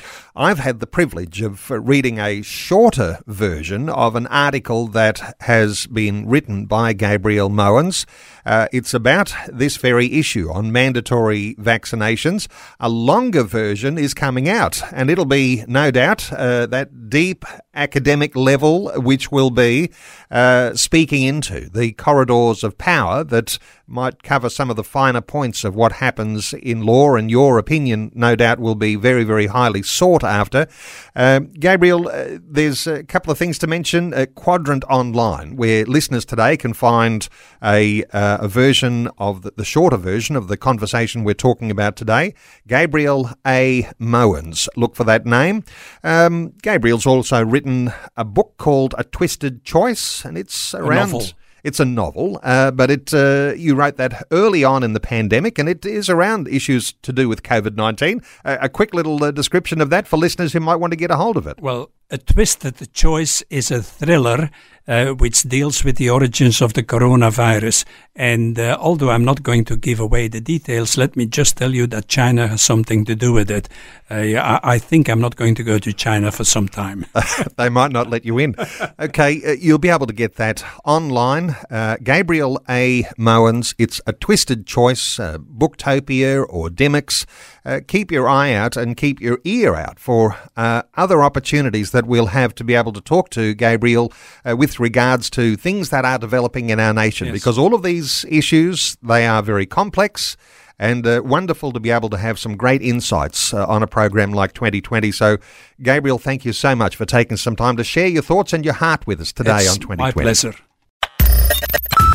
I've 0.40 0.58
had 0.60 0.80
the 0.80 0.86
privilege 0.86 1.42
of 1.42 1.68
reading 1.68 2.18
a 2.18 2.40
shorter 2.40 3.18
version 3.26 3.90
of 3.90 4.16
an 4.16 4.26
article 4.28 4.86
that 4.86 5.36
has 5.40 5.86
been 5.86 6.26
written 6.26 6.64
by 6.64 6.94
Gabriel 6.94 7.50
Moens. 7.50 8.06
Uh, 8.46 8.66
it's 8.72 8.94
about 8.94 9.34
this 9.52 9.76
very 9.76 10.14
issue 10.14 10.50
on 10.50 10.72
mandatory 10.72 11.56
vaccinations. 11.56 12.48
A 12.80 12.88
longer 12.88 13.42
version 13.42 13.98
is 13.98 14.14
coming 14.14 14.48
out, 14.48 14.82
and 14.94 15.10
it'll 15.10 15.26
be, 15.26 15.62
no 15.68 15.90
doubt, 15.90 16.32
uh, 16.32 16.64
that 16.64 17.10
deep 17.10 17.44
academic 17.74 18.34
level 18.34 18.90
which 18.96 19.30
will 19.30 19.50
be 19.50 19.90
uh, 20.30 20.74
speaking 20.74 21.22
into 21.22 21.68
the 21.68 21.92
corridors 21.92 22.64
of 22.64 22.78
power 22.78 23.22
that 23.24 23.58
might 23.86 24.22
cover 24.22 24.48
some 24.48 24.70
of 24.70 24.76
the 24.76 24.84
finer 24.84 25.20
points 25.20 25.64
of 25.64 25.74
what 25.74 25.92
happens 25.92 26.54
in 26.54 26.80
law, 26.82 27.14
and 27.16 27.30
your 27.30 27.58
opinion, 27.58 28.10
no 28.14 28.34
doubt, 28.36 28.58
will 28.58 28.76
be 28.76 28.94
very, 28.94 29.24
very 29.24 29.48
highly 29.48 29.82
sought 29.82 30.24
after. 30.30 30.66
Um, 31.14 31.52
Gabriel, 31.52 32.08
uh, 32.08 32.38
there's 32.40 32.86
a 32.86 33.02
couple 33.02 33.30
of 33.30 33.38
things 33.38 33.58
to 33.58 33.66
mention. 33.66 34.14
Uh, 34.14 34.26
Quadrant 34.34 34.84
Online, 34.84 35.56
where 35.56 35.84
listeners 35.84 36.24
today 36.24 36.56
can 36.56 36.72
find 36.72 37.28
a, 37.62 38.04
uh, 38.12 38.38
a 38.40 38.48
version 38.48 39.08
of 39.18 39.42
the, 39.42 39.52
the, 39.56 39.64
shorter 39.64 39.96
version 39.96 40.36
of 40.36 40.48
the 40.48 40.56
conversation 40.56 41.24
we're 41.24 41.34
talking 41.34 41.70
about 41.70 41.96
today. 41.96 42.34
Gabriel 42.66 43.30
A. 43.46 43.88
Moens. 44.00 44.68
Look 44.76 44.96
for 44.96 45.04
that 45.04 45.26
name. 45.26 45.64
Um, 46.02 46.54
Gabriel's 46.62 47.06
also 47.06 47.44
written 47.44 47.92
a 48.16 48.24
book 48.24 48.54
called 48.56 48.94
A 48.96 49.04
Twisted 49.04 49.64
Choice, 49.64 50.24
and 50.24 50.38
it's 50.38 50.74
around. 50.74 51.34
It's 51.62 51.80
a 51.80 51.84
novel, 51.84 52.40
uh, 52.42 52.70
but 52.70 52.90
it 52.90 53.12
uh, 53.12 53.54
you 53.56 53.74
wrote 53.74 53.96
that 53.96 54.26
early 54.30 54.64
on 54.64 54.82
in 54.82 54.92
the 54.92 55.00
pandemic, 55.00 55.58
and 55.58 55.68
it 55.68 55.84
is 55.84 56.08
around 56.08 56.48
issues 56.48 56.92
to 57.02 57.12
do 57.12 57.28
with 57.28 57.42
COVID 57.42 57.76
nineteen. 57.76 58.22
A 58.44 58.68
quick 58.68 58.94
little 58.94 59.22
uh, 59.22 59.30
description 59.30 59.80
of 59.80 59.90
that 59.90 60.06
for 60.06 60.16
listeners 60.16 60.52
who 60.52 60.60
might 60.60 60.76
want 60.76 60.92
to 60.92 60.96
get 60.96 61.10
a 61.10 61.16
hold 61.16 61.36
of 61.36 61.46
it. 61.46 61.60
Well, 61.60 61.90
a 62.10 62.18
Twisted 62.18 62.92
Choice 62.92 63.42
is 63.50 63.70
a 63.70 63.82
thriller 63.82 64.50
uh, 64.90 65.14
which 65.14 65.42
deals 65.44 65.84
with 65.84 65.96
the 65.96 66.10
origins 66.10 66.60
of 66.60 66.72
the 66.72 66.82
coronavirus. 66.82 67.84
And 68.16 68.58
uh, 68.58 68.76
although 68.80 69.10
I'm 69.10 69.24
not 69.24 69.44
going 69.44 69.64
to 69.66 69.76
give 69.76 70.00
away 70.00 70.26
the 70.26 70.40
details, 70.40 70.98
let 70.98 71.16
me 71.16 71.26
just 71.26 71.56
tell 71.56 71.72
you 71.72 71.86
that 71.86 72.08
China 72.08 72.48
has 72.48 72.60
something 72.60 73.04
to 73.04 73.14
do 73.14 73.32
with 73.32 73.50
it. 73.50 73.68
Uh, 74.10 74.14
I, 74.36 74.60
I, 74.62 74.78
think 74.78 75.08
I'm 75.08 75.20
not 75.20 75.36
going 75.36 75.54
to 75.54 75.62
go 75.62 75.78
to 75.78 75.92
China 75.92 76.32
for 76.32 76.42
some 76.42 76.68
time. 76.68 77.06
they 77.56 77.68
might 77.68 77.92
not 77.92 78.10
let 78.10 78.24
you 78.24 78.38
in. 78.38 78.56
Okay, 78.98 79.40
uh, 79.46 79.52
you'll 79.52 79.78
be 79.78 79.88
able 79.88 80.06
to 80.06 80.12
get 80.12 80.34
that 80.36 80.64
online. 80.84 81.56
Uh, 81.70 81.96
Gabriel 82.02 82.60
A. 82.68 83.04
Moens, 83.16 83.74
it's 83.78 84.00
a 84.08 84.12
twisted 84.12 84.66
choice, 84.66 85.20
uh, 85.20 85.38
Booktopia 85.38 86.44
or 86.48 86.68
Dymocks 86.68 87.24
uh, 87.64 87.80
keep 87.86 88.10
your 88.10 88.28
eye 88.28 88.52
out 88.52 88.76
and 88.76 88.96
keep 88.96 89.20
your 89.20 89.38
ear 89.44 89.74
out 89.74 89.98
for 89.98 90.36
uh, 90.56 90.82
other 90.94 91.22
opportunities 91.22 91.90
that 91.90 92.06
we'll 92.06 92.26
have 92.26 92.54
to 92.56 92.64
be 92.64 92.74
able 92.74 92.92
to 92.92 93.00
talk 93.00 93.30
to 93.30 93.54
Gabriel 93.54 94.12
uh, 94.44 94.56
with 94.56 94.80
regards 94.80 95.30
to 95.30 95.56
things 95.56 95.90
that 95.90 96.04
are 96.04 96.18
developing 96.18 96.70
in 96.70 96.80
our 96.80 96.94
nation. 96.94 97.28
Yes. 97.28 97.34
Because 97.34 97.58
all 97.58 97.74
of 97.74 97.82
these 97.82 98.24
issues, 98.28 98.96
they 99.02 99.26
are 99.26 99.42
very 99.42 99.66
complex 99.66 100.36
and 100.78 101.06
uh, 101.06 101.20
wonderful 101.22 101.72
to 101.72 101.78
be 101.78 101.90
able 101.90 102.08
to 102.08 102.16
have 102.16 102.38
some 102.38 102.56
great 102.56 102.80
insights 102.80 103.52
uh, 103.52 103.66
on 103.66 103.82
a 103.82 103.86
program 103.86 104.32
like 104.32 104.54
2020. 104.54 105.12
So, 105.12 105.36
Gabriel, 105.82 106.18
thank 106.18 106.46
you 106.46 106.54
so 106.54 106.74
much 106.74 106.96
for 106.96 107.04
taking 107.04 107.36
some 107.36 107.54
time 107.54 107.76
to 107.76 107.84
share 107.84 108.08
your 108.08 108.22
thoughts 108.22 108.54
and 108.54 108.64
your 108.64 108.74
heart 108.74 109.06
with 109.06 109.20
us 109.20 109.32
today 109.32 109.58
it's 109.58 109.70
on 109.70 109.76
2020. 109.76 110.02
My 110.02 110.12
pleasure. 110.12 110.54